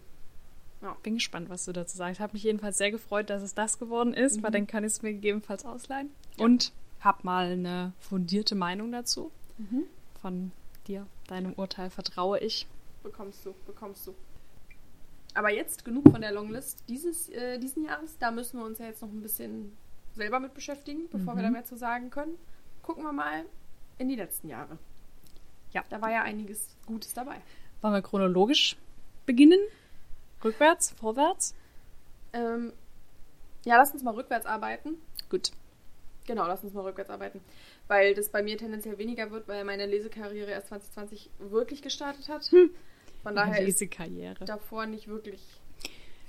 Bin 1.04 1.16
gespannt, 1.16 1.50
was 1.50 1.66
du 1.66 1.74
dazu 1.74 1.98
sagst. 1.98 2.22
Habe 2.22 2.34
mich 2.34 2.44
jedenfalls 2.44 2.78
sehr 2.78 2.90
gefreut, 2.92 3.30
dass 3.30 3.42
es 3.42 3.54
das 3.54 3.80
geworden 3.80 4.14
ist, 4.14 4.38
Mhm. 4.38 4.44
weil 4.44 4.52
dann 4.52 4.66
kann 4.68 4.84
ich 4.86 4.94
es 4.94 5.02
mir 5.02 5.12
gegebenenfalls 5.14 5.66
ausleihen. 5.66 6.10
Ja. 6.38 6.46
Und 6.46 6.72
hab 7.02 7.24
mal 7.26 7.48
eine 7.52 7.92
fundierte 8.00 8.56
Meinung 8.56 8.92
dazu. 8.94 9.30
Mhm. 9.58 9.84
Von 10.22 10.52
dir, 10.88 11.06
deinem 11.28 11.52
Urteil 11.54 11.90
vertraue 11.90 12.40
ich. 12.40 12.66
Bekommst 13.04 13.46
du, 13.46 13.54
bekommst 13.66 14.08
du. 14.08 14.16
Aber 15.34 15.52
jetzt 15.52 15.84
genug 15.86 16.10
von 16.12 16.22
der 16.22 16.32
Longlist 16.32 16.84
dieses, 16.88 17.28
äh, 17.30 17.60
diesen 17.60 17.84
Jahres. 17.86 18.18
Da 18.18 18.32
müssen 18.32 18.58
wir 18.60 18.66
uns 18.66 18.80
ja 18.80 18.86
jetzt 18.86 19.02
noch 19.02 19.10
ein 19.10 19.22
bisschen 19.22 19.74
selber 20.16 20.40
mit 20.40 20.54
beschäftigen, 20.54 21.08
bevor 21.12 21.36
wir 21.36 21.42
Mhm. 21.42 21.46
da 21.48 21.50
mehr 21.52 21.66
zu 21.66 21.76
sagen 21.78 22.10
können. 22.10 22.38
Gucken 22.90 23.04
wir 23.04 23.14
mal 23.14 23.46
in 24.00 24.10
die 24.10 24.16
letzten 24.16 24.50
Jahre. 24.50 24.80
Ja. 25.74 25.84
Da 25.92 26.02
war 26.02 26.10
ja 26.10 26.24
einiges 26.24 26.76
Gutes 26.88 27.14
dabei. 27.14 27.36
Wollen 27.82 27.94
wir 27.94 28.02
chronologisch 28.02 28.78
beginnen? 29.28 29.60
Rückwärts? 30.44 30.96
Vorwärts? 31.00 31.54
Ähm, 32.34 32.74
ja, 33.64 33.78
lass 33.78 33.92
uns 33.92 34.02
mal 34.02 34.16
rückwärts 34.16 34.48
arbeiten. 34.48 34.96
Gut. 35.30 35.52
Genau, 36.26 36.48
lass 36.48 36.64
uns 36.64 36.74
mal 36.74 36.82
rückwärts 36.82 37.12
arbeiten. 37.12 37.42
Weil 37.88 38.16
das 38.16 38.30
bei 38.30 38.42
mir 38.42 38.58
tendenziell 38.58 38.98
weniger 38.98 39.30
wird, 39.30 39.48
weil 39.48 39.66
meine 39.66 39.86
Lesekarriere 39.86 40.50
erst 40.50 40.70
2020 40.70 41.30
wirklich 41.38 41.84
gestartet 41.84 42.28
hat. 42.28 42.52
Hm. 42.52 42.72
Von 43.22 43.36
daher 43.36 43.60
ist 43.60 43.68
Lesekarriere. 43.68 44.46
davor 44.46 44.88
nicht 44.88 45.08
wirklich. 45.08 45.59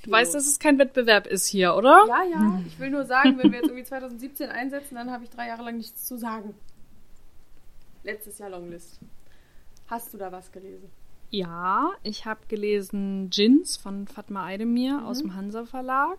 Du 0.02 0.10
weißt, 0.10 0.34
dass 0.34 0.46
es 0.46 0.58
kein 0.58 0.78
Wettbewerb 0.78 1.26
ist 1.26 1.46
hier, 1.46 1.74
oder? 1.74 2.04
Ja, 2.08 2.22
ja. 2.24 2.62
Ich 2.66 2.78
will 2.78 2.90
nur 2.90 3.04
sagen, 3.04 3.36
wenn 3.38 3.50
wir 3.52 3.58
jetzt 3.58 3.68
irgendwie 3.68 3.84
2017 3.84 4.48
einsetzen, 4.48 4.94
dann 4.94 5.10
habe 5.10 5.24
ich 5.24 5.30
drei 5.30 5.48
Jahre 5.48 5.62
lang 5.64 5.76
nichts 5.76 6.06
zu 6.06 6.16
sagen. 6.16 6.54
Letztes 8.02 8.38
Jahr 8.38 8.50
Longlist. 8.50 8.98
Hast 9.88 10.14
du 10.14 10.18
da 10.18 10.32
was 10.32 10.50
gelesen? 10.52 10.88
Ja, 11.30 11.90
ich 12.02 12.24
habe 12.24 12.40
gelesen 12.48 13.28
Jins 13.30 13.76
von 13.76 14.06
Fatma 14.08 14.46
Aydemir 14.46 14.98
Mhm. 14.98 15.04
aus 15.06 15.18
dem 15.18 15.34
Hansa 15.34 15.64
Verlag. 15.66 16.18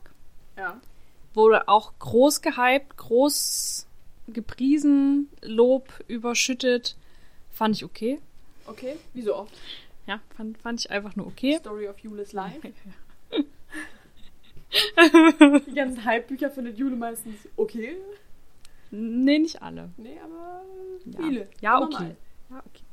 Ja. 0.58 0.80
Wurde 1.34 1.68
auch 1.68 1.94
groß 2.00 2.42
gehypt, 2.42 2.98
groß 2.98 3.88
gepriesen, 4.28 5.30
Lob 5.42 5.88
überschüttet. 6.08 6.96
Fand 7.50 7.76
ich 7.76 7.84
okay. 7.84 8.20
Okay. 8.68 8.96
Wie 9.14 9.22
so 9.24 9.36
oft. 9.36 9.54
Ja, 10.08 10.20
fand, 10.36 10.58
fand 10.60 10.80
ich 10.82 10.92
einfach 10.92 11.16
nur 11.16 11.28
okay. 11.28 11.58
Story 11.60 11.88
of 11.88 11.98
Julis 12.00 12.32
Life. 12.34 12.60
Die 15.68 15.74
ganzen 15.76 16.06
Hype-Bücher 16.06 16.50
findet 16.50 16.78
Jule 16.78 16.96
meistens 16.96 17.36
okay. 17.58 17.98
nee, 18.92 19.40
nicht 19.40 19.62
alle. 19.62 19.90
Nee, 19.98 20.18
aber 20.24 20.62
Ja, 21.06 21.22
viele. 21.22 21.48
ja 21.62 21.78
Immer 21.78 21.88
okay. 21.88 22.16
ja, 22.50 22.58
okay. 22.60 22.84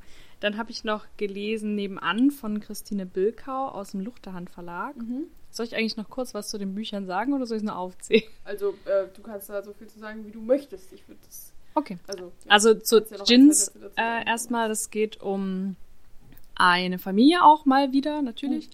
Dann 0.40 0.56
habe 0.56 0.70
ich 0.70 0.84
noch 0.84 1.04
gelesen 1.16 1.74
nebenan 1.74 2.30
von 2.30 2.60
Christine 2.60 3.06
Bilkau 3.06 3.68
aus 3.68 3.90
dem 3.90 4.00
Luchterhand 4.00 4.50
Verlag. 4.50 4.96
Mhm. 4.96 5.24
Soll 5.50 5.66
ich 5.66 5.74
eigentlich 5.74 5.96
noch 5.96 6.08
kurz 6.08 6.34
was 6.34 6.48
zu 6.48 6.58
den 6.58 6.74
Büchern 6.74 7.06
sagen 7.06 7.32
oder 7.32 7.46
soll 7.46 7.56
ich 7.56 7.62
es 7.62 7.66
nur 7.66 7.76
aufzählen? 7.76 8.22
Also, 8.44 8.70
äh, 8.84 9.06
du 9.14 9.22
kannst 9.22 9.48
da 9.48 9.62
so 9.62 9.72
viel 9.72 9.88
zu 9.88 9.98
sagen, 9.98 10.24
wie 10.26 10.30
du 10.30 10.40
möchtest. 10.40 10.92
Ich 10.92 11.06
würde 11.08 11.20
das. 11.26 11.52
Okay. 11.74 11.98
Also, 12.06 12.32
ja. 12.44 12.50
Also 12.50 12.74
zu 12.74 12.98
ja 12.98 13.24
Jins 13.24 13.68
äh, 13.96 14.26
erstmal, 14.26 14.70
es 14.70 14.90
geht 14.90 15.20
um 15.20 15.76
eine 16.54 16.98
Familie 16.98 17.42
auch 17.44 17.64
mal 17.64 17.92
wieder, 17.92 18.20
natürlich, 18.20 18.68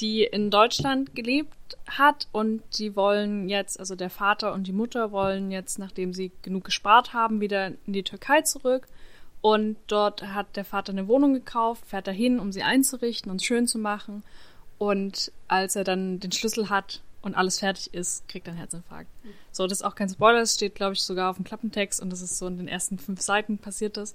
die 0.00 0.24
in 0.24 0.50
Deutschland 0.50 1.14
gelebt 1.14 1.54
hat 1.86 2.28
und 2.32 2.62
die 2.78 2.96
wollen 2.96 3.48
jetzt, 3.48 3.78
also 3.78 3.94
der 3.94 4.10
Vater 4.10 4.52
und 4.52 4.66
die 4.66 4.72
Mutter 4.72 5.12
wollen 5.12 5.50
jetzt, 5.50 5.78
nachdem 5.78 6.14
sie 6.14 6.32
genug 6.42 6.64
gespart 6.64 7.12
haben, 7.12 7.40
wieder 7.40 7.68
in 7.68 7.92
die 7.92 8.02
Türkei 8.02 8.42
zurück. 8.42 8.86
Und 9.42 9.76
dort 9.86 10.22
hat 10.22 10.56
der 10.56 10.64
Vater 10.64 10.92
eine 10.92 11.08
Wohnung 11.08 11.32
gekauft, 11.32 11.86
fährt 11.86 12.06
dahin, 12.06 12.38
um 12.38 12.52
sie 12.52 12.62
einzurichten 12.62 13.30
und 13.30 13.42
schön 13.42 13.66
zu 13.66 13.78
machen. 13.78 14.22
Und 14.78 15.32
als 15.48 15.76
er 15.76 15.84
dann 15.84 16.20
den 16.20 16.32
Schlüssel 16.32 16.70
hat 16.70 17.02
und 17.22 17.34
alles 17.34 17.58
fertig 17.58 17.92
ist, 17.92 18.28
kriegt 18.28 18.46
er 18.46 18.52
einen 18.52 18.58
Herzinfarkt. 18.58 19.10
So, 19.52 19.66
das 19.66 19.80
ist 19.80 19.84
auch 19.84 19.94
kein 19.94 20.08
Spoiler, 20.08 20.40
es 20.40 20.54
steht, 20.54 20.74
glaube 20.74 20.94
ich, 20.94 21.02
sogar 21.02 21.30
auf 21.30 21.36
dem 21.36 21.44
Klappentext 21.44 22.00
und 22.00 22.10
das 22.10 22.22
ist 22.22 22.38
so 22.38 22.46
in 22.46 22.58
den 22.58 22.68
ersten 22.68 22.98
fünf 22.98 23.20
Seiten 23.20 23.58
passiert 23.58 23.96
das. 23.96 24.14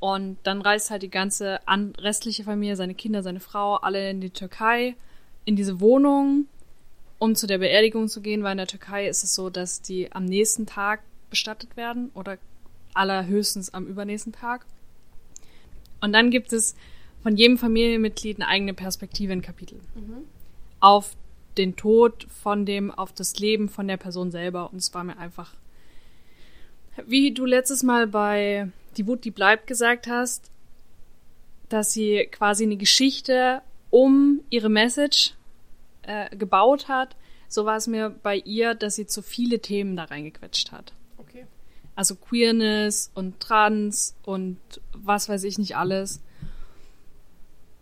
Und 0.00 0.38
dann 0.44 0.62
reist 0.62 0.90
halt 0.90 1.02
die 1.02 1.10
ganze 1.10 1.66
an 1.66 1.92
restliche 1.98 2.44
Familie, 2.44 2.76
seine 2.76 2.94
Kinder, 2.94 3.22
seine 3.22 3.40
Frau, 3.40 3.76
alle 3.76 4.10
in 4.10 4.20
die 4.20 4.30
Türkei, 4.30 4.94
in 5.44 5.56
diese 5.56 5.80
Wohnung, 5.80 6.46
um 7.18 7.34
zu 7.34 7.46
der 7.46 7.58
Beerdigung 7.58 8.08
zu 8.08 8.20
gehen, 8.20 8.42
weil 8.42 8.52
in 8.52 8.58
der 8.58 8.66
Türkei 8.68 9.08
ist 9.08 9.24
es 9.24 9.34
so, 9.34 9.50
dass 9.50 9.82
die 9.82 10.12
am 10.12 10.24
nächsten 10.24 10.66
Tag 10.66 11.00
bestattet 11.30 11.76
werden 11.76 12.10
oder 12.14 12.38
allerhöchstens 12.94 13.74
am 13.74 13.86
übernächsten 13.86 14.32
Tag. 14.32 14.66
Und 16.00 16.12
dann 16.12 16.30
gibt 16.30 16.52
es 16.52 16.76
von 17.22 17.36
jedem 17.36 17.58
Familienmitglied 17.58 18.36
eine 18.36 18.48
eigene 18.48 18.74
Perspektive 18.74 19.32
in 19.32 19.42
Kapitel. 19.42 19.80
Mhm. 19.94 20.24
Auf 20.80 21.16
den 21.56 21.74
Tod 21.74 22.26
von 22.42 22.64
dem, 22.64 22.92
auf 22.92 23.12
das 23.12 23.38
Leben 23.38 23.68
von 23.68 23.88
der 23.88 23.96
Person 23.96 24.30
selber. 24.30 24.70
Und 24.72 24.78
es 24.78 24.94
war 24.94 25.02
mir 25.02 25.18
einfach, 25.18 25.54
wie 27.06 27.32
du 27.32 27.44
letztes 27.44 27.82
Mal 27.82 28.06
bei 28.06 28.68
Die 28.96 29.06
Wut, 29.06 29.24
die 29.24 29.30
bleibt 29.30 29.66
gesagt 29.66 30.06
hast, 30.08 30.50
dass 31.68 31.92
sie 31.92 32.26
quasi 32.30 32.64
eine 32.64 32.76
Geschichte 32.76 33.62
um 33.90 34.40
ihre 34.50 34.68
Message 34.68 35.34
äh, 36.02 36.34
gebaut 36.36 36.88
hat. 36.88 37.16
So 37.48 37.64
war 37.64 37.76
es 37.76 37.86
mir 37.86 38.10
bei 38.10 38.36
ihr, 38.36 38.74
dass 38.74 38.96
sie 38.96 39.06
zu 39.06 39.22
viele 39.22 39.60
Themen 39.60 39.96
da 39.96 40.04
reingequetscht 40.04 40.72
hat. 40.72 40.92
Okay. 41.18 41.46
Also 41.94 42.14
Queerness 42.16 43.10
und 43.14 43.40
Trans 43.40 44.14
und 44.24 44.58
was 44.92 45.28
weiß 45.28 45.44
ich 45.44 45.58
nicht 45.58 45.76
alles. 45.76 46.20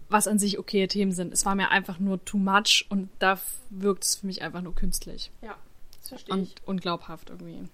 Was 0.08 0.28
an 0.28 0.38
sich 0.38 0.58
okay 0.58 0.86
Themen 0.86 1.10
sind. 1.12 1.32
Es 1.32 1.44
war 1.44 1.56
mir 1.56 1.70
einfach 1.70 1.98
nur 1.98 2.24
too 2.24 2.38
much 2.38 2.86
und 2.90 3.08
da 3.18 3.40
wirkt 3.70 4.04
es 4.04 4.16
für 4.16 4.26
mich 4.26 4.40
einfach 4.42 4.62
nur 4.62 4.74
künstlich 4.74 5.32
Ja, 5.42 5.56
das 5.98 6.08
verstehe 6.10 6.34
und 6.34 6.42
ich. 6.44 6.54
unglaubhaft 6.64 7.30
irgendwie. 7.30 7.68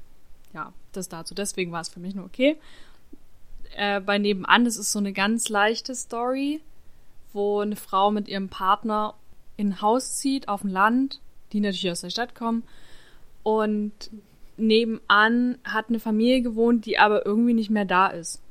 Ja, 0.55 0.73
das 0.93 1.09
dazu. 1.11 1.35
Deswegen 1.35 1.73
war 1.73 1.83
es 1.83 1.91
für 1.91 2.01
mich 2.01 2.15
nur 2.15 2.25
okay. 2.25 2.57
Äh, 3.77 4.01
bei 4.01 4.19
Nebenan, 4.19 4.65
das 4.65 4.77
ist 4.77 4.93
so 4.93 4.99
eine 4.99 5.13
ganz 5.13 5.49
leichte 5.49 5.95
Story, 5.95 6.61
wo 7.33 7.61
eine 7.61 7.77
Frau 7.77 8.11
mit 8.11 8.29
ihrem 8.29 8.49
Partner 8.49 9.15
in 9.57 9.69
ein 9.69 9.81
Haus 9.81 10.17
zieht, 10.17 10.49
auf 10.49 10.63
dem 10.63 10.71
Land, 10.71 11.21
die 11.53 11.61
natürlich 11.61 11.91
aus 11.91 12.01
der 12.03 12.11
Stadt 12.11 12.35
kommen. 12.35 12.63
Und 13.43 13.93
nebenan 14.57 15.59
hat 15.65 15.89
eine 15.89 16.01
Familie 16.01 16.43
gewohnt, 16.43 16.87
die 16.87 16.99
aber 16.99 17.27
irgendwie 17.27 17.55
nicht 17.55 17.71
mehr 17.71 17.85
da 17.85 18.09
ist. 18.09 18.43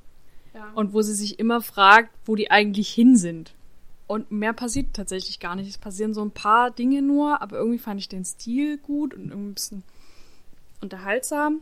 Ja. 0.53 0.69
und 0.75 0.93
wo 0.93 1.01
sie 1.01 1.13
sich 1.13 1.39
immer 1.39 1.61
fragt, 1.61 2.09
wo 2.25 2.35
die 2.35 2.51
eigentlich 2.51 2.89
hin 2.89 3.15
sind. 3.15 3.53
Und 4.07 4.31
mehr 4.31 4.51
passiert 4.51 4.87
tatsächlich 4.93 5.39
gar 5.39 5.55
nicht. 5.55 5.69
Es 5.69 5.77
passieren 5.77 6.13
so 6.13 6.21
ein 6.21 6.31
paar 6.31 6.71
Dinge 6.71 7.01
nur, 7.01 7.41
aber 7.41 7.57
irgendwie 7.57 7.79
fand 7.79 8.01
ich 8.01 8.09
den 8.09 8.25
Stil 8.25 8.77
gut 8.77 9.13
und 9.13 9.29
irgendwie 9.29 9.51
ein 9.51 9.53
bisschen 9.53 9.83
unterhaltsam. 10.81 11.61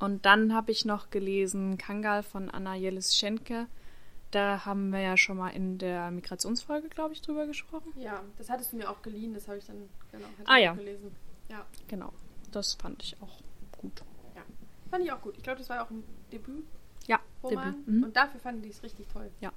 Und 0.00 0.26
dann 0.26 0.54
habe 0.54 0.72
ich 0.72 0.84
noch 0.84 1.10
gelesen 1.10 1.78
Kangal 1.78 2.22
von 2.22 2.50
Anna 2.50 2.74
Jelis-Schenke. 2.74 3.66
Da 4.30 4.64
haben 4.66 4.90
wir 4.90 5.00
ja 5.00 5.16
schon 5.16 5.36
mal 5.36 5.50
in 5.50 5.78
der 5.78 6.10
Migrationsfolge, 6.10 6.88
glaube 6.88 7.12
ich, 7.14 7.22
drüber 7.22 7.46
gesprochen. 7.46 7.92
ja, 7.96 8.20
das 8.36 8.50
hattest 8.50 8.72
du 8.72 8.76
mir 8.76 8.90
auch 8.90 9.00
geliehen, 9.02 9.32
das 9.34 9.46
habe 9.46 9.58
ich 9.58 9.64
dann 9.66 9.88
genau 10.10 10.26
Ah, 10.46 10.56
ich 10.58 10.64
ja. 10.64 10.74
gelesen. 10.74 11.14
Ja, 11.48 11.64
Genau. 11.88 12.12
Das 12.50 12.74
fand 12.74 13.02
ich 13.02 13.16
auch 13.20 13.40
gut. 13.80 14.02
ja. 14.34 14.42
Fand 14.90 15.04
ich 15.04 15.12
auch 15.12 15.20
gut. 15.20 15.36
Ich 15.36 15.42
glaube, 15.42 15.58
das 15.58 15.68
war 15.68 15.82
auch 15.84 15.90
ein 15.90 16.02
Debüt. 16.32 16.64
Ja. 17.06 17.20
Debüt. 17.48 17.86
Mhm. 17.88 18.04
Und 18.04 18.16
dafür 18.16 18.40
fand 18.40 18.64
ich 18.64 18.72
es 18.72 18.82
richtig 18.82 19.06
toll. 19.12 19.30
Ja. 19.40 19.52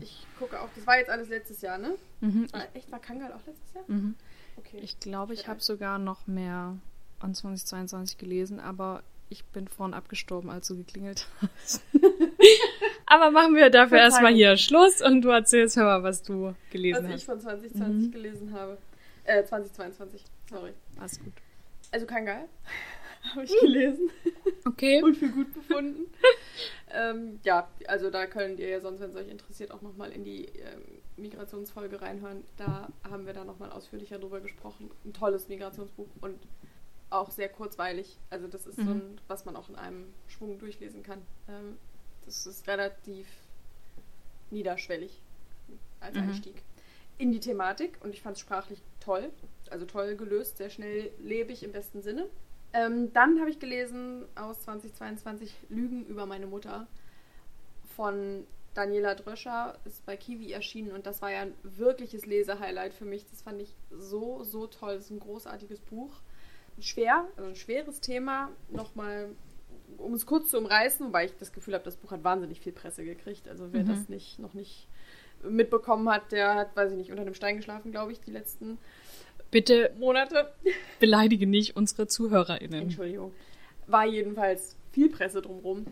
Ich 0.00 0.26
gucke 0.38 0.60
auch, 0.60 0.68
das 0.74 0.86
war 0.86 0.96
jetzt 0.98 1.10
alles 1.10 1.28
letztes 1.28 1.60
Jahr, 1.60 1.78
ne? 1.78 1.94
Mhm. 2.20 2.52
War, 2.52 2.62
echt, 2.74 2.90
war 2.90 2.98
Kangal 2.98 3.32
auch 3.32 3.44
letztes 3.46 3.72
Jahr? 3.74 3.84
Mhm. 3.86 4.14
Okay. 4.56 4.78
Ich 4.82 4.98
glaube, 5.00 5.32
ich 5.34 5.40
Shit, 5.40 5.48
habe 5.48 5.60
sogar 5.60 5.98
noch 5.98 6.26
mehr 6.26 6.76
an 7.20 7.34
2022 7.34 8.18
gelesen, 8.18 8.58
aber 8.58 9.02
ich 9.32 9.44
bin 9.46 9.66
vorhin 9.68 9.94
abgestorben, 9.94 10.50
als 10.50 10.68
du 10.68 10.76
geklingelt 10.76 11.26
hast. 11.40 11.82
aber 13.06 13.30
machen 13.30 13.54
wir 13.54 13.70
dafür 13.70 13.98
erstmal 13.98 14.32
hier 14.34 14.56
Schluss 14.56 15.00
und 15.02 15.22
du 15.22 15.30
erzählst 15.30 15.76
mir 15.76 15.84
mal, 15.84 16.02
was 16.02 16.22
du 16.22 16.54
gelesen 16.70 17.04
was 17.04 17.08
ich 17.10 17.14
hast. 17.16 17.24
von 17.24 17.40
2020 17.40 18.08
Mhm. 18.08 18.12
gelesen 18.12 18.52
habe. 18.52 18.78
Äh, 19.24 19.44
2022, 19.44 20.22
sorry. 20.50 20.72
Alles 20.98 21.18
gut. 21.20 21.32
Also 21.90 22.06
Kangal 22.06 22.48
habe 23.34 23.44
ich 23.44 23.60
gelesen 23.60 24.10
Okay. 24.66 25.02
und 25.02 25.16
für 25.16 25.28
gut 25.28 25.52
befunden. 25.54 26.06
ähm, 26.92 27.38
ja, 27.44 27.68
also 27.86 28.10
da 28.10 28.26
könnt 28.26 28.58
ihr 28.60 28.68
ja 28.68 28.80
sonst, 28.80 29.00
wenn 29.00 29.10
es 29.10 29.16
euch 29.16 29.28
interessiert, 29.28 29.70
auch 29.70 29.82
nochmal 29.82 30.10
in 30.12 30.24
die 30.24 30.46
ähm, 30.46 30.82
Migrationsfolge 31.16 32.00
reinhören. 32.02 32.42
Da 32.56 32.88
haben 33.08 33.26
wir 33.26 33.32
da 33.32 33.44
nochmal 33.44 33.70
ausführlicher 33.70 34.18
drüber 34.18 34.40
gesprochen. 34.40 34.90
Ein 35.04 35.12
tolles 35.12 35.48
Migrationsbuch 35.48 36.08
und 36.20 36.38
auch 37.12 37.30
sehr 37.30 37.48
kurzweilig. 37.48 38.18
Also 38.30 38.48
das 38.48 38.66
ist 38.66 38.76
so 38.76 38.82
Mhm. 38.82 38.90
ein, 38.90 39.20
was 39.28 39.44
man 39.44 39.56
auch 39.56 39.68
in 39.68 39.76
einem 39.76 40.12
Schwung 40.28 40.58
durchlesen 40.58 41.02
kann. 41.02 41.22
Ähm, 41.48 41.76
das 42.26 42.46
ist 42.46 42.66
relativ 42.68 43.26
niederschwellig 44.50 45.20
als 46.00 46.14
Mhm. 46.14 46.22
Einstieg 46.22 46.62
in 47.18 47.32
die 47.32 47.40
Thematik 47.40 47.98
und 48.02 48.14
ich 48.14 48.22
fand 48.22 48.36
es 48.36 48.40
sprachlich 48.40 48.82
toll. 49.00 49.30
Also 49.70 49.86
toll 49.86 50.16
gelöst, 50.16 50.56
sehr 50.58 50.70
schnell 50.70 51.10
lebig 51.20 51.62
im 51.62 51.72
besten 51.72 52.02
Sinne. 52.02 52.28
Ähm, 52.74 53.12
dann 53.12 53.38
habe 53.40 53.50
ich 53.50 53.58
gelesen 53.58 54.24
aus 54.34 54.60
2022 54.62 55.54
Lügen 55.68 56.04
über 56.06 56.26
meine 56.26 56.46
Mutter 56.46 56.86
von 57.96 58.46
Daniela 58.74 59.14
Dröscher, 59.14 59.78
ist 59.84 60.04
bei 60.06 60.16
Kiwi 60.16 60.52
erschienen 60.52 60.92
und 60.92 61.06
das 61.06 61.20
war 61.20 61.30
ja 61.30 61.42
ein 61.42 61.54
wirkliches 61.62 62.24
Lesehighlight 62.24 62.94
für 62.94 63.04
mich. 63.04 63.26
Das 63.30 63.42
fand 63.42 63.60
ich 63.60 63.74
so, 63.90 64.42
so 64.44 64.66
toll. 64.66 64.94
Das 64.96 65.04
ist 65.06 65.10
ein 65.10 65.20
großartiges 65.20 65.80
Buch. 65.80 66.20
Schwer, 66.80 67.26
also 67.36 67.48
ein 67.50 67.56
schweres 67.56 68.00
Thema. 68.00 68.50
Nochmal, 68.70 69.30
um 69.98 70.14
es 70.14 70.26
kurz 70.26 70.50
zu 70.50 70.58
umreißen, 70.58 71.06
wobei 71.06 71.26
ich 71.26 71.36
das 71.38 71.52
Gefühl 71.52 71.74
habe, 71.74 71.84
das 71.84 71.96
Buch 71.96 72.10
hat 72.12 72.24
wahnsinnig 72.24 72.60
viel 72.60 72.72
Presse 72.72 73.04
gekriegt. 73.04 73.48
Also 73.48 73.72
wer 73.72 73.82
Mhm. 73.84 73.88
das 73.88 74.08
nicht, 74.08 74.38
noch 74.38 74.54
nicht 74.54 74.88
mitbekommen 75.42 76.08
hat, 76.08 76.30
der 76.32 76.54
hat, 76.54 76.76
weiß 76.76 76.92
ich 76.92 76.98
nicht, 76.98 77.10
unter 77.10 77.22
einem 77.22 77.34
Stein 77.34 77.56
geschlafen, 77.56 77.90
glaube 77.92 78.12
ich, 78.12 78.20
die 78.20 78.30
letzten 78.30 78.78
Bitte 79.50 79.92
Monate. 79.98 80.52
beleidige 81.00 81.46
nicht 81.46 81.76
unsere 81.76 82.06
ZuhörerInnen. 82.06 82.82
Entschuldigung. 82.82 83.32
War 83.86 84.06
jedenfalls 84.06 84.76
viel 84.92 85.10
Presse 85.10 85.42
drumherum. 85.42 85.84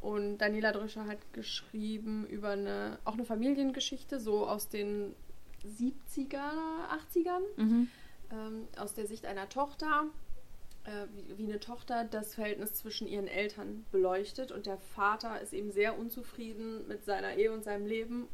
Und 0.00 0.38
Daniela 0.38 0.72
Dröscher 0.72 1.06
hat 1.06 1.18
geschrieben 1.32 2.26
über 2.26 2.50
eine, 2.50 2.98
auch 3.04 3.14
eine 3.14 3.24
Familiengeschichte, 3.24 4.20
so 4.20 4.46
aus 4.46 4.68
den 4.68 5.14
70er, 5.64 6.40
80ern, 6.90 7.40
Mhm. 7.56 7.88
Ähm, 8.32 8.68
aus 8.76 8.94
der 8.94 9.06
Sicht 9.06 9.26
einer 9.26 9.48
Tochter, 9.48 10.06
äh, 10.84 11.06
wie, 11.14 11.38
wie 11.38 11.44
eine 11.44 11.60
Tochter 11.60 12.04
das 12.04 12.34
Verhältnis 12.34 12.74
zwischen 12.74 13.06
ihren 13.06 13.28
Eltern 13.28 13.84
beleuchtet. 13.90 14.52
Und 14.52 14.66
der 14.66 14.78
Vater 14.78 15.40
ist 15.40 15.52
eben 15.52 15.72
sehr 15.72 15.98
unzufrieden 15.98 16.86
mit 16.88 17.04
seiner 17.04 17.34
Ehe 17.34 17.52
und 17.52 17.64
seinem 17.64 17.86
Leben 17.86 18.28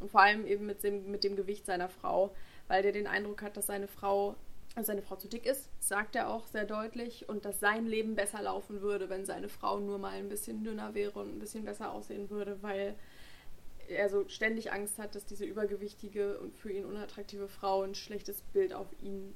und 0.00 0.10
vor 0.10 0.22
allem 0.22 0.46
eben 0.46 0.66
mit 0.66 0.82
dem, 0.82 1.10
mit 1.10 1.24
dem 1.24 1.36
Gewicht 1.36 1.66
seiner 1.66 1.88
Frau, 1.88 2.34
weil 2.68 2.82
der 2.82 2.92
den 2.92 3.06
Eindruck 3.06 3.42
hat, 3.42 3.56
dass 3.56 3.66
seine 3.66 3.86
Frau, 3.86 4.34
also 4.74 4.88
seine 4.88 5.02
Frau 5.02 5.16
zu 5.16 5.28
dick 5.28 5.46
ist, 5.46 5.68
sagt 5.78 6.16
er 6.16 6.30
auch 6.30 6.46
sehr 6.46 6.64
deutlich, 6.64 7.28
und 7.28 7.44
dass 7.44 7.60
sein 7.60 7.86
Leben 7.86 8.14
besser 8.14 8.42
laufen 8.42 8.80
würde, 8.80 9.10
wenn 9.10 9.26
seine 9.26 9.48
Frau 9.48 9.78
nur 9.78 9.98
mal 9.98 10.12
ein 10.12 10.28
bisschen 10.28 10.64
dünner 10.64 10.94
wäre 10.94 11.18
und 11.18 11.36
ein 11.36 11.38
bisschen 11.38 11.64
besser 11.64 11.92
aussehen 11.92 12.30
würde, 12.30 12.62
weil 12.62 12.94
er 13.90 14.08
so 14.08 14.28
ständig 14.28 14.72
Angst 14.72 14.98
hat, 14.98 15.14
dass 15.14 15.24
diese 15.26 15.44
übergewichtige 15.44 16.38
und 16.38 16.56
für 16.56 16.70
ihn 16.72 16.84
unattraktive 16.84 17.48
Frau 17.48 17.82
ein 17.82 17.94
schlechtes 17.94 18.42
Bild 18.52 18.72
auf 18.72 18.86
ihn 19.02 19.34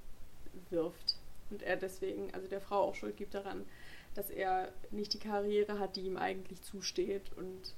wirft. 0.71 1.17
Und 1.51 1.63
er 1.63 1.77
deswegen, 1.77 2.33
also 2.33 2.49
der 2.49 2.61
Frau 2.61 2.83
auch 2.83 2.95
Schuld 2.95 3.17
gibt 3.17 3.35
daran, 3.35 3.65
dass 4.15 4.31
er 4.31 4.73
nicht 4.91 5.13
die 5.13 5.19
Karriere 5.19 5.79
hat, 5.79 5.97
die 5.97 6.03
ihm 6.03 6.17
eigentlich 6.17 6.63
zusteht. 6.63 7.23
Und 7.37 7.75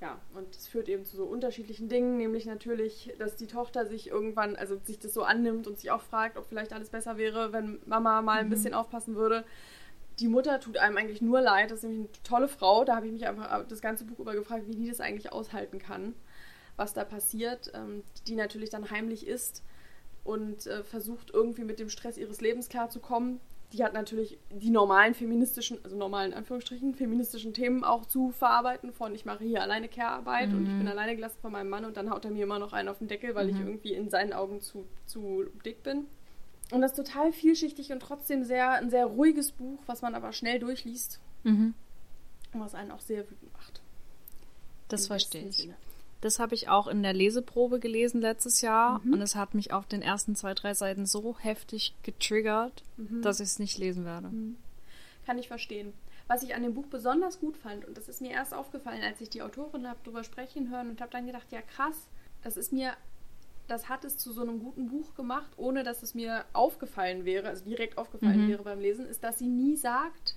ja, 0.00 0.20
und 0.34 0.54
es 0.54 0.66
führt 0.68 0.88
eben 0.88 1.04
zu 1.04 1.16
so 1.16 1.24
unterschiedlichen 1.24 1.88
Dingen, 1.88 2.16
nämlich 2.16 2.44
natürlich, 2.46 3.12
dass 3.18 3.36
die 3.36 3.46
Tochter 3.46 3.86
sich 3.86 4.08
irgendwann, 4.08 4.56
also 4.56 4.78
sich 4.84 4.98
das 4.98 5.14
so 5.14 5.22
annimmt 5.22 5.66
und 5.66 5.78
sich 5.78 5.90
auch 5.90 6.02
fragt, 6.02 6.36
ob 6.36 6.46
vielleicht 6.46 6.72
alles 6.72 6.90
besser 6.90 7.16
wäre, 7.16 7.52
wenn 7.52 7.80
Mama 7.86 8.20
mal 8.22 8.40
ein 8.40 8.46
Mhm. 8.46 8.50
bisschen 8.50 8.74
aufpassen 8.74 9.14
würde. 9.14 9.44
Die 10.22 10.28
Mutter 10.28 10.60
tut 10.60 10.78
einem 10.78 10.96
eigentlich 10.96 11.20
nur 11.20 11.40
leid, 11.40 11.70
das 11.70 11.78
ist 11.78 11.82
nämlich 11.82 11.98
eine 12.00 12.22
tolle 12.22 12.48
Frau. 12.48 12.84
Da 12.84 12.94
habe 12.96 13.06
ich 13.06 13.12
mich 13.12 13.26
einfach 13.26 13.66
das 13.66 13.80
ganze 13.82 14.04
Buch 14.04 14.20
über 14.20 14.34
gefragt, 14.34 14.68
wie 14.68 14.74
die 14.76 14.88
das 14.88 15.00
eigentlich 15.00 15.32
aushalten 15.32 15.78
kann, 15.80 16.14
was 16.76 16.94
da 16.94 17.04
passiert, 17.04 17.72
ähm, 17.74 18.04
die 18.28 18.36
natürlich 18.36 18.70
dann 18.70 18.90
heimlich 18.90 19.26
ist 19.26 19.62
und 20.22 20.66
äh, 20.68 20.84
versucht 20.84 21.30
irgendwie 21.34 21.64
mit 21.64 21.80
dem 21.80 21.88
Stress 21.88 22.16
ihres 22.16 22.40
Lebens 22.40 22.68
klarzukommen. 22.68 23.40
Die 23.72 23.82
hat 23.82 23.94
natürlich 23.94 24.38
die 24.50 24.70
normalen 24.70 25.14
feministischen, 25.14 25.78
also 25.82 25.96
normalen 25.96 26.34
Anführungsstrichen, 26.34 26.94
feministischen 26.94 27.52
Themen 27.52 27.82
auch 27.82 28.04
zu 28.06 28.30
verarbeiten 28.30 28.92
von 28.92 29.14
ich 29.14 29.24
mache 29.24 29.42
hier 29.44 29.62
alleine 29.62 29.88
Care-Arbeit 29.88 30.52
und 30.54 30.66
ich 30.66 30.74
Mhm. 30.74 30.78
bin 30.78 30.88
alleine 30.88 31.16
gelassen 31.16 31.38
von 31.40 31.52
meinem 31.52 31.70
Mann 31.70 31.84
und 31.86 31.96
dann 31.96 32.10
haut 32.10 32.24
er 32.26 32.30
mir 32.30 32.44
immer 32.44 32.58
noch 32.60 32.74
einen 32.74 32.88
auf 32.90 32.98
den 32.98 33.08
Deckel, 33.08 33.34
weil 33.34 33.48
ich 33.48 33.56
Mhm. 33.58 33.66
irgendwie 33.66 33.94
in 33.94 34.08
seinen 34.10 34.34
Augen 34.34 34.60
zu, 34.60 34.86
zu 35.06 35.46
dick 35.64 35.82
bin. 35.82 36.06
Und 36.72 36.80
das 36.80 36.92
ist 36.92 36.96
total 36.96 37.32
vielschichtig 37.32 37.92
und 37.92 38.00
trotzdem 38.00 38.44
sehr, 38.44 38.70
ein 38.70 38.90
sehr 38.90 39.06
ruhiges 39.06 39.52
Buch, 39.52 39.78
was 39.86 40.02
man 40.02 40.14
aber 40.14 40.32
schnell 40.32 40.58
durchliest 40.58 41.20
Mhm. 41.44 41.74
und 42.52 42.60
was 42.60 42.74
einen 42.74 42.90
auch 42.90 43.00
sehr 43.00 43.28
wütend 43.30 43.52
macht. 43.52 43.80
Das 44.88 45.02
Im 45.02 45.06
verstehe 45.08 45.48
ich. 45.48 45.56
Sinne. 45.58 45.74
Das 46.20 46.38
habe 46.38 46.54
ich 46.54 46.68
auch 46.68 46.86
in 46.86 47.02
der 47.02 47.12
Leseprobe 47.12 47.80
gelesen 47.80 48.20
letztes 48.20 48.60
Jahr 48.60 49.00
Mhm. 49.04 49.14
und 49.14 49.22
es 49.22 49.34
hat 49.34 49.54
mich 49.54 49.72
auf 49.72 49.86
den 49.86 50.02
ersten 50.02 50.36
zwei, 50.36 50.54
drei 50.54 50.72
Seiten 50.72 51.04
so 51.04 51.36
heftig 51.38 51.94
getriggert, 52.04 52.82
Mhm. 52.96 53.22
dass 53.22 53.40
ich 53.40 53.46
es 53.48 53.58
nicht 53.58 53.76
lesen 53.78 54.04
werde. 54.04 54.28
Mhm. 54.28 54.56
Kann 55.26 55.38
ich 55.38 55.48
verstehen. 55.48 55.92
Was 56.28 56.42
ich 56.42 56.54
an 56.54 56.62
dem 56.62 56.74
Buch 56.74 56.86
besonders 56.86 57.40
gut 57.40 57.56
fand, 57.56 57.84
und 57.84 57.96
das 57.98 58.08
ist 58.08 58.20
mir 58.22 58.30
erst 58.30 58.54
aufgefallen, 58.54 59.02
als 59.02 59.20
ich 59.20 59.28
die 59.30 59.42
Autorin 59.42 59.86
habe 59.88 59.98
drüber 60.04 60.24
sprechen 60.24 60.70
hören 60.70 60.88
und 60.90 61.00
habe 61.00 61.10
dann 61.10 61.26
gedacht, 61.26 61.50
ja 61.50 61.60
krass, 61.60 62.06
das 62.42 62.56
ist 62.56 62.72
mir, 62.72 62.92
das 63.72 63.88
hat 63.88 64.04
es 64.04 64.18
zu 64.18 64.32
so 64.32 64.42
einem 64.42 64.60
guten 64.60 64.88
Buch 64.88 65.14
gemacht, 65.14 65.50
ohne 65.56 65.82
dass 65.82 66.02
es 66.02 66.14
mir 66.14 66.44
aufgefallen 66.52 67.24
wäre, 67.24 67.48
also 67.48 67.64
direkt 67.64 67.96
aufgefallen 67.96 68.44
Mhm. 68.44 68.48
wäre 68.50 68.62
beim 68.64 68.80
Lesen, 68.80 69.06
ist, 69.06 69.24
dass 69.24 69.38
sie 69.38 69.48
nie 69.48 69.76
sagt, 69.76 70.36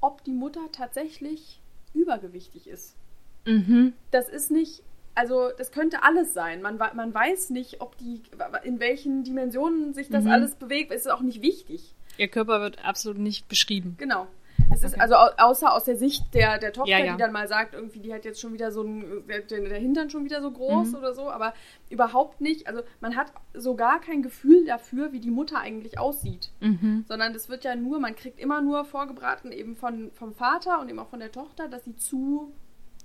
ob 0.00 0.24
die 0.24 0.32
Mutter 0.32 0.60
tatsächlich 0.72 1.60
übergewichtig 1.94 2.66
ist. 2.68 2.96
Mhm. 3.46 3.92
Das 4.10 4.28
ist 4.28 4.50
nicht, 4.50 4.82
also 5.14 5.50
das 5.56 5.70
könnte 5.70 6.02
alles 6.02 6.34
sein. 6.34 6.60
Man, 6.60 6.76
man 6.76 7.14
weiß 7.14 7.50
nicht, 7.50 7.80
ob 7.80 7.96
die, 7.98 8.20
in 8.64 8.80
welchen 8.80 9.22
Dimensionen 9.22 9.94
sich 9.94 10.08
das 10.08 10.24
Mhm. 10.24 10.30
alles 10.30 10.56
bewegt. 10.56 10.90
Es 10.90 11.02
ist 11.02 11.10
auch 11.12 11.20
nicht 11.22 11.42
wichtig. 11.42 11.94
Ihr 12.18 12.28
Körper 12.28 12.60
wird 12.60 12.84
absolut 12.84 13.18
nicht 13.18 13.46
beschrieben. 13.46 13.94
Genau. 13.98 14.26
Es 14.72 14.82
ist 14.82 14.92
Okay. 14.94 15.00
also 15.00 15.14
au 15.16 15.28
außer 15.38 15.72
aus 15.72 15.84
der 15.84 15.96
Sicht 15.96 16.34
der, 16.34 16.58
der 16.58 16.72
Tochter, 16.72 16.90
Ja, 16.90 16.98
ja. 16.98 17.12
die 17.12 17.18
dann 17.18 17.32
mal 17.32 17.46
sagt, 17.48 17.74
irgendwie, 17.74 18.00
die 18.00 18.12
hat 18.12 18.24
jetzt 18.24 18.40
schon 18.40 18.52
wieder 18.52 18.72
so 18.72 18.82
ein, 18.82 19.24
der, 19.28 19.40
der 19.42 19.78
Hintern 19.78 20.10
schon 20.10 20.24
wieder 20.24 20.42
so 20.42 20.50
groß 20.50 20.88
Mhm. 20.88 20.94
oder 20.96 21.14
so, 21.14 21.30
aber 21.30 21.54
überhaupt 21.90 22.40
nicht. 22.40 22.66
Also 22.66 22.82
man 23.00 23.16
hat 23.16 23.32
so 23.54 23.74
gar 23.76 24.00
kein 24.00 24.22
Gefühl 24.22 24.64
dafür, 24.66 25.12
wie 25.12 25.20
die 25.20 25.30
Mutter 25.30 25.58
eigentlich 25.58 25.98
aussieht. 25.98 26.50
Mhm. 26.60 27.04
Sondern 27.08 27.32
das 27.32 27.48
wird 27.48 27.64
ja 27.64 27.74
nur, 27.76 28.00
man 28.00 28.14
kriegt 28.16 28.38
immer 28.40 28.60
nur 28.60 28.84
vorgebraten 28.84 29.52
eben 29.52 29.76
von, 29.76 30.10
vom 30.12 30.34
Vater 30.34 30.80
und 30.80 30.88
eben 30.88 30.98
auch 30.98 31.08
von 31.08 31.20
der 31.20 31.32
Tochter, 31.32 31.68
dass 31.68 31.84
sie 31.84 31.96
zu 31.96 32.52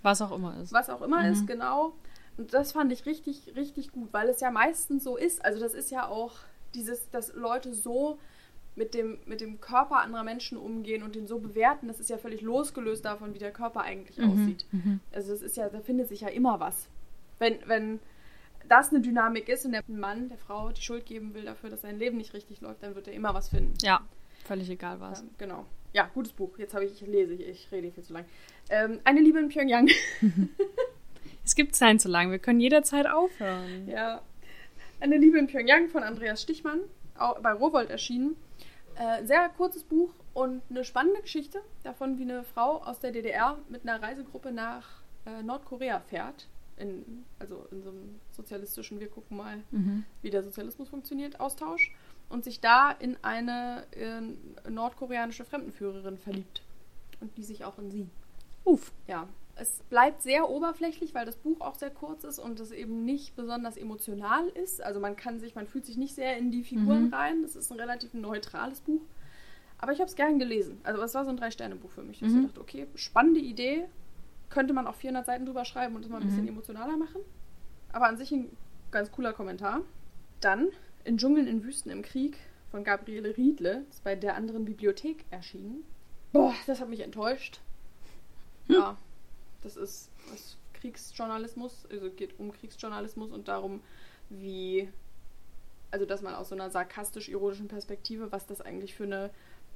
Was 0.02 0.22
auch 0.22 0.32
immer 0.32 0.60
ist. 0.62 0.74
was 0.74 0.90
auch 0.90 1.02
immer 1.02 1.22
Mhm. 1.24 1.32
ist, 1.32 1.48
genau. 1.48 1.94
Und 2.38 2.54
das 2.54 2.72
fand 2.72 2.92
ich 2.92 3.06
richtig, 3.06 3.54
richtig 3.56 3.92
gut, 3.92 4.10
weil 4.14 4.30
es 4.30 4.40
ja 4.40 4.50
meistens 4.52 5.04
so 5.04 5.18
ist. 5.18 5.44
Also 5.46 5.60
das 5.60 5.74
ist 5.74 5.92
ja 5.92 6.08
auch 6.08 6.32
dieses, 6.74 7.10
dass 7.12 7.34
Leute 7.36 7.74
so 7.74 8.18
mit 8.76 8.94
dem, 8.94 9.18
mit 9.26 9.42
dem 9.42 9.60
Körper 9.60 9.98
anderer 10.00 10.24
Menschen 10.24 10.58
umgehen 10.58 11.04
und 11.04 11.16
den 11.16 11.28
so 11.28 11.40
bewerten, 11.40 11.88
das 11.88 12.00
ist 12.00 12.10
ja 12.10 12.18
völlig 12.18 12.42
losgelöst 12.42 13.04
davon, 13.04 13.34
wie 13.34 13.40
der 13.40 13.52
Körper 13.52 13.82
eigentlich 13.82 14.18
Mhm. 14.18 14.32
aussieht. 14.32 14.66
Mhm. 14.72 15.00
Also 15.14 15.32
das 15.34 15.42
ist 15.42 15.58
ja, 15.58 15.70
da 15.70 15.82
findet 15.82 16.08
sich 16.08 16.22
ja 16.22 16.30
immer 16.30 16.60
was. 16.60 16.88
Wenn, 17.40 17.58
wenn 17.66 18.00
das 18.70 18.90
eine 18.92 19.02
Dynamik 19.02 19.50
ist 19.50 19.66
und 19.66 19.74
der 19.74 19.84
Mann 19.88 20.30
der 20.30 20.38
Frau 20.38 20.72
die 20.72 20.82
Schuld 20.82 21.06
geben 21.06 21.34
will 21.34 21.44
dafür, 21.46 21.70
dass 21.70 21.82
sein 21.82 22.00
Leben 22.00 22.18
nicht 22.18 22.34
richtig 22.34 22.62
läuft, 22.62 22.82
dann 22.84 22.96
wird 22.96 23.08
er 23.08 23.14
immer 23.14 23.34
was 23.34 23.50
finden. 23.50 23.74
Ja, 23.82 24.02
Völlig 24.46 24.70
egal 24.72 25.00
was. 25.00 25.22
Ähm, 25.22 25.30
genau. 25.38 25.66
Ja, 25.94 26.10
gutes 26.14 26.32
Buch. 26.32 26.58
Jetzt 26.58 26.74
habe 26.74 26.86
ich, 26.86 26.94
ich 27.02 27.08
lese 27.08 27.34
ich, 27.34 27.48
ich 27.48 27.72
rede 27.72 27.92
viel 27.92 28.04
zu 28.04 28.14
lang. 28.14 28.26
Ähm, 28.70 29.00
eine 29.04 29.20
Liebe 29.22 29.38
in 29.40 29.50
Pyongyang. 29.50 29.90
Es 31.44 31.56
gibt 31.56 31.76
Zeit 31.76 32.00
zu 32.02 32.08
lang, 32.10 32.32
wir 32.32 32.40
können 32.40 32.60
jederzeit 32.60 33.08
aufhören. 33.08 33.88
ja. 33.88 34.22
Eine 35.00 35.18
Liebe 35.18 35.40
in 35.40 35.48
Pyongyang 35.48 35.90
von 35.90 36.04
Andreas 36.04 36.44
Stichmann, 36.44 36.80
bei 37.42 37.52
Rowold 37.54 37.90
erschienen. 37.90 38.36
Äh, 38.96 39.26
sehr 39.26 39.50
kurzes 39.50 39.84
Buch 39.84 40.12
und 40.34 40.62
eine 40.70 40.84
spannende 40.84 41.22
Geschichte 41.22 41.62
davon, 41.84 42.18
wie 42.18 42.24
eine 42.24 42.44
Frau 42.44 42.84
aus 42.84 43.00
der 43.00 43.12
DDR 43.12 43.58
mit 43.70 43.84
einer 43.88 44.02
Reisegruppe 44.02 44.52
nach 44.52 44.88
äh, 45.26 45.42
Nordkorea 45.44 46.00
fährt. 46.02 46.48
In, 46.78 47.26
also 47.40 47.68
in 47.72 47.84
so 47.84 47.90
einem 47.90 48.20
sozialistischen, 48.32 49.00
wir 49.00 49.10
gucken 49.10 49.38
mal, 49.38 49.62
Mhm. 49.72 50.04
wie 50.22 50.30
der 50.32 50.42
Sozialismus 50.44 50.90
funktioniert, 50.90 51.40
Austausch. 51.40 51.94
Und 52.30 52.44
sich 52.44 52.60
da 52.62 52.92
in 52.92 53.18
eine 53.24 53.84
äh, 53.92 54.70
nordkoreanische 54.70 55.44
Fremdenführerin 55.46 56.18
verliebt. 56.18 56.64
Und 57.20 57.38
die 57.38 57.44
sich 57.44 57.66
auch 57.66 57.78
in 57.78 57.92
sie. 57.92 58.08
Uff. 58.64 58.92
Ja, 59.08 59.28
es 59.62 59.80
bleibt 59.90 60.22
sehr 60.24 60.50
oberflächlich, 60.50 61.14
weil 61.14 61.26
das 61.26 61.36
Buch 61.36 61.62
auch 61.62 61.76
sehr 61.76 61.92
kurz 61.92 62.24
ist 62.24 62.40
und 62.40 62.60
es 62.60 62.72
eben 62.72 63.06
nicht 63.06 63.36
besonders 63.36 63.78
emotional 63.78 64.48
ist. 64.50 64.82
Also 64.82 65.00
man 65.00 65.16
kann 65.16 65.40
sich, 65.40 65.54
man 65.54 65.68
fühlt 65.68 65.86
sich 65.86 65.98
nicht 65.98 66.16
sehr 66.16 66.36
in 66.38 66.50
die 66.52 66.64
Figuren 66.64 67.08
Mhm. 67.08 67.14
rein. 67.14 67.42
Das 67.44 67.56
ist 67.56 67.72
ein 67.72 67.80
relativ 67.80 68.14
neutrales 68.16 68.82
Buch. 68.82 69.02
Aber 69.78 69.92
ich 69.92 70.00
habe 70.00 70.10
es 70.10 70.16
gern 70.16 70.40
gelesen. 70.40 70.80
Also 70.84 71.02
es 71.04 71.14
war 71.14 71.26
so 71.26 71.30
ein 71.32 71.38
Drei-Sterne-Buch 71.38 71.92
für 71.92 72.02
mich. 72.04 72.22
Mhm. 72.22 72.40
Ich 72.40 72.46
dachte, 72.48 72.60
okay, 72.62 72.88
spannende 72.96 73.40
Idee. 73.40 73.86
Könnte 74.50 74.74
man 74.74 74.88
auch 74.88 74.96
400 74.96 75.26
Seiten 75.26 75.46
drüber 75.46 75.64
schreiben 75.64 75.96
und 75.96 76.04
es 76.04 76.10
mal 76.10 76.18
ein 76.18 76.24
Mhm. 76.24 76.30
bisschen 76.30 76.48
emotionaler 76.48 76.98
machen. 76.98 77.22
Aber 77.94 78.08
an 78.08 78.18
sich 78.18 78.32
ein 78.32 78.50
ganz 78.90 79.12
cooler 79.12 79.34
Kommentar. 79.34 79.82
Dann 80.42 80.70
In 81.04 81.18
Dschungeln 81.18 81.48
in 81.48 81.64
Wüsten 81.64 81.90
im 81.92 82.02
Krieg 82.04 82.38
von 82.70 82.84
Gabriele 82.84 83.36
Riedle, 83.38 83.86
ist 83.90 84.04
bei 84.04 84.16
der 84.16 84.36
anderen 84.36 84.66
Bibliothek 84.66 85.26
erschienen. 85.32 85.84
Boah, 86.32 86.54
das 86.68 86.80
hat 86.80 86.90
mich 86.90 87.00
enttäuscht. 87.02 87.60
Ja, 88.68 88.98
das 89.62 89.76
ist 89.78 90.10
das 90.32 90.58
Kriegsjournalismus, 90.74 91.86
also 91.92 92.10
geht 92.10 92.40
um 92.40 92.52
Kriegsjournalismus 92.52 93.32
und 93.32 93.48
darum, 93.48 93.82
wie, 94.30 94.90
also 95.92 96.06
dass 96.06 96.22
man 96.22 96.34
aus 96.36 96.50
so 96.50 96.56
einer 96.56 96.70
sarkastisch-ironischen 96.70 97.68
Perspektive, 97.68 98.32
was 98.32 98.48
das 98.48 98.62
eigentlich 98.62 98.96
für 98.96 99.04
eine 99.04 99.30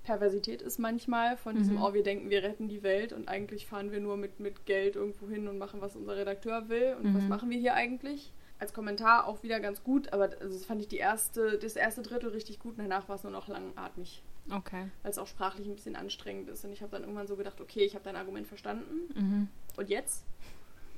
Perversität 0.03 0.61
ist 0.61 0.77
manchmal, 0.79 1.36
von 1.38 1.55
diesem, 1.55 1.75
Mhm. 1.75 1.81
oh, 1.81 1.93
wir 1.93 2.03
denken, 2.03 2.29
wir 2.29 2.43
retten 2.43 2.67
die 2.67 2.83
Welt 2.83 3.11
und 3.11 3.27
eigentlich 3.27 3.65
fahren 3.65 3.91
wir 3.91 3.99
nur 3.99 4.17
mit, 4.17 4.39
mit 4.39 4.65
Geld 4.65 4.95
irgendwo 4.95 5.27
hin 5.27 5.47
und 5.47 5.57
machen, 5.57 5.81
was 5.81 5.95
unser 5.95 6.15
Redakteur 6.15 6.69
will 6.69 6.95
und 7.01 7.13
was 7.15 7.23
Mhm. 7.23 7.29
machen 7.29 7.49
wir 7.49 7.57
hier 7.57 7.73
eigentlich. 7.73 8.31
Als 8.57 8.71
Kommentar 8.73 9.27
auch 9.27 9.43
wieder 9.43 9.59
ganz 9.59 9.83
gut, 9.83 10.13
aber 10.13 10.29
also 10.39 10.53
das 10.57 10.63
fand 10.65 10.79
ich 10.79 10.88
die 10.88 10.97
erste, 10.97 11.57
das 11.57 11.75
erste 11.75 12.03
Drittel 12.03 12.29
richtig 12.29 12.59
gut, 12.59 12.75
danach 12.77 13.09
war 13.09 13.15
es 13.17 13.23
nur 13.23 13.31
noch 13.31 13.47
langatmig 13.47 14.21
Okay. 14.51 14.89
weil 15.01 15.11
es 15.11 15.17
auch 15.17 15.25
sprachlich 15.27 15.67
ein 15.67 15.73
bisschen 15.75 15.95
anstrengend 15.95 16.49
ist. 16.49 16.63
Und 16.63 16.71
ich 16.71 16.81
habe 16.83 16.91
dann 16.91 17.01
irgendwann 17.01 17.25
so 17.25 17.36
gedacht, 17.36 17.59
okay, 17.59 17.81
ich 17.83 17.95
habe 17.95 18.03
dein 18.05 18.15
Argument 18.15 18.45
verstanden. 18.47 19.09
Mhm. 19.15 19.47
Und 19.78 19.89
jetzt? 19.89 20.23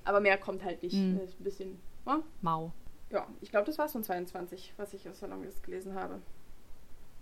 Aber 0.03 0.19
mehr 0.19 0.37
kommt 0.37 0.63
halt 0.63 0.81
nicht. 0.83 0.95
Mhm. 0.95 1.19
Ein 1.19 1.43
bisschen. 1.43 1.79
Ja, 2.05 2.21
Mau. 2.41 2.71
ja 3.11 3.27
ich 3.41 3.51
glaube, 3.51 3.65
das 3.65 3.77
war 3.77 3.85
es 3.85 3.91
von 3.91 4.03
22, 4.03 4.73
was 4.77 4.93
ich 4.93 5.07
aus 5.09 5.19
der 5.19 5.29
Longlist 5.29 5.63
gelesen 5.63 5.95
habe. 5.95 6.15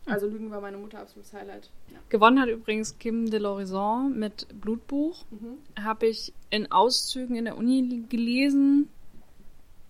Hm. 0.06 0.14
Also 0.14 0.28
Lügen 0.28 0.51
war 0.51 0.62
meine 0.62 0.78
Mutter 0.78 0.99
absolutes 0.99 1.34
Highlight. 1.34 1.72
Ja. 1.91 1.99
Gewonnen 2.10 2.39
hat 2.39 2.49
übrigens 2.49 2.97
Kim 2.99 3.30
de 3.30 3.39
l'Horizon 3.39 4.10
mit 4.10 4.47
Blutbuch. 4.62 5.26
Mhm. 5.32 5.84
Habe 5.84 6.08
ich 6.08 6.34
in 6.49 6.72
Auszügen 6.72 7.36
in 7.36 7.45
der 7.45 7.58
Uni 7.58 8.06
gelesen. 8.10 8.89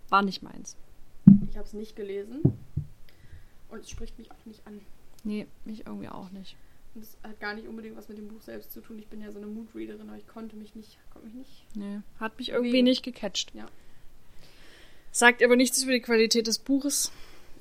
War 0.10 0.22
nicht 0.22 0.42
meins. 0.42 0.78
Ich 1.50 1.58
habe 1.58 1.68
es 1.68 1.74
nicht 1.74 1.96
gelesen. 1.96 2.42
Und 3.70 3.80
es 3.80 3.90
spricht 3.90 4.18
mich 4.18 4.32
auch 4.32 4.46
nicht 4.46 4.66
an. 4.66 4.80
Nee, 5.24 5.48
mich 5.66 5.86
irgendwie 5.86 6.08
auch 6.08 6.30
nicht. 6.30 6.56
Und 6.96 7.04
es 7.04 7.18
hat 7.24 7.40
gar 7.42 7.54
nicht 7.54 7.68
unbedingt 7.68 7.98
was 7.98 8.08
mit 8.08 8.18
dem 8.18 8.30
Buch 8.30 8.42
selbst 8.42 8.72
zu 8.72 8.80
tun. 8.82 8.98
Ich 8.98 9.08
bin 9.08 9.22
ja 9.22 9.30
so 9.32 9.38
eine 9.38 9.48
Moodreaderin, 9.48 10.08
aber 10.08 10.18
ich 10.18 10.28
konnte 10.28 10.56
mich 10.56 10.76
nicht, 10.76 10.98
konnte 11.12 11.28
mich 11.28 11.36
nicht. 11.36 11.66
Nee, 11.76 12.00
hat 12.20 12.38
mich 12.40 12.50
irgendwie 12.50 12.74
Wie? 12.74 12.84
nicht 12.84 13.04
gecatcht. 13.04 13.54
Ja. 13.54 13.68
Sagt 15.12 15.44
aber 15.44 15.56
nichts 15.56 15.82
über 15.84 15.92
die 15.92 16.02
Qualität 16.02 16.48
des 16.48 16.58
Buches. 16.60 17.12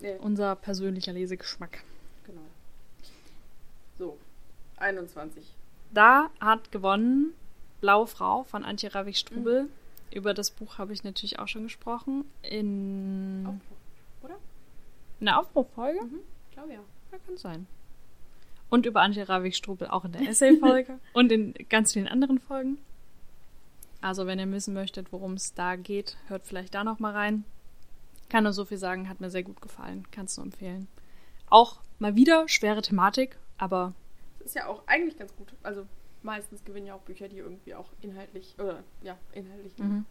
Nee, 0.01 0.16
Unser 0.20 0.55
persönlicher 0.57 1.12
Lesegeschmack. 1.12 1.82
genau. 2.24 2.41
So, 3.99 4.18
21. 4.76 5.45
Da 5.93 6.30
hat 6.41 6.70
gewonnen 6.72 7.32
Blaue 7.80 8.07
Frau 8.07 8.45
von 8.45 8.64
Antje 8.64 8.95
Ravik-Strubel. 8.95 9.68
Über 10.12 10.32
das 10.35 10.51
Buch 10.51 10.78
habe 10.78 10.93
ich 10.93 11.03
natürlich 11.05 11.39
auch 11.39 11.49
schon 11.49 11.64
gesprochen. 11.64 12.24
In, 12.43 13.45
Aufbruch, 13.47 13.76
oder? 14.22 14.37
in 15.20 15.26
der 15.26 15.39
Aufbruchfolge? 15.41 16.03
Mhm. 16.05 16.20
Ich 16.51 16.55
glaube 16.55 16.72
ja. 16.72 16.80
Ja, 17.12 17.18
kann 17.26 17.37
sein. 17.37 17.66
Und 18.74 18.86
über 18.86 19.02
Antje 19.02 19.28
Ravik-Strubel 19.28 19.86
auch 19.86 20.04
in 20.04 20.10
der 20.10 20.22
Essay-Folge 20.28 20.98
und 21.12 21.30
in 21.30 21.54
ganz 21.68 21.92
vielen 21.92 22.08
anderen 22.08 22.40
Folgen. 22.40 22.78
Also, 24.00 24.26
wenn 24.26 24.40
ihr 24.40 24.50
wissen 24.50 24.74
möchtet, 24.74 25.12
worum 25.12 25.34
es 25.34 25.54
da 25.54 25.76
geht, 25.76 26.16
hört 26.26 26.44
vielleicht 26.44 26.74
da 26.74 26.82
noch 26.82 26.98
mal 26.98 27.12
rein. 27.12 27.44
Kann 28.28 28.42
nur 28.42 28.52
so 28.52 28.64
viel 28.64 28.78
sagen, 28.78 29.08
hat 29.08 29.20
mir 29.20 29.30
sehr 29.30 29.44
gut 29.44 29.60
gefallen. 29.60 30.08
Kannst 30.10 30.36
du 30.38 30.42
empfehlen. 30.42 30.88
Auch 31.48 31.78
mal 32.00 32.16
wieder 32.16 32.48
schwere 32.48 32.82
Thematik, 32.82 33.38
aber 33.58 33.94
Das 34.40 34.48
ist 34.48 34.54
ja 34.56 34.66
auch 34.66 34.82
eigentlich 34.88 35.16
ganz 35.16 35.32
gut. 35.36 35.54
Also 35.62 35.86
meistens 36.22 36.64
gewinnen 36.64 36.88
ja 36.88 36.94
auch 36.94 37.02
Bücher, 37.02 37.28
die 37.28 37.38
irgendwie 37.38 37.76
auch 37.76 37.90
inhaltlich, 38.00 38.56
oder 38.58 38.82
ja, 39.02 39.16
inhaltlich 39.34 39.72
einen 39.78 39.98
mhm. 39.98 40.06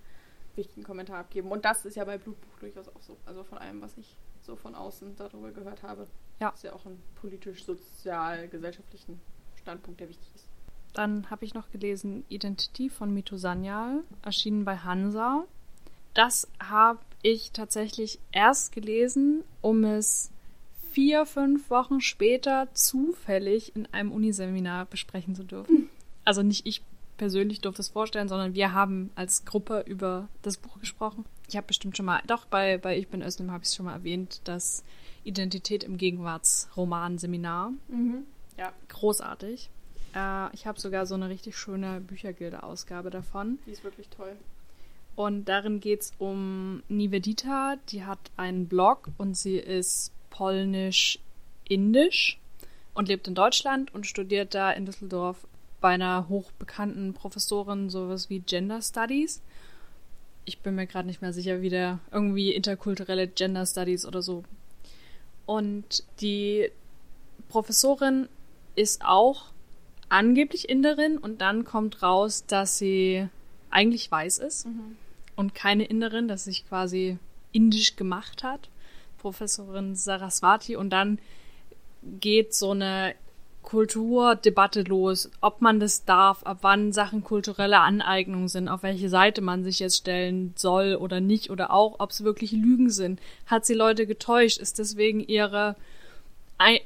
wichtigen 0.56 0.84
Kommentar 0.84 1.20
abgeben. 1.20 1.52
Und 1.52 1.66
das 1.66 1.84
ist 1.84 1.98
ja 1.98 2.06
bei 2.06 2.18
Blutbuch 2.18 2.60
durchaus 2.62 2.88
auch 2.88 3.02
so. 3.02 3.18
Also 3.26 3.44
von 3.44 3.58
allem, 3.58 3.82
was 3.82 3.98
ich 3.98 4.16
so 4.44 4.56
von 4.56 4.76
außen 4.76 5.16
darüber 5.16 5.52
gehört 5.52 5.84
habe. 5.84 6.08
Ja. 6.40 6.50
Ist 6.50 6.64
ja 6.64 6.74
auch 6.74 6.86
ein 6.86 7.02
politisch-sozial-gesellschaftlichen 7.16 9.20
Standpunkt, 9.56 10.00
der 10.00 10.10
wichtig 10.10 10.28
ist. 10.36 10.48
Dann 10.94 11.30
habe 11.30 11.46
ich 11.46 11.54
noch 11.54 11.72
gelesen 11.72 12.26
Identity 12.30 12.90
von 12.90 13.14
Mito 13.14 13.38
Sanyal, 13.38 14.04
erschienen 14.22 14.66
bei 14.66 14.78
Hansa. 14.78 15.46
Das 16.14 16.48
habe 16.60 17.00
ich 17.24 17.52
tatsächlich 17.52 18.20
erst 18.32 18.72
gelesen, 18.72 19.44
um 19.62 19.84
es 19.84 20.30
vier, 20.92 21.26
fünf 21.26 21.72
Wochen 21.72 22.02
später 22.02 22.68
zufällig 22.74 23.76
in 23.76 23.88
einem 23.92 24.12
Uniseminar 24.12 24.86
besprechen 24.86 25.36
zu 25.36 25.44
dürfen. 25.44 25.90
Also 26.26 26.42
nicht 26.42 26.66
ich 26.66 26.82
persönlich 27.18 27.60
durfte 27.60 27.82
es 27.82 27.90
vorstellen, 27.90 28.30
sondern 28.30 28.54
wir 28.54 28.72
haben 28.72 29.12
als 29.16 29.44
Gruppe 29.44 29.84
über 29.86 30.30
das 30.42 30.56
Buch 30.56 30.80
gesprochen. 30.80 31.26
Ich 31.48 31.58
habe 31.58 31.68
bestimmt 31.68 31.98
schon 31.98 32.06
mal, 32.06 32.22
doch 32.28 32.46
bei, 32.46 32.78
bei 32.78 32.98
Ich 32.98 33.08
bin 33.08 33.22
Özlem 33.22 33.52
habe 33.52 33.64
ich 33.64 33.70
es 33.70 33.76
schon 33.76 33.86
mal 33.86 33.94
erwähnt, 33.94 34.42
das 34.46 34.84
Identität 35.24 35.84
im 35.84 35.98
Gegenwartsroman-Seminar 35.98 37.72
Ja, 38.58 38.72
großartig. 38.90 39.70
Äh, 40.16 40.54
ich 40.54 40.66
habe 40.66 40.80
sogar 40.80 41.06
so 41.06 41.16
eine 41.16 41.30
richtig 41.30 41.58
schöne 41.58 42.02
Büchergilde-Ausgabe 42.02 43.10
davon. 43.10 43.60
die 43.66 43.72
ist 43.72 43.84
wirklich 43.84 44.10
toll. 44.10 44.36
Und 45.16 45.48
darin 45.48 45.80
geht 45.80 46.02
es 46.02 46.14
um 46.18 46.82
Nivedita. 46.88 47.76
Die 47.90 48.04
hat 48.04 48.20
einen 48.36 48.68
Blog 48.68 49.10
und 49.18 49.38
sie 49.38 49.58
ist 49.58 50.12
polnisch-indisch 50.32 52.40
und 52.94 53.08
lebt 53.08 53.28
in 53.28 53.36
Deutschland 53.36 53.94
und 53.94 54.08
studiert 54.08 54.56
da 54.56 54.72
in 54.72 54.86
Düsseldorf 54.86 55.46
bei 55.82 55.90
einer 55.90 56.30
hochbekannten 56.30 57.14
Professorin 57.14 57.90
sowas 57.90 58.30
wie 58.30 58.40
Gender 58.40 58.82
Studies. 58.82 59.42
Ich 60.46 60.60
bin 60.60 60.76
mir 60.76 60.88
gerade 60.88 61.08
nicht 61.08 61.22
mehr 61.22 61.34
sicher, 61.34 61.62
wie 61.62 61.70
der 61.70 62.00
irgendwie 62.12 62.52
interkulturelle 62.52 63.28
Gender 63.28 63.66
Studies 63.66 64.06
oder 64.06 64.22
so. 64.22 64.44
Und 65.46 66.04
die 66.22 66.70
Professorin 67.50 68.28
ist 68.76 69.06
auch 69.06 69.52
angeblich 70.10 70.70
Inderin 70.70 71.18
und 71.18 71.42
dann 71.42 71.66
kommt 71.66 72.02
raus, 72.02 72.46
dass 72.46 72.78
sie 72.78 73.28
eigentlich 73.70 74.12
weiß 74.12 74.38
ist 74.40 74.68
und 75.36 75.56
keine 75.56 75.86
Inderin, 75.86 76.28
dass 76.28 76.46
sich 76.46 76.68
quasi 76.68 77.18
indisch 77.52 77.96
gemacht 77.96 78.44
hat. 78.44 78.70
Professorin 79.18 79.96
Saraswati 79.96 80.76
und 80.76 80.90
dann 80.90 81.20
geht 82.20 82.54
so 82.54 82.72
eine 82.72 83.16
Kulturdebatte 83.64 84.84
los, 84.84 85.32
ob 85.42 85.62
man 85.62 85.80
das 85.80 86.06
darf, 86.06 86.44
ab 86.44 86.60
wann 86.62 86.94
Sachen 86.94 87.24
kulturelle 87.24 87.80
Aneignung 87.80 88.48
sind, 88.48 88.68
auf 88.68 88.84
welche 88.84 89.10
Seite 89.10 89.42
man 89.42 89.64
sich 89.64 89.80
jetzt 89.80 89.98
stellen 89.98 90.54
soll 90.56 90.96
oder 90.96 91.20
nicht 91.22 91.50
oder 91.50 91.72
auch, 91.72 91.96
ob 92.00 92.12
es 92.12 92.24
wirklich 92.24 92.52
Lügen 92.52 92.90
sind. 92.90 93.20
Hat 93.48 93.66
sie 93.66 93.74
Leute 93.74 94.06
getäuscht? 94.06 94.60
Ist 94.60 94.80
deswegen 94.80 95.20
ihre, 95.22 95.76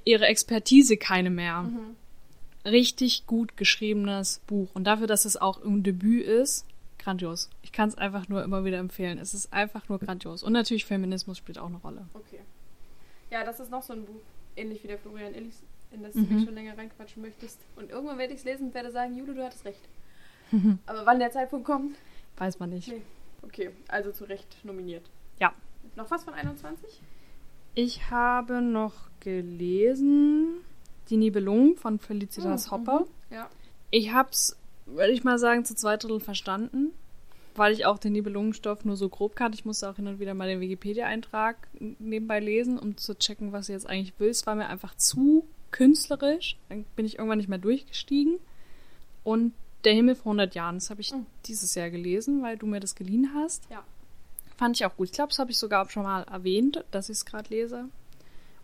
ihre 0.06 0.28
Expertise 0.28 0.96
keine 0.98 1.30
mehr? 1.30 1.70
Richtig 2.64 3.26
gut 3.28 3.58
geschriebenes 3.58 4.42
Buch. 4.48 4.70
Und 4.74 4.86
dafür, 4.86 5.08
dass 5.08 5.26
es 5.26 5.38
auch 5.38 5.64
ein 5.64 5.84
Debüt 5.84 6.26
ist, 6.26 6.66
grandios. 7.00 7.50
Ich 7.62 7.72
kann 7.72 7.90
es 7.90 7.98
einfach 7.98 8.28
nur 8.28 8.44
immer 8.44 8.66
wieder 8.66 8.78
empfehlen. 8.78 9.18
Es 9.18 9.34
ist 9.34 9.54
einfach 9.54 9.88
nur 9.90 10.00
grandios. 10.00 10.44
Und 10.44 10.54
natürlich 10.54 10.86
Feminismus 10.86 11.38
spielt 11.38 11.58
auch 11.58 11.68
eine 11.68 11.78
Rolle. 11.78 12.06
Okay. 12.14 12.40
Ja, 13.32 13.44
das 13.44 13.60
ist 13.60 13.72
noch 13.72 13.84
so 13.84 13.94
ein 13.94 14.06
Buch, 14.06 14.22
ähnlich 14.56 14.84
wie 14.84 14.88
der 14.88 14.98
Florian 14.98 15.34
Illis, 15.34 15.62
in 15.92 16.04
das 16.04 16.16
Mhm. 16.16 16.28
du 16.28 16.34
mich 16.36 16.46
schon 16.46 16.54
länger 16.56 16.78
reinquatschen 16.78 17.22
möchtest. 17.22 17.60
Und 17.76 17.90
irgendwann 17.92 18.18
werde 18.18 18.34
ich 18.34 18.40
es 18.40 18.46
lesen 18.46 18.68
und 18.68 18.74
werde 18.74 18.92
sagen, 18.92 19.16
Jule, 19.16 19.34
du 19.34 19.44
hattest 19.44 19.66
recht. 19.66 19.82
Aber 20.86 21.06
wann 21.06 21.20
der 21.20 21.32
Zeitpunkt 21.32 21.66
kommt? 21.66 21.98
Weiß 22.38 22.60
man 22.60 22.70
nicht. 22.70 22.88
Nee. 22.90 23.02
Okay, 23.44 23.70
also 23.88 24.12
zu 24.12 24.26
Recht 24.26 24.58
nominiert. 24.64 25.10
Ja. 25.40 25.54
Noch 25.96 26.10
was 26.12 26.24
von 26.24 26.34
21? 26.34 27.02
Ich 27.76 28.10
habe 28.10 28.62
noch 28.62 28.94
gelesen 29.22 30.62
Die 31.10 31.16
Nibelungen 31.18 31.78
von 31.78 32.00
Felicitas 32.00 32.68
Mhm, 32.68 32.72
Hopper. 32.72 33.00
mhm. 33.02 33.06
Ja. 33.36 33.50
Ich 33.92 34.12
hab's, 34.12 34.58
würde 34.86 35.14
ich 35.14 35.24
mal 35.24 35.40
sagen, 35.40 35.64
zu 35.64 35.74
zwei 35.76 35.96
Drittel 35.96 36.20
verstanden, 36.20 36.92
weil 37.56 37.72
ich 37.72 37.86
auch 37.86 37.98
den 37.98 38.12
Nibelungenstoff 38.14 38.84
nur 38.84 38.98
so 38.98 39.08
grob 39.08 39.36
kannte. 39.36 39.56
Ich 39.58 39.64
musste 39.64 39.90
auch 39.90 39.96
hin 39.96 40.08
und 40.08 40.20
wieder 40.20 40.34
mal 40.34 40.50
den 40.50 40.60
Wikipedia-Eintrag 40.60 41.56
nebenbei 41.80 42.40
lesen, 42.42 42.78
um 42.78 42.98
zu 42.98 43.18
checken, 43.18 43.54
was 43.54 43.68
sie 43.68 43.74
jetzt 43.74 43.88
eigentlich 43.90 44.20
will. 44.20 44.30
Es 44.30 44.46
war 44.46 44.56
mir 44.56 44.68
einfach 44.68 44.96
zu 44.96 45.48
künstlerisch. 45.78 46.58
Dann 46.70 46.86
bin 46.96 47.06
ich 47.06 47.18
irgendwann 47.18 47.38
nicht 47.38 47.50
mehr 47.50 47.58
durchgestiegen. 47.60 48.40
Und 49.24 49.54
Der 49.84 49.94
Himmel 49.94 50.16
vor 50.16 50.32
100 50.32 50.56
Jahren, 50.56 50.76
das 50.76 50.90
habe 50.90 51.02
ich 51.02 51.14
Mhm. 51.14 51.28
dieses 51.46 51.76
Jahr 51.76 51.90
gelesen, 51.92 52.42
weil 52.42 52.58
du 52.58 52.66
mir 52.66 52.80
das 52.80 52.96
geliehen 52.96 53.32
hast. 53.36 53.64
Ja. 53.70 53.84
Fand 54.58 54.76
ich 54.76 54.86
auch 54.86 54.98
gut. 54.98 55.06
Ich 55.08 55.14
glaube, 55.14 55.30
das 55.30 55.40
habe 55.40 55.52
ich 55.52 55.58
sogar 55.60 55.88
schon 55.90 56.04
mal 56.04 56.24
erwähnt, 56.24 56.84
dass 56.92 57.10
ich 57.10 57.18
es 57.18 57.26
gerade 57.26 57.48
lese. 57.50 57.86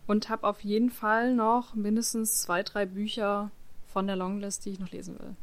Und 0.08 0.28
habe 0.28 0.46
auf 0.46 0.60
jeden 0.64 0.90
Fall 0.90 1.32
noch 1.34 1.74
mindestens 1.76 2.42
zwei, 2.42 2.62
drei 2.64 2.84
Bücher 2.84 3.50
von 3.86 4.06
der 4.08 4.16
Longlist, 4.16 4.66
die 4.66 4.70
ich 4.70 4.80
noch 4.80 4.90
lesen 4.90 5.18
will. 5.20 5.34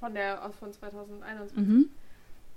Von 0.00 0.14
der 0.14 0.42
aus 0.44 0.56
von 0.56 0.72
2021. 0.72 1.56
Mhm. 1.58 1.90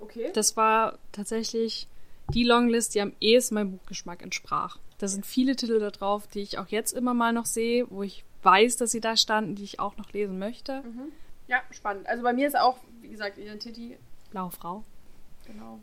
Okay. 0.00 0.30
Das 0.32 0.56
war 0.56 0.98
tatsächlich 1.12 1.86
die 2.32 2.44
Longlist, 2.44 2.94
die 2.94 3.00
am 3.00 3.12
ehesten 3.20 3.54
meinem 3.54 3.72
Buchgeschmack 3.72 4.22
entsprach. 4.22 4.78
Da 4.98 5.08
sind 5.08 5.26
viele 5.26 5.56
Titel 5.56 5.78
da 5.80 5.90
drauf, 5.90 6.26
die 6.28 6.40
ich 6.40 6.58
auch 6.58 6.68
jetzt 6.68 6.92
immer 6.92 7.14
mal 7.14 7.32
noch 7.32 7.46
sehe, 7.46 7.86
wo 7.90 8.02
ich 8.02 8.24
weiß, 8.42 8.76
dass 8.76 8.90
sie 8.90 9.00
da 9.00 9.16
standen, 9.16 9.54
die 9.56 9.64
ich 9.64 9.80
auch 9.80 9.96
noch 9.96 10.12
lesen 10.12 10.38
möchte. 10.38 10.82
Mhm. 10.82 11.12
Ja, 11.48 11.58
spannend. 11.70 12.06
Also 12.06 12.22
bei 12.22 12.32
mir 12.32 12.46
ist 12.46 12.56
auch, 12.58 12.78
wie 13.00 13.08
gesagt, 13.10 13.38
Identity, 13.38 13.96
Blaue 14.30 14.50
Frau. 14.50 14.84
genau. 15.46 15.80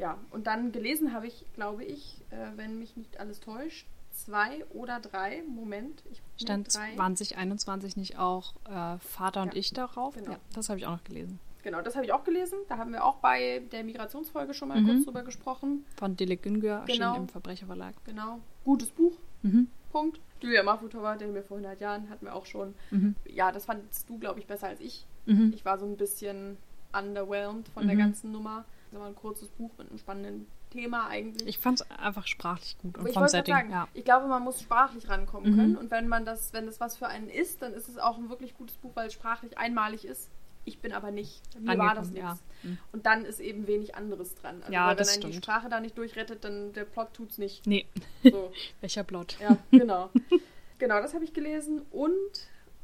Ja, 0.00 0.18
und 0.32 0.48
dann 0.48 0.72
gelesen 0.72 1.12
habe 1.14 1.28
ich, 1.28 1.44
glaube 1.54 1.84
ich, 1.84 2.16
äh, 2.30 2.48
wenn 2.56 2.80
mich 2.80 2.96
nicht 2.96 3.20
alles 3.20 3.38
täuscht, 3.38 3.86
zwei 4.12 4.64
oder 4.70 4.98
drei. 4.98 5.42
Moment, 5.46 6.02
ich 6.10 6.20
Stand 6.42 6.74
drei. 6.74 6.94
2021 6.96 7.96
nicht 7.96 8.18
auch 8.18 8.54
äh, 8.68 8.98
Vater 8.98 9.42
und 9.42 9.54
Ja, 9.54 9.60
ich 9.60 9.72
darauf? 9.72 10.14
genau. 10.14 10.32
Ja, 10.32 10.38
das 10.52 10.68
habe 10.68 10.80
ich 10.80 10.86
auch 10.86 10.92
noch 10.96 11.04
gelesen. 11.04 11.38
Genau, 11.64 11.80
das 11.82 11.96
habe 11.96 12.04
ich 12.06 12.12
auch 12.12 12.22
gelesen. 12.24 12.58
Da 12.68 12.76
haben 12.78 12.92
wir 12.92 13.04
auch 13.04 13.16
bei 13.16 13.62
der 13.72 13.82
Migrationsfolge 13.84 14.54
schon 14.54 14.68
mal 14.68 14.80
Mhm. 14.80 14.86
kurz 14.86 15.04
drüber 15.06 15.22
gesprochen. 15.24 15.84
Von 15.96 16.14
Dilek 16.16 16.42
Güngör, 16.42 16.80
erschienen 16.80 16.98
Genau. 17.00 17.16
im 17.16 17.28
Verbrecherverlag. 17.28 17.94
Genau. 18.04 18.38
Gutes 18.64 18.90
Buch. 18.90 19.16
Mhm. 19.42 19.68
Punkt. 19.90 20.20
Julia 20.40 20.62
Mafutova, 20.62 21.16
den 21.16 21.34
wir 21.34 21.42
vor 21.42 21.56
100 21.56 21.80
Jahren 21.80 22.08
hatten 22.10 22.26
wir 22.26 22.34
auch 22.34 22.44
schon. 22.46 22.74
Mhm. 22.90 23.14
Ja, 23.26 23.50
das 23.50 23.64
fandest 23.64 24.08
du, 24.08 24.18
glaube 24.18 24.40
ich, 24.40 24.46
besser 24.46 24.68
als 24.68 24.80
ich. 24.80 25.06
Mhm. 25.26 25.52
Ich 25.54 25.64
war 25.64 25.78
so 25.78 25.86
ein 25.86 25.96
bisschen 25.96 26.58
underwhelmed 26.92 27.68
von 27.70 27.86
der 27.86 27.96
Mhm. 27.96 28.00
ganzen 28.00 28.30
Nummer. 28.32 28.64
Das 28.90 29.00
war 29.00 29.08
ein 29.08 29.14
kurzes 29.14 29.48
Buch 29.48 29.70
mit 29.78 29.88
einem 29.88 29.98
spannenden 29.98 30.46
Thema 30.70 31.06
eigentlich. 31.08 31.48
Ich 31.48 31.58
fand 31.58 31.80
es 31.80 31.90
einfach 31.90 32.26
sprachlich 32.26 32.76
gut 32.78 32.98
und 32.98 33.06
ich 33.08 33.14
vom 33.14 33.26
Setting. 33.28 33.54
sagen, 33.54 33.70
ja. 33.70 33.88
ich 33.94 34.04
glaube, 34.04 34.26
man 34.26 34.42
muss 34.42 34.60
sprachlich 34.60 35.08
rankommen 35.08 35.52
Mhm. 35.52 35.56
können. 35.56 35.76
Und 35.76 35.90
wenn 35.90 36.08
man 36.08 36.24
das, 36.24 36.52
wenn 36.52 36.66
das 36.66 36.78
was 36.80 36.96
für 36.96 37.06
einen 37.06 37.28
ist, 37.28 37.62
dann 37.62 37.72
ist 37.72 37.88
es 37.88 37.96
auch 37.98 38.18
ein 38.18 38.28
wirklich 38.28 38.54
gutes 38.56 38.76
Buch, 38.76 38.90
weil 38.94 39.06
es 39.06 39.12
sprachlich 39.14 39.56
einmalig 39.56 40.04
ist. 40.04 40.30
Ich 40.64 40.78
bin 40.80 40.92
aber 40.92 41.10
nicht. 41.10 41.40
Mir 41.60 41.76
war 41.78 41.94
das 41.94 42.08
Angekommen, 42.08 42.30
nichts. 42.32 42.42
ja. 42.62 42.68
Mhm. 42.70 42.78
Und 42.92 43.06
dann 43.06 43.24
ist 43.24 43.40
eben 43.40 43.66
wenig 43.66 43.94
anderes 43.94 44.34
dran. 44.34 44.60
Also 44.62 44.72
Ja, 44.72 44.86
weil 44.88 44.98
wenn 44.98 45.08
einen 45.08 45.30
die. 45.32 45.32
Sprache 45.36 45.68
da 45.68 45.80
nicht 45.80 45.98
durchrettet, 45.98 46.44
dann 46.44 46.72
der 46.72 46.84
Plot 46.84 47.12
tut's 47.14 47.38
nicht. 47.38 47.66
Nee, 47.66 47.86
So. 48.22 48.52
welcher 48.80 49.04
Plot? 49.04 49.36
Ja, 49.40 49.58
genau. 49.70 50.10
genau, 50.78 51.00
das 51.00 51.14
habe 51.14 51.24
ich 51.24 51.32
gelesen 51.34 51.82
und 51.90 52.12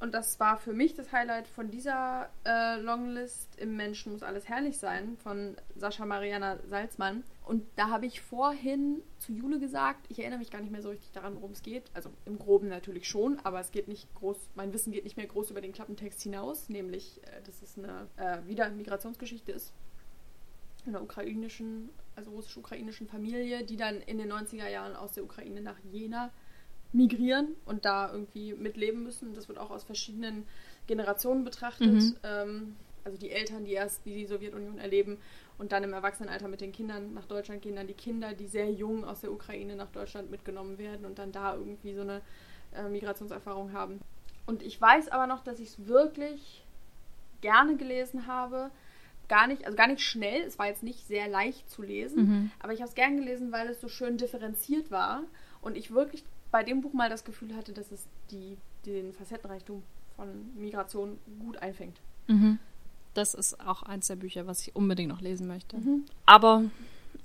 und 0.00 0.14
das 0.14 0.40
war 0.40 0.56
für 0.56 0.72
mich 0.72 0.94
das 0.94 1.12
Highlight 1.12 1.46
von 1.46 1.70
dieser 1.70 2.30
äh, 2.46 2.80
Longlist 2.80 3.48
im 3.58 3.76
Menschen 3.76 4.12
muss 4.12 4.22
alles 4.22 4.48
herrlich 4.48 4.78
sein 4.78 5.18
von 5.22 5.56
Sascha 5.76 6.06
Mariana 6.06 6.56
Salzmann. 6.68 7.22
Und 7.50 7.64
da 7.74 7.88
habe 7.88 8.06
ich 8.06 8.20
vorhin 8.20 9.02
zu 9.18 9.32
Jule 9.32 9.58
gesagt, 9.58 10.06
ich 10.08 10.20
erinnere 10.20 10.38
mich 10.38 10.52
gar 10.52 10.60
nicht 10.60 10.70
mehr 10.70 10.82
so 10.82 10.90
richtig 10.90 11.10
daran, 11.10 11.34
worum 11.34 11.50
es 11.50 11.62
geht. 11.62 11.90
Also 11.94 12.10
im 12.24 12.38
Groben 12.38 12.68
natürlich 12.68 13.08
schon, 13.08 13.40
aber 13.40 13.58
es 13.58 13.72
geht 13.72 13.88
nicht 13.88 14.06
groß, 14.14 14.36
mein 14.54 14.72
Wissen 14.72 14.92
geht 14.92 15.02
nicht 15.02 15.16
mehr 15.16 15.26
groß 15.26 15.50
über 15.50 15.60
den 15.60 15.72
Klappentext 15.72 16.22
hinaus, 16.22 16.68
nämlich, 16.68 17.20
äh, 17.24 17.42
dass 17.42 17.60
es 17.60 17.76
eine 17.76 18.06
äh, 18.18 18.46
wieder 18.46 18.70
Migrationsgeschichte 18.70 19.50
ist 19.50 19.74
einer 20.86 21.02
ukrainischen, 21.02 21.90
also 22.14 22.30
russisch-ukrainischen 22.30 23.08
Familie, 23.08 23.64
die 23.64 23.76
dann 23.76 24.00
in 24.00 24.18
den 24.18 24.32
90er 24.32 24.68
Jahren 24.68 24.94
aus 24.94 25.14
der 25.14 25.24
Ukraine 25.24 25.60
nach 25.60 25.78
Jena 25.90 26.30
migrieren 26.92 27.56
und 27.66 27.84
da 27.84 28.12
irgendwie 28.12 28.54
mitleben 28.54 29.02
müssen. 29.02 29.34
Das 29.34 29.48
wird 29.48 29.58
auch 29.58 29.70
aus 29.70 29.82
verschiedenen 29.82 30.46
Generationen 30.86 31.42
betrachtet. 31.42 31.92
Mhm. 31.92 32.16
Ähm, 32.22 32.76
also 33.02 33.18
die 33.18 33.30
Eltern, 33.30 33.64
die 33.64 33.72
erst 33.72 34.04
die, 34.04 34.14
die 34.14 34.26
Sowjetunion 34.26 34.78
erleben 34.78 35.18
und 35.60 35.72
dann 35.72 35.84
im 35.84 35.92
Erwachsenenalter 35.92 36.48
mit 36.48 36.62
den 36.62 36.72
Kindern 36.72 37.12
nach 37.12 37.26
Deutschland 37.26 37.60
gehen, 37.60 37.76
dann 37.76 37.86
die 37.86 37.92
Kinder, 37.92 38.32
die 38.32 38.46
sehr 38.46 38.70
jung 38.72 39.04
aus 39.04 39.20
der 39.20 39.30
Ukraine 39.30 39.76
nach 39.76 39.90
Deutschland 39.90 40.30
mitgenommen 40.30 40.78
werden 40.78 41.04
und 41.04 41.18
dann 41.18 41.32
da 41.32 41.54
irgendwie 41.54 41.92
so 41.94 42.00
eine 42.00 42.22
äh, 42.74 42.88
Migrationserfahrung 42.88 43.74
haben. 43.74 44.00
Und 44.46 44.62
ich 44.62 44.80
weiß 44.80 45.08
aber 45.08 45.26
noch, 45.26 45.44
dass 45.44 45.60
ich 45.60 45.68
es 45.68 45.86
wirklich 45.86 46.64
gerne 47.42 47.76
gelesen 47.76 48.26
habe. 48.26 48.70
Gar 49.28 49.48
nicht, 49.48 49.66
also 49.66 49.76
gar 49.76 49.86
nicht 49.86 50.00
schnell, 50.00 50.40
es 50.42 50.58
war 50.58 50.66
jetzt 50.66 50.82
nicht 50.82 51.06
sehr 51.06 51.28
leicht 51.28 51.68
zu 51.70 51.82
lesen, 51.82 52.22
Mhm. 52.26 52.50
aber 52.58 52.72
ich 52.72 52.80
habe 52.80 52.88
es 52.88 52.94
gern 52.94 53.16
gelesen, 53.18 53.52
weil 53.52 53.68
es 53.68 53.82
so 53.82 53.88
schön 53.88 54.16
differenziert 54.16 54.90
war 54.90 55.24
und 55.60 55.76
ich 55.76 55.92
wirklich 55.92 56.24
bei 56.50 56.64
dem 56.64 56.80
Buch 56.80 56.94
mal 56.94 57.10
das 57.10 57.22
Gefühl 57.24 57.54
hatte, 57.54 57.74
dass 57.74 57.92
es 57.92 58.08
die, 58.30 58.56
den 58.86 59.12
Facettenreichtum 59.12 59.82
von 60.16 60.50
Migration 60.56 61.18
gut 61.38 61.58
einfängt. 61.58 62.00
Mhm. 62.28 62.58
Das 63.14 63.34
ist 63.34 63.60
auch 63.60 63.82
eins 63.82 64.06
der 64.06 64.16
Bücher, 64.16 64.46
was 64.46 64.60
ich 64.62 64.76
unbedingt 64.76 65.08
noch 65.08 65.20
lesen 65.20 65.46
möchte. 65.46 65.76
Mhm. 65.76 66.04
Aber 66.26 66.64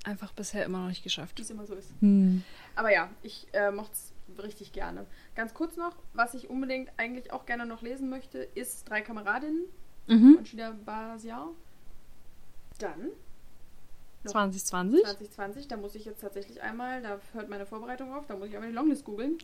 einfach 0.03 0.31
bisher 0.33 0.65
immer 0.65 0.79
noch 0.79 0.87
nicht 0.87 1.03
geschafft. 1.03 1.37
Wie 1.37 1.41
es 1.43 1.49
immer 1.49 1.65
so 1.65 1.75
ist. 1.75 1.89
Hm. 2.01 2.43
Aber 2.75 2.91
ja, 2.91 3.09
ich 3.23 3.47
äh, 3.53 3.71
mochte 3.71 3.93
es 3.93 4.43
richtig 4.43 4.71
gerne. 4.73 5.05
Ganz 5.35 5.53
kurz 5.53 5.77
noch, 5.77 5.95
was 6.13 6.33
ich 6.33 6.49
unbedingt 6.49 6.89
eigentlich 6.97 7.31
auch 7.31 7.45
gerne 7.45 7.65
noch 7.65 7.81
lesen 7.81 8.09
möchte, 8.09 8.39
ist 8.39 8.89
Drei 8.89 9.01
Kameradinnen 9.01 9.61
Mhm. 10.07 10.35
von 10.35 10.45
Shida 10.45 10.75
Basian. 10.85 11.49
Dann 12.79 13.09
2020. 14.25 15.01
2020, 15.03 15.67
da 15.67 15.77
muss 15.77 15.95
ich 15.95 16.05
jetzt 16.05 16.21
tatsächlich 16.21 16.61
einmal, 16.61 17.01
da 17.01 17.19
hört 17.33 17.49
meine 17.49 17.65
Vorbereitung 17.65 18.13
auf, 18.13 18.25
da 18.27 18.35
muss 18.35 18.49
ich 18.49 18.55
einmal 18.55 18.69
die 18.69 18.75
Longlist 18.75 19.05
googeln. 19.05 19.37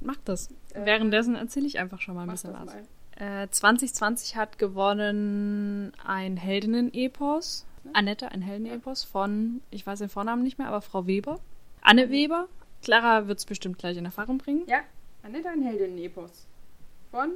Mach 0.00 0.16
das. 0.24 0.50
Äh, 0.74 0.84
Währenddessen 0.84 1.34
erzähle 1.36 1.66
ich 1.66 1.78
einfach 1.78 2.00
schon 2.00 2.14
mal 2.14 2.22
ein 2.22 2.30
bisschen 2.30 2.52
was. 2.52 2.66
mal. 2.66 2.84
Äh, 3.16 3.48
2020 3.50 4.36
hat 4.36 4.58
gewonnen 4.58 5.92
ein 6.04 6.36
Heldinnen-Epos. 6.36 7.64
Annette, 7.92 8.30
ein 8.32 8.42
Helden-Epos 8.42 9.04
von, 9.04 9.60
ich 9.70 9.86
weiß 9.86 9.98
den 10.00 10.08
Vornamen 10.08 10.42
nicht 10.42 10.58
mehr, 10.58 10.68
aber 10.68 10.80
Frau 10.80 11.06
Weber. 11.06 11.38
Anne 11.82 12.10
Weber. 12.10 12.48
Clara 12.82 13.28
wird 13.28 13.38
es 13.38 13.44
bestimmt 13.44 13.78
gleich 13.78 13.96
in 13.96 14.04
Erfahrung 14.04 14.38
bringen. 14.38 14.62
Ja, 14.66 14.80
Annette 15.22 15.48
ein 15.50 15.62
Heldinnen-Epos. 15.62 16.46
Von 17.10 17.30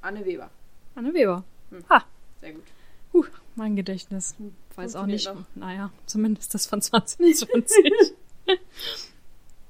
Anne 0.00 0.24
Weber. 0.24 0.50
Anne 0.94 1.12
Weber. 1.14 1.44
Hm. 1.70 1.84
Ha, 1.90 2.04
Sehr 2.40 2.52
gut. 2.52 2.64
huh, 3.12 3.24
mein 3.56 3.76
Gedächtnis. 3.76 4.34
Hm, 4.38 4.54
Weiß 4.76 4.96
auch 4.96 5.06
nicht. 5.06 5.26
noch. 5.26 5.44
Naja, 5.54 5.90
zumindest 6.06 6.54
das 6.54 6.66
von 6.66 6.80
2020. 6.80 7.92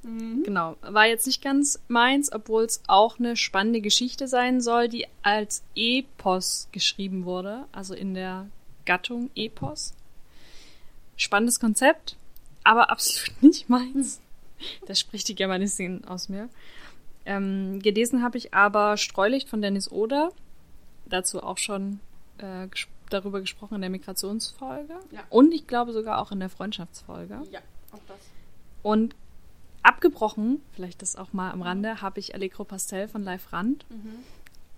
Mhm. 0.02 0.42
Genau, 0.44 0.76
war 0.82 1.06
jetzt 1.06 1.26
nicht 1.26 1.42
ganz 1.42 1.80
meins, 1.88 2.32
obwohl 2.32 2.64
es 2.64 2.82
auch 2.86 3.18
eine 3.18 3.36
spannende 3.36 3.80
Geschichte 3.80 4.28
sein 4.28 4.60
soll, 4.60 4.88
die 4.88 5.06
als 5.22 5.62
Epos 5.74 6.68
geschrieben 6.72 7.24
wurde, 7.24 7.64
also 7.72 7.94
in 7.94 8.14
der 8.14 8.46
Gattung 8.86 9.30
Epos. 9.34 9.94
Spannendes 11.16 11.58
Konzept, 11.60 12.16
aber 12.64 12.90
absolut 12.90 13.42
nicht 13.42 13.68
meins. 13.68 14.20
Das 14.86 14.98
spricht 15.00 15.28
die 15.28 15.34
Germanistin 15.34 16.04
aus 16.04 16.28
mir. 16.28 16.48
Ähm, 17.26 17.80
gelesen 17.82 18.22
habe 18.22 18.38
ich 18.38 18.54
aber 18.54 18.96
Streulicht 18.96 19.48
von 19.48 19.60
Dennis 19.60 19.90
Oder, 19.90 20.32
dazu 21.06 21.42
auch 21.42 21.58
schon 21.58 22.00
äh, 22.38 22.66
ges 22.68 22.86
darüber 23.10 23.40
gesprochen 23.40 23.76
in 23.76 23.80
der 23.80 23.88
Migrationsfolge 23.90 24.92
Ja. 25.12 25.20
und 25.30 25.54
ich 25.54 25.66
glaube 25.66 25.94
sogar 25.94 26.20
auch 26.20 26.30
in 26.30 26.40
der 26.40 26.50
Freundschaftsfolge. 26.50 27.40
Ja, 27.50 27.60
auch 27.90 28.00
das. 28.06 28.18
Und 28.82 29.14
abgebrochen, 29.82 30.60
vielleicht 30.72 31.02
das 31.02 31.16
auch 31.16 31.32
mal 31.32 31.50
am 31.50 31.62
Rande, 31.62 32.00
habe 32.02 32.20
ich 32.20 32.34
Allegro 32.34 32.64
Pastel 32.64 33.08
von 33.08 33.22
Live 33.22 33.52
Rand. 33.52 33.86
Mhm. 33.90 34.24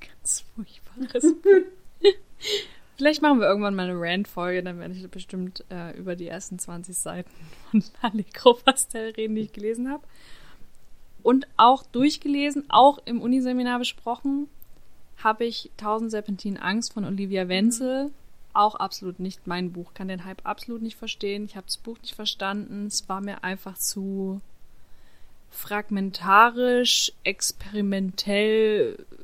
Ganz 0.01 0.45
furchtbares. 0.55 1.35
vielleicht 2.97 3.23
machen 3.23 3.41
wir 3.41 3.47
irgendwann 3.47 3.75
mal 3.75 3.89
eine 3.89 3.99
Rant-Folge, 3.99 4.63
dann 4.63 4.79
werde 4.79 4.95
ich 4.95 5.09
bestimmt 5.11 5.65
äh, 5.71 5.97
über 5.97 6.17
die 6.17 6.29
ersten 6.29 6.59
20 6.59 6.97
Seiten 6.97 7.31
von 7.71 7.83
Allegro 8.03 8.55
Pastel 8.55 9.11
reden, 9.13 9.35
die 9.35 9.43
ich 9.43 9.53
gelesen 9.53 9.91
habe. 9.91 10.05
Und 11.23 11.47
auch 11.57 11.85
durchgelesen, 11.85 12.65
auch 12.69 12.99
im 13.05 13.21
Uniseminar 13.21 13.79
besprochen, 13.79 14.49
habe 15.23 15.45
ich 15.45 15.71
1000 15.79 16.11
Serpentinen 16.11 16.59
Angst 16.59 16.95
von 16.95 17.05
Olivia 17.05 17.49
Wenzel. 17.49 18.11
Auch 18.53 18.75
absolut 18.75 19.21
nicht 19.21 19.47
mein 19.47 19.73
Buch. 19.73 19.95
Kann 19.95 20.09
den 20.09 20.25
Hype 20.25 20.45
absolut 20.47 20.83
nicht 20.83 20.97
verstehen. 20.97 21.45
Ich 21.45 21.57
habe 21.57 21.67
das 21.67 21.77
Buch 21.77 21.99
nicht 22.01 22.15
verstanden. 22.15 22.87
Es 22.87 23.09
war 23.09 23.21
mir 23.21 23.45
einfach 23.45 23.77
zu 23.79 24.41
fragmentarisch, 25.51 27.13
experimentell 27.25 28.97
äh, 29.11 29.15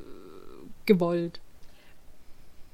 gewollt. 0.85 1.39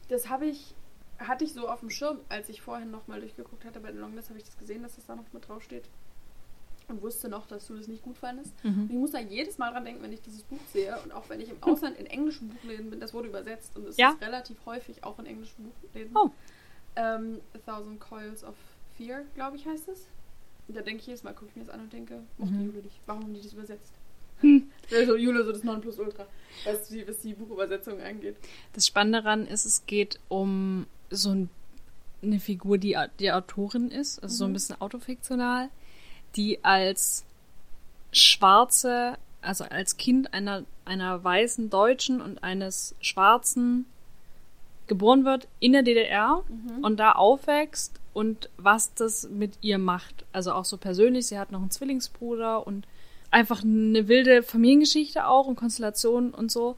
Das 0.10 0.30
habe 0.30 0.45
ich, 0.45 0.74
hatte 1.20 1.43
ich 1.43 1.54
so 1.54 1.68
auf 1.70 1.80
dem 1.80 1.89
Schirm, 1.89 2.20
als 2.30 2.49
ich 2.49 2.62
vorhin 2.62 2.91
nochmal 2.91 3.20
durchgeguckt 3.22 3.66
hatte 3.66 3.80
bei 3.80 3.91
der 3.91 4.01
Longlist, 4.01 4.30
habe 4.30 4.39
ich 4.39 4.45
das 4.45 4.58
gesehen, 4.58 4.84
dass 4.84 4.95
das 4.95 5.06
da 5.06 5.16
noch 5.16 5.32
mit 5.34 5.47
draufsteht. 5.47 5.86
und 6.89 7.01
wusste 7.01 7.30
noch, 7.30 7.47
dass 7.47 7.66
du 7.68 7.76
das 7.76 7.88
nicht 7.88 8.04
gut 8.04 8.18
fandest. 8.18 8.51
Mhm. 8.64 8.84
Und 8.84 8.91
ich 8.91 8.97
muss 8.97 9.12
da 9.12 9.20
jedes 9.20 9.58
Mal 9.58 9.72
dran 9.72 9.86
denken, 9.86 10.04
wenn 10.04 10.12
ich 10.12 10.22
dieses 10.22 10.43
Buch 10.43 10.60
sehe 10.74 10.95
und 11.04 11.14
auch 11.14 11.30
wenn 11.30 11.39
ich 11.39 11.49
im 11.49 11.62
Ausland 11.64 11.97
in 11.97 12.06
englischen 12.08 12.49
Buchläden 12.49 12.89
bin, 12.89 12.99
das 12.99 13.14
wurde 13.14 13.30
übersetzt 13.30 13.76
und 13.78 13.88
es 13.88 13.95
Ja. 13.97 14.12
ist 14.12 14.22
relativ 14.22 14.58
häufig 14.66 15.04
auch 15.04 15.18
in 15.20 15.26
englischen 15.26 15.72
Buchläden. 15.82 16.12
Oh. 16.16 16.30
Ähm, 16.97 17.39
A 17.56 17.72
Thousand 17.72 17.99
Coils 18.01 18.43
of 18.43 18.56
Fear, 18.97 19.22
glaube 19.34 19.56
ich, 19.56 19.66
heißt 19.66 19.88
es. 19.88 20.08
Da 20.70 20.82
denke 20.82 21.01
ich 21.01 21.07
jedes 21.07 21.24
Mal, 21.24 21.34
gucke 21.34 21.49
ich 21.51 21.55
mir 21.55 21.66
das 21.66 21.74
an 21.74 21.82
und 21.82 21.93
denke, 21.93 22.24
mochte 22.38 22.53
Mhm. 22.55 22.66
Jule 22.68 22.82
nicht. 22.82 22.99
Warum 23.05 23.24
haben 23.24 23.34
die 23.34 23.41
das 23.41 23.53
übersetzt? 23.53 23.93
Hm. 24.41 24.70
Also 24.91 25.16
Jule 25.16 25.45
so 25.45 25.51
das 25.53 25.64
Nonplusultra, 25.64 26.26
was 26.66 26.88
die, 26.89 27.07
was 27.07 27.20
die 27.20 27.34
Buchübersetzung 27.34 28.01
angeht. 28.01 28.36
Das 28.74 28.86
Spannende 28.88 29.22
daran 29.22 29.45
ist, 29.47 29.64
es 29.66 29.86
geht 29.86 30.20
um 30.28 30.86
so 31.09 31.30
ein, 31.30 31.49
eine 32.22 32.39
Figur, 32.41 32.78
die 32.78 32.97
die 33.20 33.32
Autorin 33.32 33.89
ist, 33.89 34.22
also 34.22 34.36
so 34.36 34.43
ein 34.45 34.49
Mhm. 34.49 34.53
bisschen 34.53 34.82
autofiktional, 34.82 35.70
die 36.36 36.64
als 36.64 37.24
schwarze, 38.11 39.18
also 39.41 39.64
als 39.66 39.97
Kind 39.97 40.34
einer, 40.34 40.64
einer 40.86 41.24
weißen 41.24 41.70
Deutschen 41.70 42.22
und 42.22 42.43
eines 42.43 42.95
Schwarzen 42.99 43.86
geboren 44.88 45.25
wird 45.25 45.47
in 45.59 45.71
der 45.73 45.84
DDR 45.84 46.43
Mhm. 46.47 46.84
und 46.84 46.97
da 46.99 47.13
aufwächst 47.13 47.99
und 48.13 48.49
was 48.57 48.93
das 48.93 49.29
mit 49.29 49.53
ihr 49.61 49.77
macht. 49.77 50.25
Also 50.31 50.51
auch 50.53 50.65
so 50.65 50.77
persönlich, 50.77 51.27
sie 51.27 51.39
hat 51.39 51.51
noch 51.51 51.61
einen 51.61 51.71
Zwillingsbruder 51.71 52.65
und 52.67 52.86
einfach 53.31 53.63
eine 53.63 54.07
wilde 54.07 54.43
Familiengeschichte 54.43 55.27
auch 55.27 55.47
und 55.47 55.55
Konstellationen 55.55 56.34
und 56.34 56.51
so. 56.51 56.75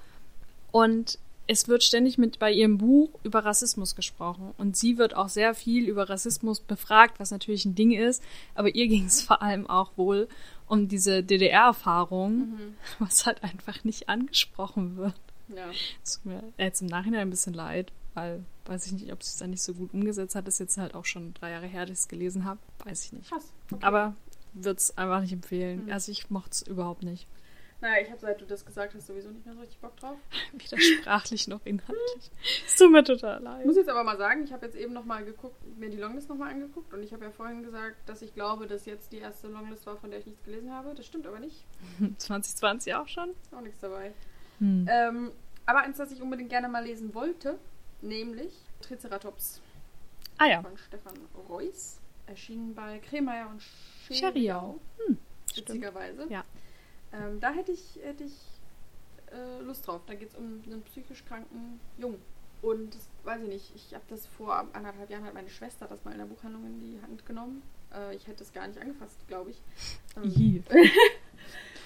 Und 0.72 1.20
es 1.48 1.68
wird 1.68 1.84
ständig 1.84 2.18
mit 2.18 2.40
bei 2.40 2.52
ihrem 2.52 2.78
Buch 2.80 3.10
über 3.24 3.46
Rassismus 3.46 3.96
gesprochen. 3.96 4.54
Und 4.58 4.76
sie 4.78 4.98
wird 4.98 5.16
auch 5.16 5.30
sehr 5.30 5.54
viel 5.54 5.88
über 5.88 6.10
Rassismus 6.10 6.60
befragt, 6.60 7.20
was 7.20 7.30
natürlich 7.32 7.66
ein 7.66 7.76
Ding 7.76 7.92
ist. 7.92 8.24
Aber 8.56 8.74
ihr 8.74 8.88
ging 8.88 9.06
es 9.06 9.22
vor 9.22 9.42
allem 9.42 9.68
auch 9.70 9.92
wohl 9.98 10.28
um 10.68 10.88
diese 10.88 11.22
DDR-Erfahrung, 11.22 12.32
Mhm. 12.38 12.74
was 13.00 13.26
halt 13.26 13.44
einfach 13.44 13.84
nicht 13.84 14.10
angesprochen 14.10 14.96
wird. 14.98 15.14
Ja. 15.48 15.70
Es 16.04 16.16
tut 16.16 16.26
mir 16.26 16.54
jetzt 16.58 16.82
im 16.82 16.88
Nachhinein 16.88 17.22
ein 17.22 17.30
bisschen 17.30 17.54
leid, 17.54 17.92
weil 18.14 18.44
weiß 18.66 18.88
ich 18.88 18.94
nicht, 18.94 19.12
ob 19.14 19.22
sie 19.24 19.30
es 19.30 19.38
dann 19.38 19.52
nicht 19.52 19.62
so 19.62 19.74
gut 19.74 19.94
umgesetzt 19.94 20.36
hat. 20.36 20.48
Das 20.48 20.56
ist 20.56 20.60
jetzt 20.60 20.78
halt 20.78 20.96
auch 20.96 21.06
schon 21.06 21.34
drei 21.36 21.52
Jahre 21.52 21.68
her, 21.68 21.86
dass 21.86 21.92
ich 22.00 22.04
es 22.04 22.08
gelesen 22.08 22.46
habe. 22.46 22.60
Weiß 22.84 23.06
ich 23.06 23.14
nicht. 23.14 23.30
Krass. 23.30 23.52
Okay. 23.72 23.86
Aber 23.86 24.16
würde 24.54 24.78
es 24.78 24.98
einfach 24.98 25.22
nicht 25.22 25.34
empfehlen. 25.34 25.86
Mhm. 25.86 25.92
Also 25.92 26.12
ich 26.12 26.30
mochte 26.30 26.52
es 26.52 26.62
überhaupt 26.64 27.04
nicht. 27.04 27.28
Naja, 27.82 28.02
ich 28.02 28.10
habe 28.10 28.20
seit 28.22 28.40
du 28.40 28.46
das 28.46 28.66
gesagt 28.66 28.96
hast 28.96 29.06
sowieso 29.06 29.30
nicht 29.30 29.46
mehr 29.46 29.54
so 29.54 29.60
richtig 29.60 29.80
Bock 29.80 29.96
drauf. 29.98 30.18
Weder 30.54 30.82
sprachlich 30.82 31.48
noch 31.50 31.60
inhaltlich. 31.66 32.32
Es 32.66 32.78
tut 32.78 32.90
mir 32.92 33.04
total 33.04 33.38
Ich 33.40 33.44
leid. 33.44 33.66
muss 33.66 33.76
jetzt 33.76 33.90
aber 33.90 34.04
mal 34.04 34.18
sagen, 34.18 34.44
ich 34.46 34.54
habe 34.54 34.66
jetzt 34.66 34.78
eben 34.78 34.94
nochmal 34.94 35.26
geguckt, 35.26 35.58
mir 35.78 35.90
die 35.90 35.98
Longlist 35.98 36.30
nochmal 36.30 36.52
angeguckt 36.52 36.94
und 36.94 37.04
ich 37.04 37.12
habe 37.14 37.26
ja 37.26 37.32
vorhin 37.32 37.62
gesagt, 37.64 37.98
dass 38.08 38.22
ich 38.22 38.34
glaube, 38.34 38.66
dass 38.66 38.86
jetzt 38.86 39.12
die 39.12 39.18
erste 39.18 39.50
Longlist 39.50 39.86
war, 39.86 39.98
von 39.98 40.10
der 40.10 40.20
ich 40.20 40.26
nichts 40.26 40.42
gelesen 40.44 40.72
habe. 40.72 40.96
Das 40.96 41.06
stimmt 41.06 41.28
aber 41.28 41.40
nicht. 41.40 41.66
2020 42.18 42.96
auch 42.96 43.10
schon? 43.10 43.30
Ist 43.44 43.54
auch 43.54 43.62
nichts 43.62 43.82
dabei. 43.82 44.14
Hm. 44.60 44.88
Ähm, 44.90 45.32
aber 45.66 45.80
eins, 45.80 45.98
das 45.98 46.12
ich 46.12 46.22
unbedingt 46.22 46.50
gerne 46.50 46.70
mal 46.70 46.84
lesen 46.84 47.14
wollte, 47.14 47.58
nämlich 48.02 48.54
Triceratops 48.82 49.62
Ah 50.38 50.48
ja. 50.48 50.62
von 50.62 50.78
Stefan 50.78 51.18
Reuss. 51.50 52.00
Erschienen 52.28 52.74
bei 52.74 53.00
Kremeyer 53.00 53.50
und 53.50 53.62
Scheriau. 53.62 54.80
Hm, 55.06 55.18
stimmt. 55.52 55.70
Witzigerweise. 55.70 56.26
Ja. 56.30 56.44
Ähm, 57.14 57.40
da 57.40 57.52
hätte 57.52 57.72
ich, 57.72 58.00
hätte 58.04 58.24
ich 58.24 58.34
äh, 59.32 59.62
Lust 59.62 59.88
drauf. 59.88 60.02
Da 60.08 60.16
geht 60.16 60.30
es 60.30 60.36
um 60.36 60.64
einen 60.66 60.82
psychisch 60.84 61.24
kranken 61.26 61.80
Jungen. 61.98 62.20
Und 62.62 62.96
das 62.96 63.08
weiß 63.24 63.44
ich 63.44 63.48
nicht, 63.48 63.76
ich 63.76 63.94
habe 63.94 64.04
das 64.10 64.26
vor 64.26 64.68
anderthalb 64.74 65.10
Jahren 65.10 65.24
hat 65.24 65.36
meine 65.36 65.50
Schwester 65.50 65.86
das 65.88 66.04
mal 66.04 66.12
in 66.12 66.18
der 66.18 66.26
Buchhandlung 66.26 66.66
in 66.66 66.80
die 66.80 67.00
Hand 67.02 67.26
genommen. 67.26 67.62
Äh, 67.94 68.16
ich 68.16 68.26
hätte 68.28 68.44
es 68.44 68.52
gar 68.54 68.68
nicht 68.68 68.80
angefasst, 68.80 69.18
glaube 69.28 69.52
ich. 69.52 69.62
Ähm. 70.18 70.64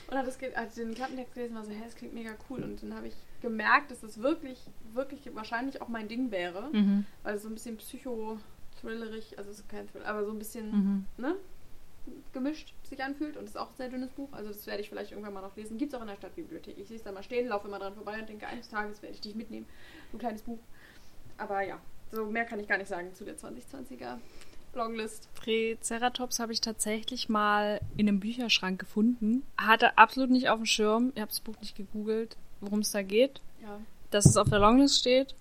und 0.09 0.17
hat 0.17 0.25
das, 0.27 0.37
ge- 0.39 0.53
als 0.55 0.77
ich 0.77 0.83
den 0.83 0.93
Klappentext 0.95 1.33
gelesen 1.35 1.55
war 1.55 1.63
so, 1.65 1.71
hä, 1.71 1.81
das 1.83 1.95
klingt 1.95 2.13
mega 2.13 2.31
cool. 2.49 2.63
Und 2.63 2.81
dann 2.81 2.95
habe 2.95 3.07
ich 3.07 3.15
gemerkt, 3.41 3.91
dass 3.91 4.01
das 4.01 4.21
wirklich, 4.21 4.59
wirklich 4.93 5.21
wahrscheinlich 5.35 5.81
auch 5.81 5.87
mein 5.87 6.07
Ding 6.07 6.31
wäre. 6.31 6.69
Mhm. 6.71 7.05
Weil 7.23 7.35
es 7.35 7.43
so 7.43 7.47
ein 7.49 7.53
bisschen 7.53 7.77
psycho-thrillerig, 7.77 9.37
also 9.37 9.51
es 9.51 9.59
ist 9.59 9.69
kein 9.69 9.87
Thriller, 9.87 10.07
aber 10.07 10.25
so 10.25 10.31
ein 10.31 10.39
bisschen, 10.39 10.71
Mhm. 10.71 11.05
ne? 11.17 11.35
gemischt 12.33 12.73
sich 12.89 13.03
anfühlt 13.03 13.37
und 13.37 13.43
ist 13.45 13.55
auch 13.57 13.69
ein 13.69 13.75
sehr 13.77 13.89
dünnes 13.89 14.09
Buch. 14.09 14.29
Also 14.31 14.47
das 14.49 14.65
werde 14.65 14.81
ich 14.81 14.89
vielleicht 14.89 15.11
irgendwann 15.11 15.33
mal 15.33 15.41
noch 15.41 15.55
lesen. 15.55 15.77
Gibt 15.77 15.93
es 15.93 15.97
auch 15.97 16.01
in 16.01 16.07
der 16.07 16.15
Stadtbibliothek. 16.15 16.75
Ich 16.79 16.87
sehe 16.87 16.97
es 16.97 17.03
da 17.03 17.11
mal 17.11 17.21
stehen, 17.21 17.47
laufe 17.47 17.67
immer 17.67 17.77
dran 17.77 17.93
vorbei 17.93 18.19
und 18.19 18.27
denke, 18.27 18.47
eines 18.47 18.67
Tages 18.69 19.01
werde 19.03 19.13
ich 19.13 19.21
dich 19.21 19.35
mitnehmen. 19.35 19.67
So 20.11 20.17
ein 20.17 20.19
kleines 20.19 20.41
Buch. 20.41 20.57
Aber 21.37 21.61
ja, 21.61 21.77
so 22.11 22.25
mehr 22.25 22.45
kann 22.45 22.59
ich 22.59 22.67
gar 22.67 22.79
nicht 22.79 22.87
sagen 22.87 23.13
zu 23.13 23.25
der 23.25 23.37
2020er 23.37 24.17
Longlist. 24.75 25.27
Triceratops 25.43 26.39
habe 26.39 26.53
ich 26.53 26.61
tatsächlich 26.61 27.29
mal 27.29 27.79
in 27.97 28.07
einem 28.07 28.19
Bücherschrank 28.19 28.79
gefunden. 28.79 29.43
Hatte 29.57 29.97
absolut 29.97 30.29
nicht 30.29 30.49
auf 30.49 30.57
dem 30.57 30.65
Schirm. 30.65 31.11
Ich 31.15 31.21
habe 31.21 31.29
das 31.29 31.39
Buch 31.39 31.55
nicht 31.61 31.75
gegoogelt, 31.75 32.37
worum 32.61 32.79
es 32.79 32.91
da 32.91 33.01
geht. 33.01 33.41
Ja. 33.61 33.79
Dass 34.11 34.25
es 34.25 34.37
auf 34.37 34.49
der 34.49 34.59
Longlist 34.59 34.99
steht. 34.99 35.35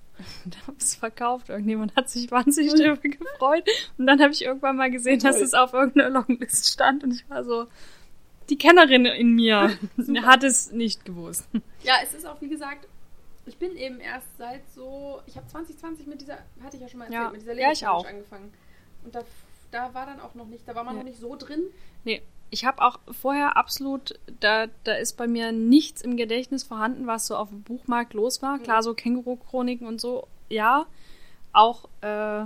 Und 0.44 0.54
dann 0.54 0.62
habe 0.62 0.76
ich 0.78 0.84
es 0.84 0.94
verkauft. 0.94 1.48
Irgendjemand 1.48 1.94
hat 1.94 2.08
sich 2.08 2.30
wahnsinnig 2.30 2.74
darüber 2.74 2.96
gefreut. 2.96 3.64
Und 3.98 4.06
dann 4.06 4.20
habe 4.20 4.32
ich 4.32 4.42
irgendwann 4.42 4.76
mal 4.76 4.90
gesehen, 4.90 5.20
dass 5.20 5.40
es 5.40 5.54
auf 5.54 5.72
irgendeiner 5.72 6.10
Longlist 6.10 6.68
stand. 6.72 7.04
Und 7.04 7.12
ich 7.12 7.28
war 7.30 7.44
so, 7.44 7.66
die 8.50 8.56
Kennerin 8.58 9.04
in 9.04 9.34
mir 9.34 9.78
hat 10.22 10.42
es 10.42 10.72
nicht 10.72 11.04
gewusst. 11.04 11.46
Ja, 11.84 11.94
es 12.02 12.14
ist 12.14 12.26
auch, 12.26 12.40
wie 12.40 12.48
gesagt, 12.48 12.88
ich 13.46 13.56
bin 13.58 13.76
eben 13.76 14.00
erst 14.00 14.26
seit 14.38 14.62
so, 14.74 15.20
ich 15.26 15.36
habe 15.36 15.46
2020 15.46 16.06
mit 16.06 16.20
dieser, 16.20 16.38
hatte 16.62 16.76
ich 16.76 16.82
ja 16.82 16.88
schon 16.88 16.98
mal 16.98 17.04
erzählt, 17.06 17.22
Ja. 17.24 17.30
mit 17.30 17.40
dieser 17.42 17.52
Ja, 17.54 17.72
ich 17.72 17.80
Lego-Challenge 17.80 17.98
auch. 17.98 18.06
angefangen. 18.08 18.52
Und 19.04 19.14
da, 19.14 19.22
da 19.70 19.94
war 19.94 20.06
dann 20.06 20.20
auch 20.20 20.34
noch 20.34 20.46
nicht, 20.46 20.66
da 20.66 20.74
war 20.74 20.84
man 20.84 20.94
Ja. 20.96 21.02
noch 21.02 21.08
nicht 21.08 21.20
so 21.20 21.36
drin. 21.36 21.62
Nee, 22.04 22.22
ich 22.50 22.64
habe 22.64 22.82
auch 22.82 22.98
vorher 23.12 23.56
absolut, 23.56 24.18
da, 24.40 24.66
da 24.84 24.94
ist 24.94 25.16
bei 25.16 25.26
mir 25.26 25.52
nichts 25.52 26.00
im 26.02 26.16
Gedächtnis 26.16 26.62
vorhanden, 26.64 27.06
was 27.06 27.26
so 27.26 27.36
auf 27.36 27.50
dem 27.50 27.62
Buchmarkt 27.62 28.14
los 28.14 28.40
war. 28.42 28.58
Klar, 28.58 28.82
so 28.82 28.94
Känguru-Chroniken 28.94 29.86
und 29.86 30.00
so, 30.00 30.26
ja. 30.48 30.86
Auch 31.52 31.84
äh, 32.00 32.44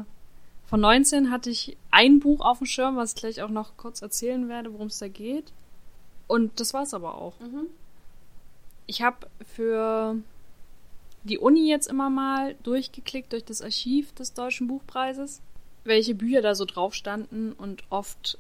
von 0.67 0.81
19 0.81 1.31
hatte 1.31 1.51
ich 1.51 1.77
ein 1.91 2.19
Buch 2.21 2.41
auf 2.41 2.59
dem 2.59 2.67
Schirm, 2.67 2.97
was 2.97 3.13
ich 3.15 3.21
gleich 3.21 3.43
auch 3.43 3.49
noch 3.51 3.77
kurz 3.77 4.03
erzählen 4.03 4.49
werde, 4.49 4.73
worum 4.73 4.87
es 4.89 4.99
da 4.99 5.09
geht. 5.09 5.53
Und 6.27 6.59
das 6.61 6.73
war's 6.73 6.95
aber 6.95 7.17
auch. 7.17 7.39
Mhm. 7.41 7.67
Ich 8.87 9.03
habe 9.03 9.29
für 9.55 10.17
die 11.25 11.39
Uni 11.39 11.69
jetzt 11.69 11.87
immer 11.89 12.11
mal 12.11 12.55
durchgeklickt 12.63 13.33
durch 13.33 13.45
das 13.45 13.63
Archiv 13.63 14.13
des 14.15 14.35
Deutschen 14.35 14.67
Buchpreises, 14.67 15.41
welche 15.85 16.15
Bücher 16.15 16.43
da 16.43 16.55
so 16.55 16.65
drauf 16.65 16.95
standen 16.95 17.53
und 17.53 17.83
oft 17.91 18.39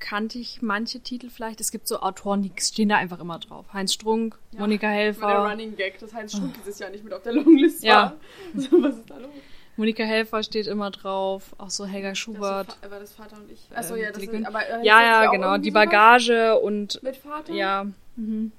kannte 0.00 0.38
ich 0.38 0.60
manche 0.60 1.00
Titel 1.00 1.30
vielleicht. 1.30 1.60
Es 1.60 1.70
gibt 1.70 1.88
so 1.88 2.00
Autoren, 2.00 2.42
die 2.42 2.52
stehen 2.60 2.88
da 2.90 2.96
einfach 2.96 3.20
immer 3.20 3.38
drauf. 3.38 3.64
Heinz 3.72 3.94
Strunk, 3.94 4.36
Ja, 4.52 4.60
Monika 4.60 4.86
War 4.88 4.92
der 4.94 5.00
Helfer. 5.04 5.48
Running 5.50 5.76
Gag, 5.76 5.98
dass 5.98 6.12
Heinz 6.12 6.32
Strunk 6.32 6.54
dieses 6.60 6.78
Jahr 6.78 6.90
nicht 6.90 7.04
mit 7.04 7.12
auf 7.14 7.22
der 7.22 7.32
Longlist 7.32 7.82
Ja. 7.82 7.96
war. 7.96 8.16
So, 8.60 8.82
was 8.82 8.96
ist 8.96 9.08
da 9.10 9.16
los? 9.18 9.30
Monika 9.76 10.04
Helfer 10.04 10.42
steht 10.44 10.66
immer 10.68 10.90
drauf. 10.90 11.54
Auch 11.58 11.70
so 11.70 11.84
Helga 11.86 12.10
Das 12.10 12.18
Schubert. 12.18 12.76
war, 12.82 12.90
war 12.90 13.00
das 13.00 13.12
Vater 13.12 13.36
und 13.36 13.50
ich? 13.50 13.66
Achso, 13.74 13.94
Ähm, 13.96 14.02
ja, 14.02 14.10
das 14.12 14.18
die- 14.20 14.26
sind, 14.26 14.46
aber, 14.46 14.60
äh, 14.68 14.84
Ja, 14.86 15.00
das 15.00 15.24
ja, 15.24 15.30
genau. 15.30 15.58
Die 15.58 15.70
Bagage 15.70 16.58
und 16.60 17.02
Mit 17.02 17.16
Vater? 17.16 17.52
ja. 17.52 17.86
Mhm. 18.16 18.52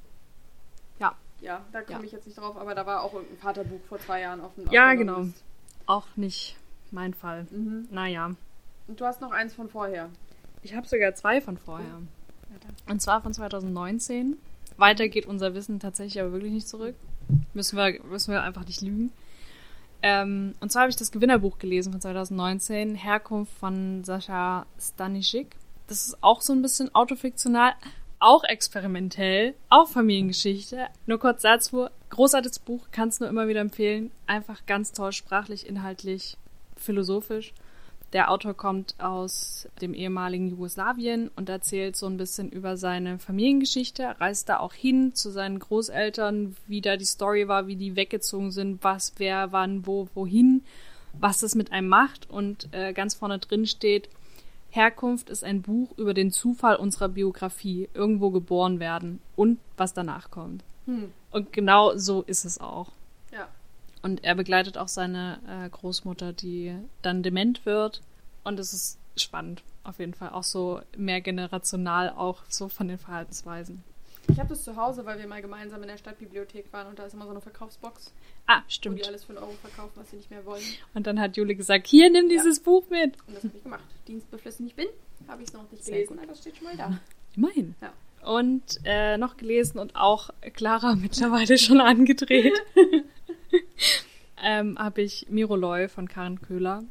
Ja, 1.42 1.62
da 1.74 1.82
komme 1.82 2.00
Ja. 2.00 2.06
ich 2.06 2.12
jetzt 2.12 2.26
nicht 2.26 2.40
drauf, 2.40 2.58
aber 2.58 2.74
da 2.74 2.88
war 2.88 3.04
auch 3.04 3.14
irgendein 3.14 3.38
Vaterbuch 3.38 3.80
vor 3.88 4.00
zwei 4.00 4.22
Jahren 4.22 4.42
auf 4.42 4.56
dem 4.56 4.66
Ja, 4.72 4.94
genau. 4.96 5.28
Auch 5.86 6.08
nicht 6.16 6.56
mein 6.96 7.14
Fall. 7.14 7.46
Mhm. 7.52 7.88
Naja. 7.92 8.32
Und 8.88 9.00
du 9.00 9.06
hast 9.06 9.22
noch 9.22 9.32
eins 9.32 9.54
von 9.54 9.70
vorher. 9.70 10.10
Ich 10.64 10.76
habe 10.76 10.88
sogar 10.88 11.14
zwei 11.14 11.42
von 11.42 11.58
vorher. 11.58 12.02
Und 12.90 13.02
zwar 13.02 13.22
von 13.22 13.34
2019. 13.34 14.38
Weiter 14.78 15.08
geht 15.08 15.28
unser 15.28 15.54
Wissen 15.54 15.80
tatsächlich 15.80 16.20
aber 16.22 16.32
wirklich 16.34 16.54
nicht 16.54 16.68
zurück. 16.68 16.96
Müssen 17.54 17.78
wir, 17.78 18.04
müssen 18.04 18.32
wir 18.32 18.42
einfach 18.42 18.66
nicht 18.66 18.82
lügen. 18.82 19.12
Ähm, 20.02 20.56
und 20.60 20.72
zwar 20.72 20.84
habe 20.84 20.90
ich 20.90 20.96
das 20.96 21.12
Gewinnerbuch 21.12 21.58
gelesen 21.58 21.92
von 21.92 22.02
2019, 22.02 22.96
Herkunft 22.96 23.54
von 23.54 24.04
Sascha 24.04 24.66
Stanischik. 24.80 25.56
Das 25.88 26.08
ist 26.08 26.24
auch 26.24 26.42
so 26.42 26.54
ein 26.54 26.62
bisschen 26.62 26.94
autofiktional, 26.94 27.74
auch 28.20 28.44
experimentell, 28.44 29.56
auch 29.70 29.88
Familiengeschichte. 29.88 30.88
Nur 31.06 31.20
kurz 31.20 31.42
dazu, 31.42 31.88
großartiges 32.10 32.60
Buch, 32.60 32.88
kann 32.92 33.10
es 33.10 33.20
nur 33.20 33.30
immer 33.30 33.48
wieder 33.48 33.62
empfehlen. 33.62 34.12
Einfach 34.28 34.66
ganz 34.66 34.92
toll, 34.92 35.12
sprachlich, 35.12 35.68
inhaltlich, 35.68 36.38
philosophisch. 36.76 37.54
Der 38.14 38.32
Autor 38.32 38.54
kommt 38.54 38.96
aus 38.98 39.68
dem 39.82 39.94
ehemaligen 39.94 40.48
Jugoslawien 40.48 41.30
und 41.36 41.50
erzählt 41.50 41.98
so 41.98 42.06
ein 42.06 42.18
bisschen 42.18 42.50
über 42.50 42.78
seine 42.78 43.20
Familiengeschichte, 43.20 44.16
reist 44.20 44.48
da 44.48 44.60
auch 44.60 44.74
hin 44.74 45.14
zu 45.14 45.32
seinen 45.32 45.60
Großeltern, 45.60 46.56
wie 46.68 46.82
da 46.82 46.96
die 46.96 47.06
Story 47.06 47.48
war, 47.48 47.68
wie 47.68 47.76
die 47.76 47.96
weggezogen 47.96 48.52
sind, 48.52 48.84
was, 48.84 49.14
wer, 49.18 49.52
wann, 49.52 49.86
wo, 49.86 50.08
wohin, 50.14 50.64
was 51.20 51.40
das 51.40 51.56
mit 51.56 51.72
einem 51.74 51.90
macht. 51.90 52.30
Und 52.30 52.70
äh, 52.72 52.94
ganz 52.94 53.16
vorne 53.16 53.40
drin 53.40 53.66
steht, 53.66 54.08
Herkunft 54.70 55.30
ist 55.30 55.44
ein 55.44 55.62
Buch 55.62 55.98
über 55.98 56.14
den 56.14 56.32
Zufall 56.32 56.76
unserer 56.76 57.10
Biografie, 57.10 57.90
irgendwo 57.94 58.30
geboren 58.30 58.80
werden 58.80 59.20
und 59.36 59.60
was 59.78 59.94
danach 59.94 60.32
kommt. 60.32 60.64
Hm. 60.86 61.12
Und 61.32 61.52
genau 61.52 61.98
so 61.98 62.22
ist 62.22 62.46
es 62.46 62.60
auch. 62.60 62.92
Ja. 64.06 64.12
Und 64.12 64.24
er 64.24 64.36
begleitet 64.36 64.78
auch 64.78 64.88
seine 64.88 65.40
äh, 65.48 65.70
Großmutter, 65.70 66.34
die 66.34 66.76
dann 67.02 67.24
dement 67.24 67.66
wird. 67.66 68.02
Und 68.44 68.60
es 68.60 68.74
ist 68.74 69.00
spannend, 69.18 69.64
auf 69.84 70.00
jeden 70.00 70.14
Fall. 70.14 70.30
Auch 70.30 70.44
so 70.44 70.82
mehr 70.96 71.22
generational, 71.22 72.10
auch 72.10 72.44
so 72.48 72.70
von 72.70 72.88
den 72.88 72.98
Verhaltensweisen. 72.98 73.84
Ich 74.28 74.40
habe 74.40 74.50
das 74.50 74.64
zu 74.64 74.76
Hause, 74.76 75.06
weil 75.06 75.20
wir 75.20 75.28
mal 75.28 75.42
gemeinsam 75.42 75.82
in 75.84 75.88
der 75.88 75.98
Stadtbibliothek 75.98 76.74
waren 76.74 76.88
und 76.88 76.98
da 76.98 77.06
ist 77.06 77.14
immer 77.14 77.26
so 77.26 77.32
eine 77.32 77.42
Verkaufsbox, 77.42 78.12
Ah, 78.48 78.60
wo 78.60 78.64
stimmt. 78.70 79.00
die 79.00 79.06
alles 79.06 79.24
für 79.24 79.30
einen 79.34 79.38
Euro 79.38 79.54
verkaufen, 79.62 79.92
was 79.96 80.10
sie 80.10 80.16
nicht 80.18 80.32
mehr 80.32 80.46
wollen. 80.46 80.64
Und 80.96 81.06
dann 81.06 81.20
hat 81.20 81.38
Juli 81.38 81.54
gesagt, 81.56 81.86
hier, 81.88 82.10
nimm 82.10 82.28
dieses 82.30 82.60
Buch 82.60 82.90
mit. 82.90 83.16
Und 83.28 83.36
das 83.36 83.44
habe 83.44 83.56
ich 83.58 83.64
gemacht. 83.64 83.84
Dienstbeflissen 84.08 84.66
ich 84.66 84.76
bin, 84.76 84.88
habe 85.28 85.44
ich 85.44 85.50
es 85.50 85.54
noch 85.54 85.70
nicht 85.72 85.84
Sehr 85.84 85.96
gelesen, 85.96 86.18
aber 86.18 86.28
das 86.28 86.40
steht 86.40 86.58
schon 86.58 86.66
mal 86.66 86.76
da. 86.78 87.00
Immerhin. 87.36 87.76
Ja. 87.82 87.94
Und 88.32 88.80
äh, 88.84 89.18
noch 89.18 89.38
gelesen 89.38 89.78
und 89.80 89.96
auch 89.96 90.32
Clara 90.54 90.96
mittlerweile 91.00 91.58
schon 91.58 91.80
angedreht. 91.80 92.54
ähm, 94.44 94.78
habe 94.78 95.02
ich 95.02 95.28
Miroloy 95.30 95.88
von 95.88 96.08
Karen 96.08 96.42
Köhler. 96.42 96.84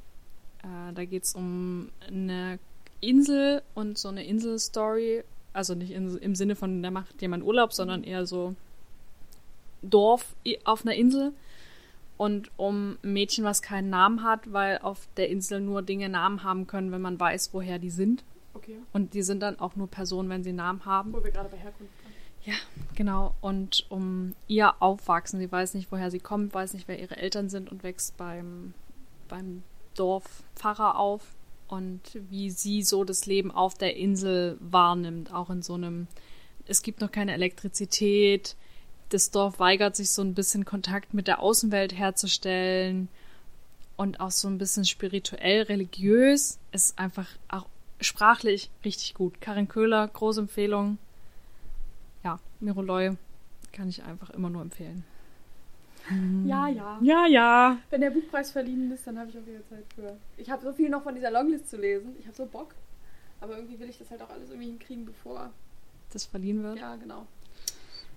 Äh, 0.62 0.92
da 0.94 1.04
geht 1.04 1.24
es 1.24 1.34
um 1.34 1.90
eine 2.06 2.58
Insel 3.00 3.62
und 3.74 3.98
so 3.98 4.08
eine 4.08 4.24
Inselstory. 4.24 5.24
Also 5.52 5.74
nicht 5.74 5.92
in, 5.92 6.16
im 6.18 6.34
Sinne 6.34 6.56
von, 6.56 6.82
da 6.82 6.90
macht 6.90 7.20
jemand 7.22 7.44
Urlaub, 7.44 7.72
sondern 7.72 8.02
eher 8.02 8.26
so 8.26 8.54
Dorf 9.82 10.34
auf 10.64 10.84
einer 10.84 10.94
Insel. 10.94 11.32
Und 12.16 12.50
um 12.56 12.96
ein 13.02 13.12
Mädchen, 13.12 13.44
was 13.44 13.60
keinen 13.60 13.90
Namen 13.90 14.22
hat, 14.22 14.52
weil 14.52 14.78
auf 14.78 15.08
der 15.16 15.28
Insel 15.28 15.60
nur 15.60 15.82
Dinge 15.82 16.08
Namen 16.08 16.44
haben 16.44 16.66
können, 16.66 16.92
wenn 16.92 17.02
man 17.02 17.18
weiß, 17.18 17.50
woher 17.52 17.78
die 17.78 17.90
sind. 17.90 18.24
Okay. 18.54 18.76
Und 18.92 19.14
die 19.14 19.22
sind 19.22 19.40
dann 19.40 19.58
auch 19.58 19.74
nur 19.74 19.88
Personen, 19.88 20.28
wenn 20.28 20.44
sie 20.44 20.52
Namen 20.52 20.84
haben. 20.84 21.12
Wo 21.12 21.22
wir 21.22 21.32
gerade 21.32 21.48
bei 21.48 21.56
Herkunft. 21.56 21.92
Ja, 22.44 22.54
genau. 22.94 23.34
Und 23.40 23.86
um 23.88 24.34
ihr 24.48 24.82
Aufwachsen, 24.82 25.40
sie 25.40 25.50
weiß 25.50 25.74
nicht, 25.74 25.90
woher 25.90 26.10
sie 26.10 26.20
kommt, 26.20 26.52
weiß 26.52 26.74
nicht, 26.74 26.88
wer 26.88 27.00
ihre 27.00 27.16
Eltern 27.16 27.48
sind 27.48 27.70
und 27.72 27.82
wächst 27.82 28.16
beim, 28.16 28.74
beim 29.28 29.62
Dorfpfarrer 29.94 30.98
auf. 30.98 31.22
Und 31.68 32.00
wie 32.28 32.50
sie 32.50 32.82
so 32.82 33.04
das 33.04 33.24
Leben 33.24 33.50
auf 33.50 33.74
der 33.74 33.96
Insel 33.96 34.58
wahrnimmt, 34.60 35.32
auch 35.32 35.48
in 35.48 35.62
so 35.62 35.74
einem, 35.74 36.06
es 36.66 36.82
gibt 36.82 37.00
noch 37.00 37.10
keine 37.10 37.32
Elektrizität, 37.32 38.54
das 39.08 39.30
Dorf 39.30 39.58
weigert 39.58 39.96
sich 39.96 40.10
so 40.10 40.22
ein 40.22 40.34
bisschen 40.34 40.64
Kontakt 40.64 41.14
mit 41.14 41.26
der 41.26 41.40
Außenwelt 41.40 41.96
herzustellen 41.96 43.08
und 43.96 44.20
auch 44.20 44.30
so 44.30 44.48
ein 44.48 44.58
bisschen 44.58 44.84
spirituell, 44.84 45.62
religiös. 45.62 46.58
Ist 46.72 46.98
einfach 46.98 47.28
auch 47.48 47.66
sprachlich 48.00 48.70
richtig 48.84 49.14
gut. 49.14 49.40
Karin 49.40 49.68
Köhler, 49.68 50.06
große 50.06 50.40
Empfehlung 50.40 50.98
ja, 52.24 52.38
Miroloy 52.60 53.16
kann 53.72 53.88
ich 53.88 54.02
einfach 54.02 54.30
immer 54.30 54.50
nur 54.50 54.62
empfehlen. 54.62 55.04
Ja, 56.44 56.68
ja. 56.68 56.98
Ja, 57.00 57.26
ja. 57.26 57.78
Wenn 57.90 58.02
der 58.02 58.10
Buchpreis 58.10 58.50
verliehen 58.50 58.92
ist, 58.92 59.06
dann 59.06 59.18
habe 59.18 59.30
ich 59.30 59.38
auch 59.38 59.46
wieder 59.46 59.64
Zeit 59.64 59.84
für. 59.94 60.16
Ich 60.36 60.50
habe 60.50 60.62
so 60.62 60.72
viel 60.72 60.90
noch 60.90 61.02
von 61.02 61.14
dieser 61.14 61.30
Longlist 61.30 61.70
zu 61.70 61.78
lesen. 61.78 62.14
Ich 62.18 62.26
habe 62.26 62.36
so 62.36 62.44
Bock. 62.44 62.74
Aber 63.40 63.56
irgendwie 63.56 63.78
will 63.80 63.88
ich 63.88 63.98
das 63.98 64.10
halt 64.10 64.20
auch 64.22 64.28
alles 64.30 64.50
irgendwie 64.50 64.68
hinkriegen, 64.68 65.06
bevor. 65.06 65.50
Das 66.12 66.26
verliehen 66.26 66.62
wird. 66.62 66.78
Ja, 66.78 66.96
genau. 66.96 67.26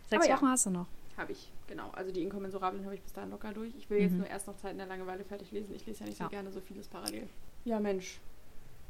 Sechs 0.10 0.24
Aber 0.26 0.30
ja. 0.30 0.38
Wochen 0.38 0.49
hast 0.49 0.66
du 0.66 0.70
noch. 0.72 0.88
Habe 1.16 1.32
ich, 1.32 1.49
genau. 1.68 1.89
Also 1.93 2.12
die 2.12 2.22
Inkommensurablen 2.24 2.84
habe 2.84 2.95
ich 2.95 3.01
bis 3.01 3.14
dahin 3.14 3.32
locker 3.32 3.53
durch. 3.53 3.74
Ich 3.78 3.89
will 3.89 3.99
jetzt 4.01 4.12
Mhm. 4.12 4.20
nur 4.20 4.28
erst 4.28 4.47
noch 4.47 4.58
Zeit 4.58 4.74
in 4.74 4.78
der 4.80 4.88
Langeweile 4.88 5.24
fertig 5.24 5.51
lesen. 5.51 5.74
Ich 5.74 5.86
lese 5.86 6.01
ja 6.01 6.05
nicht 6.08 6.20
Ja. 6.20 6.26
so 6.26 6.30
gerne 6.30 6.51
so 6.51 6.60
vieles 6.62 6.88
parallel. 6.88 7.28
Ja, 7.66 7.80
Mensch. 7.80 8.20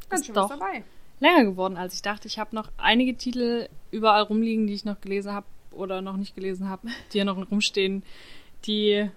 Ganz 0.09 0.21
Ist 0.21 0.25
schön 0.27 0.35
doch 0.35 0.49
was 0.49 0.57
dabei. 0.59 0.83
Länger 1.19 1.45
geworden, 1.45 1.77
als 1.77 1.93
ich 1.95 2.01
dachte. 2.01 2.27
Ich 2.27 2.37
habe 2.39 2.55
noch 2.55 2.69
einige 2.77 3.15
Titel 3.15 3.67
überall 3.91 4.23
rumliegen, 4.23 4.67
die 4.67 4.73
ich 4.73 4.85
noch 4.85 5.01
gelesen 5.01 5.33
habe 5.33 5.45
oder 5.71 6.01
noch 6.01 6.17
nicht 6.17 6.35
gelesen 6.35 6.69
habe, 6.69 6.87
die 7.13 7.17
hier 7.19 7.25
noch 7.25 7.37
rumstehen, 7.51 8.03
die 8.65 9.09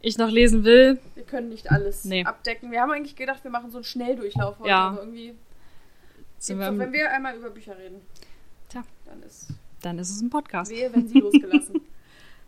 ich 0.00 0.18
noch 0.18 0.30
lesen 0.30 0.64
will. 0.64 0.98
Wir 1.14 1.24
können 1.24 1.48
nicht 1.48 1.70
alles 1.70 2.04
Nee. 2.04 2.24
abdecken. 2.24 2.70
Wir 2.70 2.80
haben 2.82 2.90
eigentlich 2.92 3.16
gedacht, 3.16 3.42
wir 3.44 3.50
machen 3.50 3.70
so 3.70 3.78
einen 3.78 3.84
Schnelldurchlauf 3.84 4.58
heute, 4.60 4.68
Ja. 4.68 4.88
aber 4.88 5.00
irgendwie. 5.00 5.34
Sind 6.38 6.58
wir, 6.60 6.70
doch, 6.70 6.78
wenn 6.78 6.92
wir 6.92 7.10
einmal 7.10 7.34
über 7.36 7.50
Bücher 7.50 7.76
reden, 7.76 8.00
Tja. 8.68 8.84
dann 9.06 9.22
ist 9.24 9.48
dann 9.80 9.98
ist 9.98 10.10
es 10.10 10.20
ein 10.20 10.30
Podcast. 10.30 10.70
wehe, 10.70 10.92
wenn 10.92 11.08
sie 11.08 11.18
losgelassen. 11.20 11.80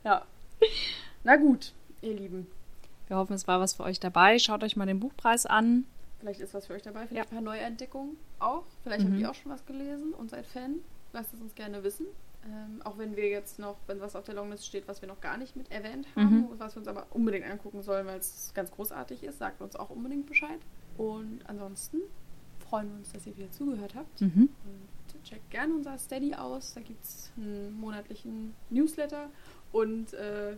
ja. 0.05 0.24
Na 1.24 1.36
gut, 1.36 1.72
ihr 2.03 2.14
Lieben. 2.14 2.46
Wir 3.09 3.16
hoffen, 3.16 3.32
es 3.34 3.48
war 3.48 3.59
was 3.61 3.74
für 3.74 3.82
euch 3.82 3.98
dabei. 3.98 4.38
Schaut 4.38 4.62
euch 4.62 4.76
mal 4.76 4.86
den 4.86 5.01
Buchpreis 5.01 5.44
an. 5.46 5.84
Vielleicht 6.20 6.40
ist 6.40 6.52
was 6.54 6.66
für 6.66 6.74
euch 6.74 6.82
dabei, 6.82 7.06
vielleicht 7.06 7.30
Ja. 7.30 7.38
ein 7.38 7.44
paar 7.44 7.54
Neuentdeckungen 7.54 8.16
auch. 8.38 8.64
Vielleicht 8.82 9.04
habt 9.04 9.14
Mhm. 9.14 9.20
ihr 9.20 9.30
auch 9.30 9.34
schon 9.34 9.50
was 9.50 9.64
gelesen 9.66 10.12
und 10.12 10.30
seid 10.30 10.46
Fan. 10.46 10.76
Lasst 11.12 11.32
es 11.34 11.40
uns 11.40 11.54
gerne 11.54 11.82
wissen. 11.82 12.06
Ähm, 12.46 12.80
auch 12.84 12.96
wenn 12.96 13.16
wir 13.16 13.28
jetzt 13.28 13.58
noch, 13.58 13.76
wenn 13.86 14.00
was 14.00 14.16
auf 14.16 14.24
der 14.24 14.34
Longlist 14.34 14.64
steht, 14.66 14.86
was 14.88 15.02
wir 15.02 15.08
noch 15.08 15.20
gar 15.20 15.36
nicht 15.36 15.56
mit 15.56 15.70
erwähnt 15.70 16.06
haben, 16.16 16.36
Mhm. 16.42 16.48
was 16.58 16.74
wir 16.74 16.78
uns 16.80 16.88
aber 16.88 17.06
unbedingt 17.10 17.44
angucken 17.44 17.82
sollen, 17.82 18.06
weil 18.06 18.18
es 18.18 18.52
ganz 18.54 18.70
großartig 18.70 19.22
ist, 19.24 19.38
sagt 19.38 19.60
uns 19.60 19.76
auch 19.76 19.90
unbedingt 19.90 20.26
Bescheid. 20.26 20.60
Und 20.96 21.40
ansonsten 21.46 21.98
freuen 22.58 22.88
wir 22.90 22.96
uns, 22.98 23.12
dass 23.12 23.26
ihr 23.26 23.36
wieder 23.36 23.50
zugehört 23.50 23.94
habt. 23.94 24.20
Mhm. 24.20 24.48
Und 24.64 25.24
checkt 25.24 25.50
gerne 25.50 25.74
unser 25.74 25.98
Steady 25.98 26.34
aus. 26.34 26.72
Da 26.74 26.80
gibt 26.80 27.02
es 27.04 27.30
einen 27.36 27.78
monatlichen 27.78 28.54
Newsletter 28.70 29.28
und 29.72 30.14
äh, 30.14 30.56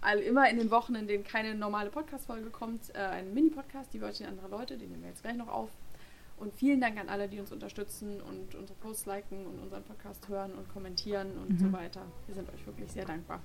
all, 0.00 0.18
immer 0.18 0.48
in 0.50 0.58
den 0.58 0.70
Wochen, 0.70 0.94
in 0.94 1.06
denen 1.06 1.24
keine 1.24 1.54
normale 1.54 1.90
Podcast-Folge 1.90 2.50
kommt, 2.50 2.94
äh, 2.94 2.98
einen 2.98 3.34
Mini-Podcast, 3.34 3.92
die 3.94 4.00
Wörtchen 4.00 4.26
anderer 4.26 4.48
Leute, 4.48 4.76
den 4.78 4.90
nehmen 4.90 5.02
wir 5.02 5.10
jetzt 5.10 5.22
gleich 5.22 5.36
noch 5.36 5.48
auf. 5.48 5.70
Und 6.38 6.52
vielen 6.54 6.80
Dank 6.82 6.98
an 6.98 7.08
alle, 7.08 7.28
die 7.28 7.40
uns 7.40 7.50
unterstützen 7.50 8.20
und 8.20 8.54
unsere 8.54 8.78
Posts 8.80 9.06
liken 9.06 9.46
und 9.46 9.58
unseren 9.58 9.82
Podcast 9.84 10.28
hören 10.28 10.52
und 10.52 10.68
kommentieren 10.70 11.28
und 11.38 11.50
Mhm. 11.52 11.58
so 11.58 11.72
weiter. 11.72 12.02
Wir 12.26 12.34
sind 12.34 12.52
euch 12.52 12.66
wirklich 12.66 12.92
sehr 12.92 13.06
dankbar. 13.06 13.40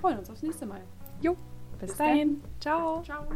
Freuen 0.00 0.18
uns 0.18 0.30
aufs 0.30 0.42
nächste 0.42 0.64
Mal. 0.66 0.82
Jo, 1.20 1.36
bis, 1.80 1.88
Bis 1.90 1.96
dahin. 1.98 2.40
Ciao. 2.60 3.02
Ciao. 3.02 3.26